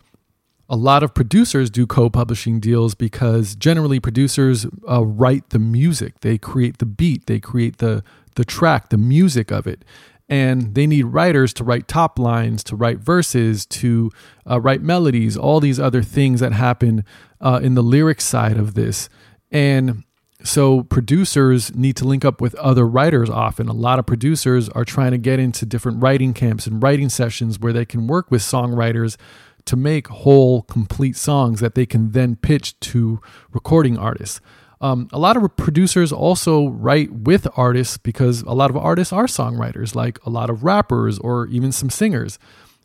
a 0.70 0.76
lot 0.76 1.04
of 1.04 1.14
producers 1.14 1.70
do 1.70 1.86
co-publishing 1.86 2.60
deals 2.60 2.96
because 2.96 3.56
generally 3.56 4.00
producers 4.00 4.66
uh, 4.90 5.06
write 5.06 5.50
the 5.50 5.60
music. 5.60 6.22
They 6.22 6.38
create 6.38 6.78
the 6.78 6.86
beat. 6.86 7.26
They 7.26 7.40
create 7.40 7.78
the 7.78 8.04
the 8.36 8.46
track 8.46 8.90
the 8.90 8.98
music 8.98 9.52
of 9.52 9.68
it. 9.68 9.86
And 10.30 10.74
they 10.74 10.88
need 10.88 11.04
writers 11.04 11.54
to 11.56 11.64
write 11.64 11.88
top 11.88 12.18
lines 12.18 12.64
to 12.64 12.76
write 12.76 13.00
verses 13.00 13.66
to 13.68 14.10
uh, 14.50 14.60
write 14.60 14.82
melodies 14.82 15.38
all 15.38 15.60
these 15.60 15.80
other 15.80 16.02
things 16.02 16.40
that 16.40 16.54
happen 16.54 17.04
uh, 17.42 17.60
in 17.62 17.76
the 17.76 17.84
lyric 17.84 18.22
side 18.22 18.58
of 18.58 18.74
this. 18.74 19.10
And 19.52 20.04
so 20.44 20.84
producers 20.84 21.76
need 21.76 21.96
to 21.98 22.06
link 22.06 22.26
up 22.26 22.42
with 22.42 22.56
other 22.56 22.88
writers 22.88 23.30
often. 23.30 23.68
A 23.68 23.74
lot 23.74 24.00
of 24.00 24.06
producers 24.06 24.70
are 24.70 24.84
trying 24.84 25.12
to 25.12 25.18
get 25.18 25.40
into 25.40 25.66
different 25.66 26.02
writing 26.02 26.34
camps 26.34 26.68
and 26.68 26.82
writing 26.82 27.10
sessions 27.10 27.60
where 27.60 27.74
they 27.74 27.86
can 27.86 28.08
work 28.08 28.32
with 28.32 28.42
songwriters 28.42 29.18
to 29.66 29.76
make 29.76 30.08
whole, 30.08 30.64
complete 30.64 31.16
songs 31.16 31.60
that 31.60 31.76
they 31.76 31.86
can 31.86 32.12
then 32.12 32.36
pitch 32.36 32.80
to 32.82 33.22
recording 33.52 33.98
artists. 33.98 34.42
Um, 34.82 35.08
a 35.14 35.20
lot 35.20 35.38
of 35.38 35.56
producers 35.56 36.12
also 36.12 36.68
write 36.68 37.12
with 37.12 37.48
artists 37.56 37.98
because 37.98 38.42
a 38.42 38.52
lot 38.52 38.70
of 38.70 38.76
artists 38.76 39.14
are 39.14 39.28
songwriters, 39.28 39.96
like 39.96 40.20
a 40.26 40.30
lot 40.30 40.50
of 40.50 40.64
rappers 40.66 41.18
or 41.20 41.48
even 41.48 41.72
some 41.72 41.90
singers. 41.90 42.38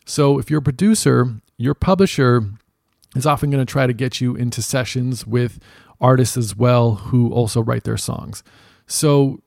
So 0.07 0.39
if 0.39 0.49
you're 0.49 0.61
a 0.61 0.63
producer, 0.63 1.35
your 1.57 1.75
publisher 1.75 2.45
is 3.17 3.27
often 3.27 3.51
going 3.51 3.65
to 3.65 3.71
try 3.71 3.87
to 3.87 3.93
get 3.93 4.21
you 4.21 4.37
into 4.37 4.63
sessions 4.63 5.27
with 5.27 5.59
artists 6.01 6.37
as 6.37 6.55
well 6.55 6.95
who 6.95 7.33
also 7.33 7.61
write 7.61 7.83
their 7.83 7.97
songs. 7.97 8.45
So 8.87 9.43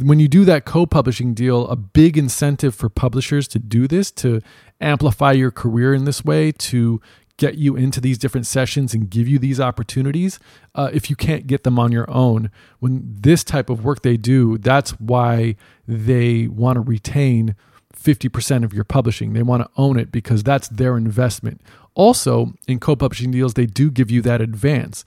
when 0.00 0.18
you 0.18 0.28
do 0.28 0.44
that 0.44 0.64
co-publishing 0.64 1.34
deal, 1.34 1.66
a 1.68 1.76
big 1.76 2.16
incentive 2.16 2.74
for 2.74 2.88
publishers 2.88 3.48
to 3.48 3.58
do 3.58 3.86
this 3.86 4.10
to 4.12 4.40
amplify 4.80 5.32
your 5.32 5.50
career 5.50 5.94
in 5.94 6.04
this 6.04 6.24
way 6.24 6.52
to 6.52 7.00
get 7.36 7.56
you 7.56 7.76
into 7.76 8.00
these 8.00 8.18
different 8.18 8.46
sessions 8.46 8.92
and 8.94 9.10
give 9.10 9.28
you 9.28 9.38
these 9.38 9.60
opportunities 9.60 10.38
uh, 10.74 10.90
if 10.92 11.08
you 11.08 11.14
can't 11.14 11.46
get 11.46 11.62
them 11.62 11.78
on 11.78 11.92
your 11.92 12.10
own 12.10 12.50
when 12.80 13.02
this 13.04 13.44
type 13.44 13.70
of 13.70 13.84
work 13.84 14.02
they 14.02 14.16
do 14.16 14.58
that's 14.58 14.90
why 15.00 15.54
they 15.86 16.48
want 16.48 16.76
to 16.76 16.80
retain 16.80 17.54
50% 17.98 18.64
of 18.64 18.72
your 18.72 18.84
publishing. 18.84 19.32
They 19.32 19.42
want 19.42 19.62
to 19.62 19.70
own 19.76 19.98
it 19.98 20.12
because 20.12 20.42
that's 20.42 20.68
their 20.68 20.96
investment. 20.96 21.60
Also 21.94 22.52
in 22.66 22.78
co-publishing 22.78 23.30
deals 23.30 23.54
they 23.54 23.66
do 23.66 23.90
give 23.90 24.10
you 24.10 24.22
that 24.22 24.40
advance. 24.40 25.04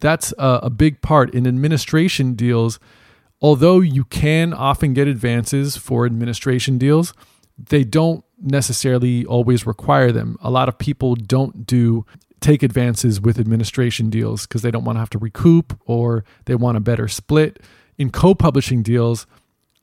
That's 0.00 0.32
a, 0.38 0.60
a 0.64 0.70
big 0.70 1.00
part. 1.00 1.34
In 1.34 1.46
administration 1.46 2.34
deals 2.34 2.78
although 3.40 3.80
you 3.80 4.04
can 4.04 4.52
often 4.52 4.94
get 4.94 5.08
advances 5.08 5.76
for 5.76 6.06
administration 6.06 6.78
deals 6.78 7.12
they 7.58 7.84
don't 7.84 8.24
necessarily 8.40 9.24
always 9.26 9.66
require 9.66 10.12
them. 10.12 10.36
A 10.40 10.50
lot 10.50 10.68
of 10.68 10.78
people 10.78 11.14
don't 11.14 11.66
do 11.66 12.04
take 12.40 12.62
advances 12.62 13.20
with 13.20 13.38
administration 13.38 14.10
deals 14.10 14.46
because 14.46 14.62
they 14.62 14.70
don't 14.70 14.84
want 14.84 14.96
to 14.96 15.00
have 15.00 15.10
to 15.10 15.18
recoup 15.18 15.78
or 15.86 16.24
they 16.44 16.54
want 16.54 16.76
a 16.76 16.80
better 16.80 17.08
split. 17.08 17.60
In 17.96 18.10
co 18.10 18.34
publishing 18.34 18.82
deals, 18.82 19.26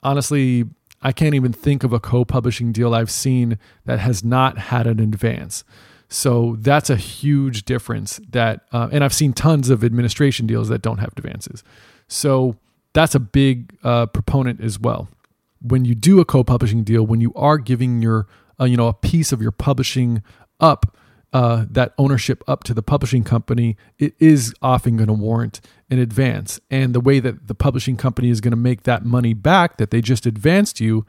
honestly, 0.03 0.65
I 1.01 1.11
can't 1.11 1.33
even 1.33 1.53
think 1.53 1.83
of 1.83 1.93
a 1.93 1.99
co 1.99 2.23
publishing 2.25 2.71
deal 2.71 2.93
I've 2.93 3.11
seen 3.11 3.57
that 3.85 3.99
has 3.99 4.23
not 4.23 4.57
had 4.57 4.85
an 4.85 4.99
advance. 4.99 5.63
So 6.07 6.57
that's 6.59 6.89
a 6.89 6.97
huge 6.97 7.63
difference 7.63 8.19
that, 8.29 8.65
uh, 8.73 8.89
and 8.91 9.01
I've 9.03 9.13
seen 9.13 9.31
tons 9.31 9.69
of 9.69 9.83
administration 9.83 10.45
deals 10.45 10.67
that 10.67 10.81
don't 10.81 10.97
have 10.97 11.13
advances. 11.15 11.63
So 12.09 12.57
that's 12.93 13.15
a 13.15 13.19
big 13.19 13.77
uh, 13.83 14.07
proponent 14.07 14.59
as 14.59 14.77
well. 14.77 15.07
When 15.61 15.85
you 15.85 15.95
do 15.95 16.19
a 16.19 16.25
co 16.25 16.43
publishing 16.43 16.83
deal, 16.83 17.05
when 17.05 17.21
you 17.21 17.33
are 17.35 17.57
giving 17.57 18.01
your 18.01 18.27
uh, 18.61 18.65
you 18.65 18.77
know 18.77 18.87
a 18.87 18.93
piece 18.93 19.31
of 19.31 19.41
your 19.41 19.51
publishing 19.51 20.21
up 20.59 20.95
uh, 21.33 21.65
that 21.69 21.93
ownership 21.97 22.43
up 22.47 22.63
to 22.65 22.73
the 22.73 22.83
publishing 22.83 23.23
company, 23.23 23.77
it 23.97 24.13
is 24.19 24.53
often 24.61 24.97
going 24.97 25.07
to 25.07 25.13
warrant 25.13 25.61
an 25.89 25.97
advance. 25.97 26.59
And 26.69 26.93
the 26.93 26.99
way 26.99 27.19
that 27.19 27.47
the 27.47 27.55
publishing 27.55 27.95
company 27.95 28.29
is 28.29 28.41
going 28.41 28.51
to 28.51 28.57
make 28.57 28.83
that 28.83 29.05
money 29.05 29.33
back 29.33 29.77
that 29.77 29.91
they 29.91 30.01
just 30.01 30.25
advanced 30.25 30.81
you 30.81 31.05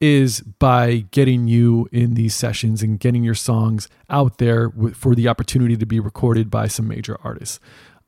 is 0.00 0.40
by 0.40 1.04
getting 1.10 1.46
you 1.46 1.88
in 1.92 2.14
these 2.14 2.34
sessions 2.34 2.82
and 2.82 2.98
getting 2.98 3.22
your 3.22 3.34
songs 3.34 3.88
out 4.08 4.38
there 4.38 4.72
for 4.94 5.14
the 5.14 5.28
opportunity 5.28 5.76
to 5.76 5.86
be 5.86 6.00
recorded 6.00 6.50
by 6.50 6.66
some 6.66 6.88
major 6.88 7.18
artists. 7.22 7.60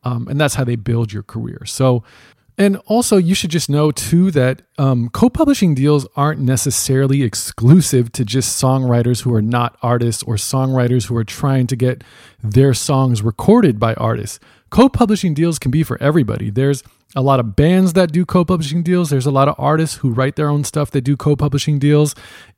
Um, 0.03 0.27
and 0.27 0.41
that's 0.41 0.55
how 0.55 0.65
they 0.65 0.77
build 0.77 1.13
your 1.13 1.23
career. 1.23 1.63
So, 1.65 2.03
and 2.59 2.77
also, 2.87 3.17
you 3.17 3.35
should 3.35 3.51
just 3.51 3.71
know 3.71 3.91
too 3.91 4.31
that 4.33 4.63
um, 4.77 5.09
co 5.09 5.31
publishing 5.31 5.75
deals 5.75 6.07
aren't 6.17 6.41
necessarily 6.41 7.23
exclusive 7.23 8.13
to 8.13 8.25
just 8.25 8.63
songwriters 8.63 9.23
who 9.23 9.35
are 9.35 9.43
not 9.43 9.79
artists 9.83 10.23
or 10.25 10.35
songwriters 10.35 11.07
who 11.07 11.17
are 11.17 11.25
trying 11.25 11.67
to 11.69 11.77
get 11.77 12.05
their 12.43 12.75
songs 12.75 13.23
recorded 13.23 13.81
by 13.81 13.95
artists. 13.95 14.39
Co 14.69 14.89
publishing 14.89 15.33
deals 15.35 15.59
can 15.59 15.71
be 15.71 15.83
for 15.83 16.01
everybody. 16.03 16.51
There's 16.51 16.83
a 17.17 17.23
lot 17.23 17.41
of 17.41 17.57
bands 17.57 17.95
that 17.95 18.13
do 18.13 18.27
co 18.27 18.45
publishing 18.45 18.83
deals, 18.83 19.11
there's 19.11 19.27
a 19.27 19.31
lot 19.31 19.49
of 19.49 19.55
artists 19.59 19.97
who 19.99 20.11
write 20.11 20.37
their 20.37 20.49
own 20.49 20.65
stuff 20.65 20.91
that 20.91 21.03
do 21.03 21.17
co 21.17 21.37
publishing 21.37 21.79
deals. 21.79 22.15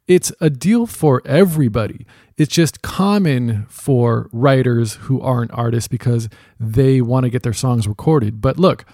It's 0.06 0.32
a 0.40 0.50
deal 0.50 0.86
for 0.86 1.22
everybody. 1.24 2.04
It's 2.36 2.52
just 2.52 2.82
common 2.82 3.64
for 3.68 4.28
writers 4.32 4.94
who 4.94 5.20
aren't 5.20 5.52
artists 5.52 5.88
because 5.88 6.28
they 6.58 7.00
want 7.00 7.24
to 7.24 7.30
get 7.30 7.42
their 7.42 7.52
songs 7.52 7.88
recorded. 7.88 8.40
But 8.40 8.58
look, 8.58 8.84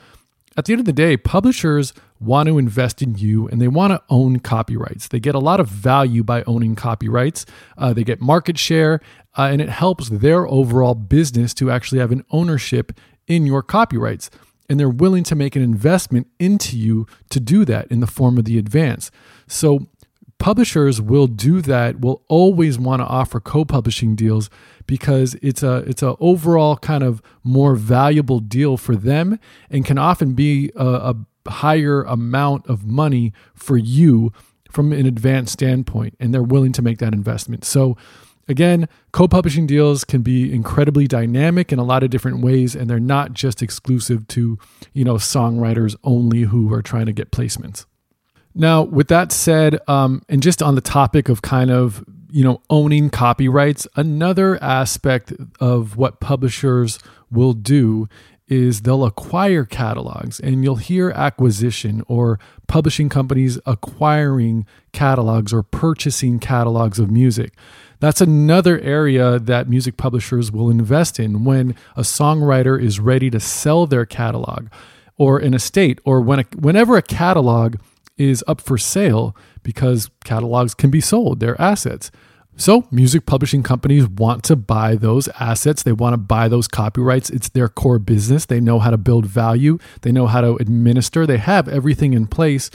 at 0.56 0.64
the 0.64 0.72
end 0.72 0.80
of 0.80 0.86
the 0.86 0.92
day, 0.92 1.16
publishers 1.16 1.92
want 2.18 2.48
to 2.48 2.58
invest 2.58 3.00
in 3.02 3.14
you 3.16 3.48
and 3.48 3.60
they 3.60 3.68
want 3.68 3.92
to 3.92 4.02
own 4.08 4.40
copyrights. 4.40 5.08
They 5.08 5.20
get 5.20 5.34
a 5.34 5.38
lot 5.38 5.60
of 5.60 5.68
value 5.68 6.22
by 6.22 6.42
owning 6.42 6.74
copyrights. 6.74 7.46
Uh, 7.78 7.92
they 7.92 8.04
get 8.04 8.20
market 8.20 8.58
share, 8.58 9.00
uh, 9.38 9.44
and 9.44 9.60
it 9.60 9.68
helps 9.68 10.08
their 10.08 10.46
overall 10.46 10.94
business 10.94 11.54
to 11.54 11.70
actually 11.70 12.00
have 12.00 12.12
an 12.12 12.24
ownership 12.30 12.92
in 13.26 13.46
your 13.46 13.62
copyrights. 13.62 14.28
And 14.68 14.78
they're 14.78 14.88
willing 14.88 15.24
to 15.24 15.34
make 15.34 15.56
an 15.56 15.62
investment 15.62 16.28
into 16.38 16.76
you 16.76 17.06
to 17.30 17.40
do 17.40 17.64
that 17.64 17.88
in 17.88 18.00
the 18.00 18.06
form 18.06 18.38
of 18.38 18.44
the 18.44 18.58
advance. 18.58 19.10
So, 19.48 19.86
publishers 20.40 21.00
will 21.00 21.28
do 21.28 21.60
that, 21.60 22.00
will 22.00 22.24
always 22.26 22.78
want 22.78 23.00
to 23.00 23.06
offer 23.06 23.38
co 23.38 23.64
publishing 23.64 24.16
deals 24.16 24.50
because 24.86 25.36
it's 25.42 25.62
a 25.62 25.84
it's 25.86 26.02
a 26.02 26.16
overall 26.18 26.76
kind 26.76 27.04
of 27.04 27.22
more 27.44 27.76
valuable 27.76 28.40
deal 28.40 28.76
for 28.76 28.96
them 28.96 29.38
and 29.70 29.84
can 29.84 29.98
often 29.98 30.32
be 30.32 30.72
a, 30.74 31.14
a 31.46 31.50
higher 31.50 32.02
amount 32.02 32.66
of 32.66 32.84
money 32.84 33.32
for 33.54 33.76
you 33.76 34.32
from 34.70 34.92
an 34.92 35.06
advanced 35.06 35.52
standpoint 35.52 36.16
and 36.18 36.34
they're 36.34 36.42
willing 36.42 36.72
to 36.72 36.82
make 36.82 36.98
that 36.98 37.12
investment. 37.12 37.64
So 37.64 37.96
again 38.48 38.88
co-publishing 39.12 39.66
deals 39.66 40.04
can 40.04 40.22
be 40.22 40.52
incredibly 40.52 41.06
dynamic 41.06 41.70
in 41.72 41.78
a 41.78 41.84
lot 41.84 42.02
of 42.02 42.10
different 42.10 42.40
ways 42.40 42.74
and 42.74 42.88
they're 42.88 42.98
not 42.98 43.32
just 43.32 43.62
exclusive 43.62 44.26
to 44.26 44.58
you 44.92 45.04
know 45.04 45.14
songwriters 45.14 45.94
only 46.02 46.42
who 46.42 46.72
are 46.72 46.82
trying 46.82 47.06
to 47.06 47.12
get 47.12 47.30
placements 47.30 47.84
now 48.54 48.82
with 48.82 49.08
that 49.08 49.32
said 49.32 49.78
um, 49.88 50.22
and 50.28 50.42
just 50.42 50.62
on 50.62 50.74
the 50.74 50.80
topic 50.80 51.28
of 51.28 51.42
kind 51.42 51.70
of 51.70 52.04
you 52.32 52.44
know, 52.44 52.62
owning 52.70 53.10
copyrights. 53.10 53.86
Another 53.96 54.62
aspect 54.62 55.32
of 55.58 55.96
what 55.96 56.20
publishers 56.20 56.98
will 57.30 57.52
do 57.52 58.08
is 58.48 58.82
they'll 58.82 59.04
acquire 59.04 59.64
catalogs 59.64 60.40
and 60.40 60.64
you'll 60.64 60.76
hear 60.76 61.10
acquisition 61.10 62.02
or 62.08 62.38
publishing 62.66 63.08
companies 63.08 63.60
acquiring 63.64 64.66
catalogs 64.92 65.52
or 65.52 65.62
purchasing 65.62 66.40
catalogs 66.40 66.98
of 66.98 67.10
music. 67.10 67.54
That's 68.00 68.20
another 68.20 68.80
area 68.80 69.38
that 69.38 69.68
music 69.68 69.96
publishers 69.96 70.50
will 70.50 70.68
invest 70.68 71.20
in 71.20 71.44
when 71.44 71.76
a 71.96 72.00
songwriter 72.00 72.80
is 72.80 72.98
ready 72.98 73.30
to 73.30 73.38
sell 73.38 73.86
their 73.86 74.06
catalog 74.06 74.68
or 75.16 75.38
an 75.38 75.54
estate 75.54 76.00
or 76.04 76.20
when 76.20 76.40
a, 76.40 76.44
whenever 76.58 76.96
a 76.96 77.02
catalog 77.02 77.76
is 78.20 78.44
up 78.46 78.60
for 78.60 78.76
sale 78.76 79.34
because 79.62 80.10
catalogs 80.24 80.74
can 80.74 80.90
be 80.90 81.00
sold, 81.00 81.40
they're 81.40 81.60
assets. 81.60 82.10
So, 82.60 82.86
music 82.90 83.24
publishing 83.24 83.62
companies 83.62 84.06
want 84.06 84.44
to 84.44 84.54
buy 84.54 84.94
those 84.94 85.28
assets. 85.40 85.82
They 85.82 85.92
want 85.92 86.12
to 86.12 86.18
buy 86.18 86.46
those 86.46 86.68
copyrights. 86.68 87.30
It's 87.30 87.48
their 87.48 87.70
core 87.70 87.98
business. 87.98 88.44
They 88.44 88.60
know 88.60 88.78
how 88.78 88.90
to 88.90 88.98
build 88.98 89.24
value, 89.24 89.78
they 90.02 90.12
know 90.12 90.26
how 90.26 90.42
to 90.42 90.56
administer, 90.56 91.26
they 91.26 91.38
have 91.38 91.68
everything 91.68 92.12
in 92.12 92.26
place. 92.26 92.70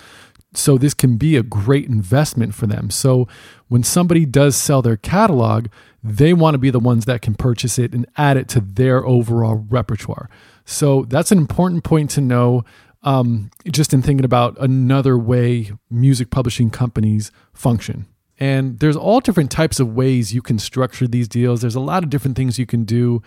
So, 0.55 0.79
this 0.79 0.95
can 0.95 1.17
be 1.17 1.35
a 1.35 1.43
great 1.43 1.87
investment 1.87 2.55
for 2.55 2.65
them. 2.65 2.89
So, 2.89 3.27
when 3.67 3.83
somebody 3.83 4.25
does 4.25 4.55
sell 4.55 4.81
their 4.81 4.97
catalog, 4.97 5.67
they 6.03 6.33
want 6.33 6.55
to 6.55 6.59
be 6.59 6.71
the 6.71 6.79
ones 6.79 7.05
that 7.05 7.21
can 7.21 7.35
purchase 7.35 7.77
it 7.77 7.93
and 7.93 8.07
add 8.17 8.37
it 8.37 8.47
to 8.49 8.61
their 8.61 9.05
overall 9.05 9.65
repertoire. 9.69 10.31
So, 10.65 11.03
that's 11.03 11.31
an 11.31 11.37
important 11.37 11.83
point 11.83 12.09
to 12.11 12.21
know. 12.21 12.65
Um, 13.05 13.51
just 13.71 13.93
in 13.93 14.01
thinking 14.01 14.25
about 14.25 14.57
another 14.59 15.17
way 15.17 15.71
music 15.89 16.31
publishing 16.31 16.69
companies 16.69 17.31
function. 17.53 18.07
And 18.39 18.79
there's 18.79 18.97
all 18.97 19.19
different 19.19 19.51
types 19.51 19.79
of 19.79 19.93
ways 19.93 20.33
you 20.33 20.41
can 20.41 20.59
structure 20.59 21.07
these 21.07 21.27
deals. 21.27 21.61
There's 21.61 21.75
a 21.75 21.79
lot 21.79 22.03
of 22.03 22.09
different 22.09 22.35
things 22.35 22.59
you 22.59 22.65
can 22.65 22.83
do. 22.83 23.21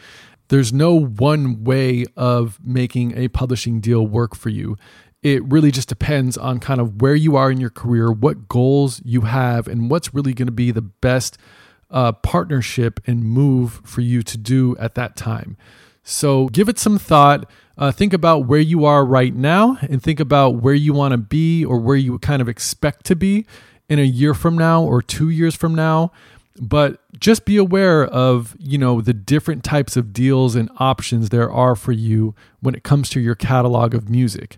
There's 0.48 0.72
no 0.72 0.98
one 0.98 1.64
way 1.64 2.04
of 2.16 2.58
making 2.62 3.16
a 3.16 3.28
publishing 3.28 3.80
deal 3.80 4.06
work 4.06 4.34
for 4.34 4.48
you. 4.48 4.76
It 5.22 5.42
really 5.44 5.70
just 5.70 5.88
depends 5.88 6.36
on 6.36 6.60
kind 6.60 6.80
of 6.80 7.00
where 7.00 7.14
you 7.14 7.36
are 7.36 7.50
in 7.50 7.60
your 7.60 7.70
career, 7.70 8.10
what 8.12 8.48
goals 8.48 9.00
you 9.04 9.22
have, 9.22 9.66
and 9.66 9.90
what's 9.90 10.14
really 10.14 10.34
going 10.34 10.46
to 10.46 10.52
be 10.52 10.70
the 10.70 10.82
best 10.82 11.38
uh, 11.90 12.12
partnership 12.12 13.00
and 13.06 13.24
move 13.24 13.80
for 13.84 14.00
you 14.00 14.22
to 14.22 14.36
do 14.36 14.76
at 14.78 14.94
that 14.94 15.16
time. 15.16 15.56
So 16.08 16.46
give 16.48 16.70
it 16.70 16.78
some 16.78 16.98
thought. 16.98 17.48
Uh, 17.76 17.92
think 17.92 18.14
about 18.14 18.46
where 18.46 18.60
you 18.60 18.86
are 18.86 19.04
right 19.04 19.34
now 19.34 19.76
and 19.82 20.02
think 20.02 20.18
about 20.18 20.56
where 20.56 20.74
you 20.74 20.94
want 20.94 21.12
to 21.12 21.18
be 21.18 21.64
or 21.64 21.78
where 21.78 21.96
you 21.96 22.18
kind 22.18 22.40
of 22.40 22.48
expect 22.48 23.04
to 23.06 23.14
be 23.14 23.44
in 23.90 23.98
a 23.98 24.04
year 24.04 24.32
from 24.32 24.56
now 24.56 24.82
or 24.82 25.02
two 25.02 25.28
years 25.28 25.54
from 25.54 25.74
now. 25.74 26.10
But 26.60 26.98
just 27.20 27.44
be 27.44 27.56
aware 27.56 28.04
of 28.04 28.56
you 28.58 28.78
know 28.78 29.00
the 29.00 29.12
different 29.12 29.62
types 29.62 29.96
of 29.96 30.12
deals 30.12 30.56
and 30.56 30.70
options 30.78 31.28
there 31.28 31.52
are 31.52 31.76
for 31.76 31.92
you 31.92 32.34
when 32.60 32.74
it 32.74 32.82
comes 32.82 33.10
to 33.10 33.20
your 33.20 33.34
catalog 33.34 33.94
of 33.94 34.08
music. 34.08 34.56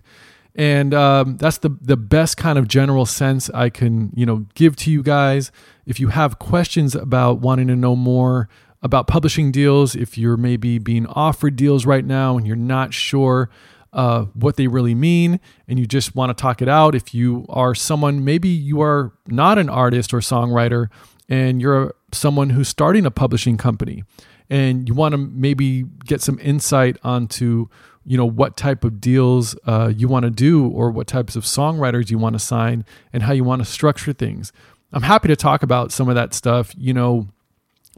And 0.55 0.93
um, 0.93 1.37
that's 1.37 1.59
the 1.59 1.77
the 1.81 1.97
best 1.97 2.37
kind 2.37 2.57
of 2.57 2.67
general 2.67 3.05
sense 3.05 3.49
i 3.51 3.69
can 3.69 4.11
you 4.15 4.25
know 4.25 4.47
give 4.55 4.77
to 4.77 4.91
you 4.91 5.03
guys. 5.03 5.51
If 5.85 5.99
you 5.99 6.07
have 6.07 6.39
questions 6.39 6.95
about 6.95 7.39
wanting 7.39 7.67
to 7.67 7.75
know 7.75 7.95
more 7.95 8.47
about 8.81 9.07
publishing 9.07 9.51
deals 9.51 9.95
if 9.95 10.17
you're 10.17 10.37
maybe 10.37 10.79
being 10.79 11.05
offered 11.07 11.55
deals 11.55 11.85
right 11.85 12.05
now 12.05 12.37
and 12.37 12.47
you're 12.47 12.55
not 12.55 12.93
sure 12.93 13.49
uh, 13.93 14.23
what 14.33 14.55
they 14.55 14.67
really 14.67 14.95
mean 14.95 15.39
and 15.67 15.77
you 15.77 15.85
just 15.85 16.15
want 16.15 16.35
to 16.35 16.41
talk 16.41 16.61
it 16.61 16.69
out. 16.69 16.95
If 16.95 17.13
you 17.13 17.45
are 17.49 17.75
someone, 17.75 18.23
maybe 18.23 18.49
you 18.49 18.81
are 18.81 19.13
not 19.27 19.57
an 19.57 19.69
artist 19.69 20.13
or 20.13 20.19
songwriter 20.19 20.87
and 21.29 21.61
you're 21.61 21.93
someone 22.11 22.51
who's 22.51 22.67
starting 22.67 23.05
a 23.05 23.11
publishing 23.11 23.57
company 23.57 24.03
and 24.49 24.87
you 24.87 24.93
want 24.93 25.13
to 25.13 25.17
maybe 25.17 25.83
get 26.05 26.21
some 26.21 26.37
insight 26.39 26.97
onto 27.03 27.67
you 28.03 28.17
know 28.17 28.25
what 28.25 28.57
type 28.57 28.83
of 28.83 28.99
deals 28.99 29.55
uh, 29.65 29.91
you 29.95 30.07
want 30.07 30.23
to 30.23 30.31
do 30.31 30.67
or 30.67 30.91
what 30.91 31.07
types 31.07 31.35
of 31.35 31.43
songwriters 31.43 32.09
you 32.09 32.17
want 32.17 32.33
to 32.33 32.39
sign 32.39 32.83
and 33.13 33.23
how 33.23 33.31
you 33.31 33.43
want 33.43 33.61
to 33.61 33.65
structure 33.65 34.11
things 34.11 34.51
i'm 34.91 35.03
happy 35.03 35.27
to 35.27 35.35
talk 35.35 35.63
about 35.63 35.91
some 35.91 36.09
of 36.09 36.15
that 36.15 36.33
stuff 36.33 36.73
you 36.77 36.93
know 36.93 37.27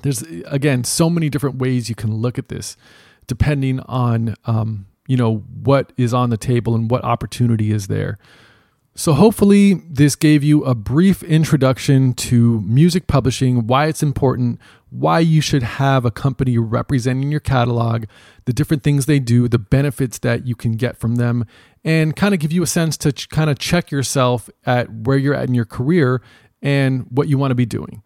there's 0.04 0.22
again 0.46 0.84
so 0.84 1.10
many 1.10 1.30
different 1.30 1.58
ways 1.58 1.90
you 1.90 1.96
can 1.96 2.14
look 2.14 2.38
at 2.38 2.50
this 2.50 2.78
depending 3.26 3.80
on 3.82 4.36
um, 4.46 4.86
you 5.08 5.18
know 5.18 5.38
what 5.64 5.92
is 5.98 6.14
on 6.14 6.30
the 6.30 6.38
table 6.38 6.76
and 6.76 6.90
what 6.92 7.04
opportunity 7.04 7.72
is 7.72 7.88
there. 7.88 8.18
So 8.96 9.14
hopefully 9.14 9.82
this 9.90 10.16
gave 10.16 10.44
you 10.44 10.64
a 10.66 10.76
brief 10.76 11.24
introduction 11.24 12.14
to 12.14 12.62
music 12.62 13.08
publishing 13.08 13.66
why 13.66 13.88
it's 13.88 14.04
important 14.04 14.60
why 14.92 15.18
you 15.18 15.42
should 15.42 15.64
have 15.64 16.06
a 16.06 16.12
company 16.12 16.60
representing 16.60 17.32
your 17.32 17.40
catalog 17.40 18.04
the 18.46 18.54
different 18.54 18.84
things 18.84 19.08
they 19.08 19.18
do 19.18 19.48
the 19.48 19.58
benefits 19.58 20.20
that 20.20 20.46
you 20.46 20.56
can 20.56 20.74
get 20.74 20.96
from 20.96 21.16
them 21.16 21.44
and 21.84 22.16
kind 22.16 22.36
of 22.36 22.40
give 22.40 22.52
you 22.52 22.62
a 22.62 22.68
sense 22.68 22.96
to 22.98 23.12
ch- 23.12 23.28
kind 23.30 23.50
of 23.50 23.58
check 23.58 23.90
yourself 23.90 24.48
at 24.64 24.94
where 24.94 25.18
you're 25.18 25.34
at 25.34 25.48
in 25.48 25.56
your 25.56 25.66
career 25.66 26.22
and 26.62 27.08
what 27.10 27.28
you 27.28 27.36
want 27.36 27.50
to 27.50 27.56
be 27.56 27.66
doing 27.66 28.04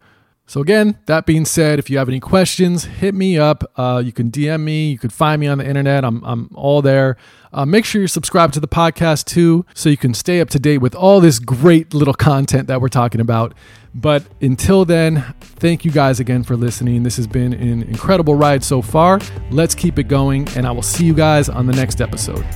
so, 0.48 0.62
again, 0.62 0.98
that 1.04 1.26
being 1.26 1.44
said, 1.44 1.78
if 1.78 1.90
you 1.90 1.98
have 1.98 2.08
any 2.08 2.20
questions, 2.20 2.84
hit 2.84 3.14
me 3.14 3.36
up. 3.36 3.70
Uh, 3.76 4.02
you 4.02 4.12
can 4.12 4.30
DM 4.30 4.62
me. 4.62 4.90
You 4.90 4.98
can 4.98 5.10
find 5.10 5.38
me 5.40 5.46
on 5.46 5.58
the 5.58 5.66
internet. 5.66 6.06
I'm, 6.06 6.24
I'm 6.24 6.48
all 6.54 6.80
there. 6.80 7.18
Uh, 7.52 7.66
make 7.66 7.84
sure 7.84 8.00
you're 8.00 8.08
subscribed 8.08 8.54
to 8.54 8.60
the 8.60 8.66
podcast 8.66 9.26
too, 9.26 9.66
so 9.74 9.90
you 9.90 9.98
can 9.98 10.14
stay 10.14 10.40
up 10.40 10.48
to 10.50 10.58
date 10.58 10.78
with 10.78 10.94
all 10.94 11.20
this 11.20 11.38
great 11.38 11.92
little 11.92 12.14
content 12.14 12.66
that 12.68 12.80
we're 12.80 12.88
talking 12.88 13.20
about. 13.20 13.52
But 13.94 14.24
until 14.40 14.86
then, 14.86 15.22
thank 15.40 15.84
you 15.84 15.90
guys 15.90 16.18
again 16.18 16.44
for 16.44 16.56
listening. 16.56 17.02
This 17.02 17.16
has 17.18 17.26
been 17.26 17.52
an 17.52 17.82
incredible 17.82 18.34
ride 18.34 18.64
so 18.64 18.80
far. 18.80 19.20
Let's 19.50 19.74
keep 19.74 19.98
it 19.98 20.08
going, 20.08 20.48
and 20.56 20.66
I 20.66 20.70
will 20.70 20.80
see 20.80 21.04
you 21.04 21.14
guys 21.14 21.50
on 21.50 21.66
the 21.66 21.74
next 21.74 22.00
episode. 22.00 22.46